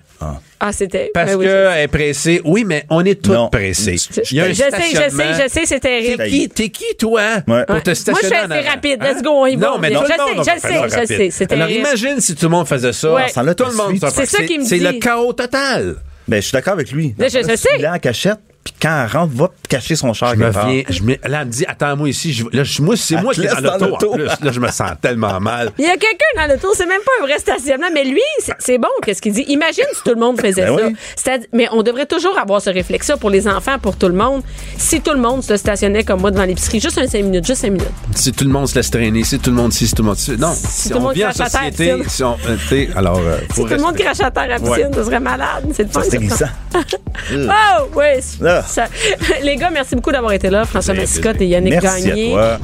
Ah, 0.61 0.73
c'était... 0.73 1.09
Parce 1.13 1.31
ben 1.31 1.37
oui, 1.37 1.45
qu'elle 1.45 1.77
est 1.77 1.87
pressée. 1.87 2.41
Oui, 2.43 2.65
mais 2.65 2.83
on 2.89 3.05
est 3.05 3.21
tous 3.21 3.31
Non. 3.31 3.47
pressés. 3.47 3.95
Je, 3.95 4.19
Il 4.31 4.37
y 4.37 4.41
a 4.41 4.43
un 4.43 4.49
je 4.49 4.53
sais, 4.55 4.65
je 4.91 5.15
sais, 5.15 5.43
je 5.43 5.49
sais, 5.49 5.65
c'est 5.65 5.79
terrible. 5.79 6.17
T'es 6.23 6.29
qui, 6.29 6.49
t'es 6.49 6.69
qui, 6.69 6.83
toi, 6.97 7.21
Ouais. 7.47 7.63
pour 7.65 7.81
te 7.81 7.93
stationner 7.93 8.35
Moi, 8.47 8.57
je 8.57 8.61
suis 8.61 8.69
rapide. 8.69 8.99
Hein? 9.01 9.13
Let's 9.13 9.23
go, 9.23 9.29
on 9.29 9.45
y 9.45 9.55
va. 9.55 9.67
Non, 9.67 9.77
mais 9.79 9.89
non, 9.89 10.01
Je 10.05 10.11
le 10.11 10.59
sais, 10.59 10.59
je 10.59 10.89
sais, 10.89 10.99
je 11.01 11.05
sais, 11.15 11.29
c'est 11.31 11.51
Alors, 11.53 11.67
terrible. 11.67 11.87
imagine 11.87 12.19
si 12.19 12.35
tout 12.35 12.45
le 12.47 12.49
monde 12.51 12.67
faisait 12.67 12.91
ça. 12.91 13.13
Ouais. 13.13 13.27
Tout 13.31 13.39
le 13.65 13.75
monde 13.77 13.97
C'est 14.13 14.25
ça 14.25 14.43
qui 14.43 14.59
me 14.59 14.65
C'est 14.65 14.79
dit. 14.79 14.83
le 14.83 14.91
chaos 14.99 15.31
total. 15.31 15.95
Ben, 16.27 16.41
je 16.41 16.47
suis 16.47 16.51
d'accord 16.53 16.73
avec 16.73 16.91
lui. 16.91 17.15
Mais 17.17 17.29
je- 17.29 17.39
je 17.39 17.55
sais. 17.55 17.69
Il 17.79 17.85
est 17.85 17.87
en 17.87 17.97
cachette, 17.97 18.37
puis 18.63 18.73
quand 18.81 19.03
elle 19.05 19.11
rentre, 19.17 19.33
va 19.35 19.49
cacher 19.67 19.95
son 19.95 20.13
char 20.13 20.33
Je 20.35 20.39
me 20.39 20.49
viens, 20.51 20.83
je 20.89 21.01
me, 21.03 21.13
là, 21.27 21.41
elle 21.41 21.47
me 21.47 21.51
dit, 21.51 21.65
attends-moi 21.65 22.09
ici. 22.09 22.33
Je, 22.33 22.43
là, 22.51 22.63
je- 22.63 22.81
moi, 22.81 22.95
c'est 22.97 23.15
moi 23.21 23.33
qui 23.33 23.41
est 23.45 23.47
dans 23.47 23.59
l'auto. 23.73 23.85
en 23.85 23.87
l'auto. 23.87 24.11
plus. 24.13 24.25
Là, 24.25 24.51
je 24.51 24.59
me 24.59 24.67
sens 24.69 24.91
tellement 25.01 25.39
mal. 25.39 25.71
Il 25.77 25.85
y 25.85 25.87
a 25.87 25.97
quelqu'un 25.97 26.25
dans 26.35 26.53
le 26.53 26.59
tour, 26.59 26.71
c'est 26.75 26.85
même 26.85 27.01
pas 27.05 27.11
un 27.21 27.25
vrai 27.27 27.39
stationnement, 27.39 27.87
mais 27.93 28.03
lui, 28.03 28.21
c'est- 28.59 28.77
bon, 28.77 28.87
qu'est-ce 29.03 29.21
qu'il 29.21 29.33
dit? 29.33 29.45
Imagine 29.47 29.85
si 29.93 30.01
tout 30.03 30.13
le 30.13 30.19
monde 30.19 30.39
faisait 30.39 30.65
Ben 30.65 30.77
ça. 30.77 30.85
oui. 30.87 30.95
C'est-à-dire- 31.15 31.47
mais 31.53 31.67
on 31.71 31.83
devrait 31.83 32.05
toujours 32.05 32.37
avoir 32.37 32.61
ce 32.61 32.69
réflexe-là 32.69 33.17
pour 33.17 33.29
les 33.29 33.47
enfants, 33.47 33.79
pour 33.79 33.97
tout 33.97 34.07
le 34.07 34.13
monde. 34.13 34.43
Si 34.77 35.01
tout 35.01 35.11
le 35.13 35.19
monde 35.19 35.43
se 35.43 35.55
stationnait 35.57 36.03
comme 36.03 36.21
moi 36.21 36.31
devant 36.31 36.45
l'épicerie, 36.45 36.79
juste 36.79 36.97
un 36.97 37.07
5 37.07 37.23
minutes, 37.23 37.45
juste 37.45 37.61
5 37.61 37.71
minutes. 37.71 37.87
Si 38.15 38.31
tout 38.31 38.43
le 38.43 38.49
monde 38.51 38.67
se 38.67 38.75
laisse 38.75 38.91
traîner, 38.91 39.23
si 39.23 39.39
tout 39.39 39.49
le 39.51 39.55
monde 39.55 39.71
si, 39.73 39.87
si 39.87 39.93
tout 39.95 40.03
le 40.03 40.07
monde 40.09 40.17
si. 40.17 40.31
Non, 40.37 40.53
si, 40.53 40.89
tout 40.89 40.95
le 40.95 40.99
on 40.99 41.03
monde 41.03 41.13
vit 41.15 41.25
en 41.25 41.29
crache 41.31 41.39
à 41.41 41.49
terre, 41.49 41.59
société, 41.71 41.93
piscine. 42.03 42.09
si 42.09 42.23
on, 42.23 42.37
euh, 42.47 42.85
alors, 42.95 43.19
euh, 43.19 43.37
Si 43.53 43.61
tout 43.61 43.67
le 43.67 43.77
monde 43.77 43.95
crache 43.97 44.19
à 44.21 44.31
terre 44.31 44.43
à 44.43 44.47
la 44.47 44.55
piscine, 44.59 44.87
Ouais. 44.87 44.93
ça 44.93 45.03
serait 45.05 45.19
malade. 45.19 45.65
C'est 45.73 45.83
le 45.83 45.89
fun. 45.89 46.01
Ça, 46.01 46.09
c'est 46.09 46.11
ça. 46.11 46.17
glissant. 46.17 46.45
Oh, 47.31 47.87
oui. 47.95 48.21
Ça- 48.67 48.87
les 49.43 49.55
gars, 49.55 49.69
merci 49.69 49.95
beaucoup 49.95 50.11
d'avoir 50.11 50.33
été 50.33 50.49
là. 50.49 50.65
François 50.65 50.93
Mascotte 50.93 51.41
et 51.41 51.47
Yannick 51.47 51.81
Merci 51.81 52.07
Gagné. 52.07 52.33
à 52.33 52.57
toi. 52.57 52.59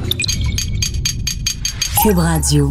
Cube 2.02 2.18
Radio. 2.18 2.70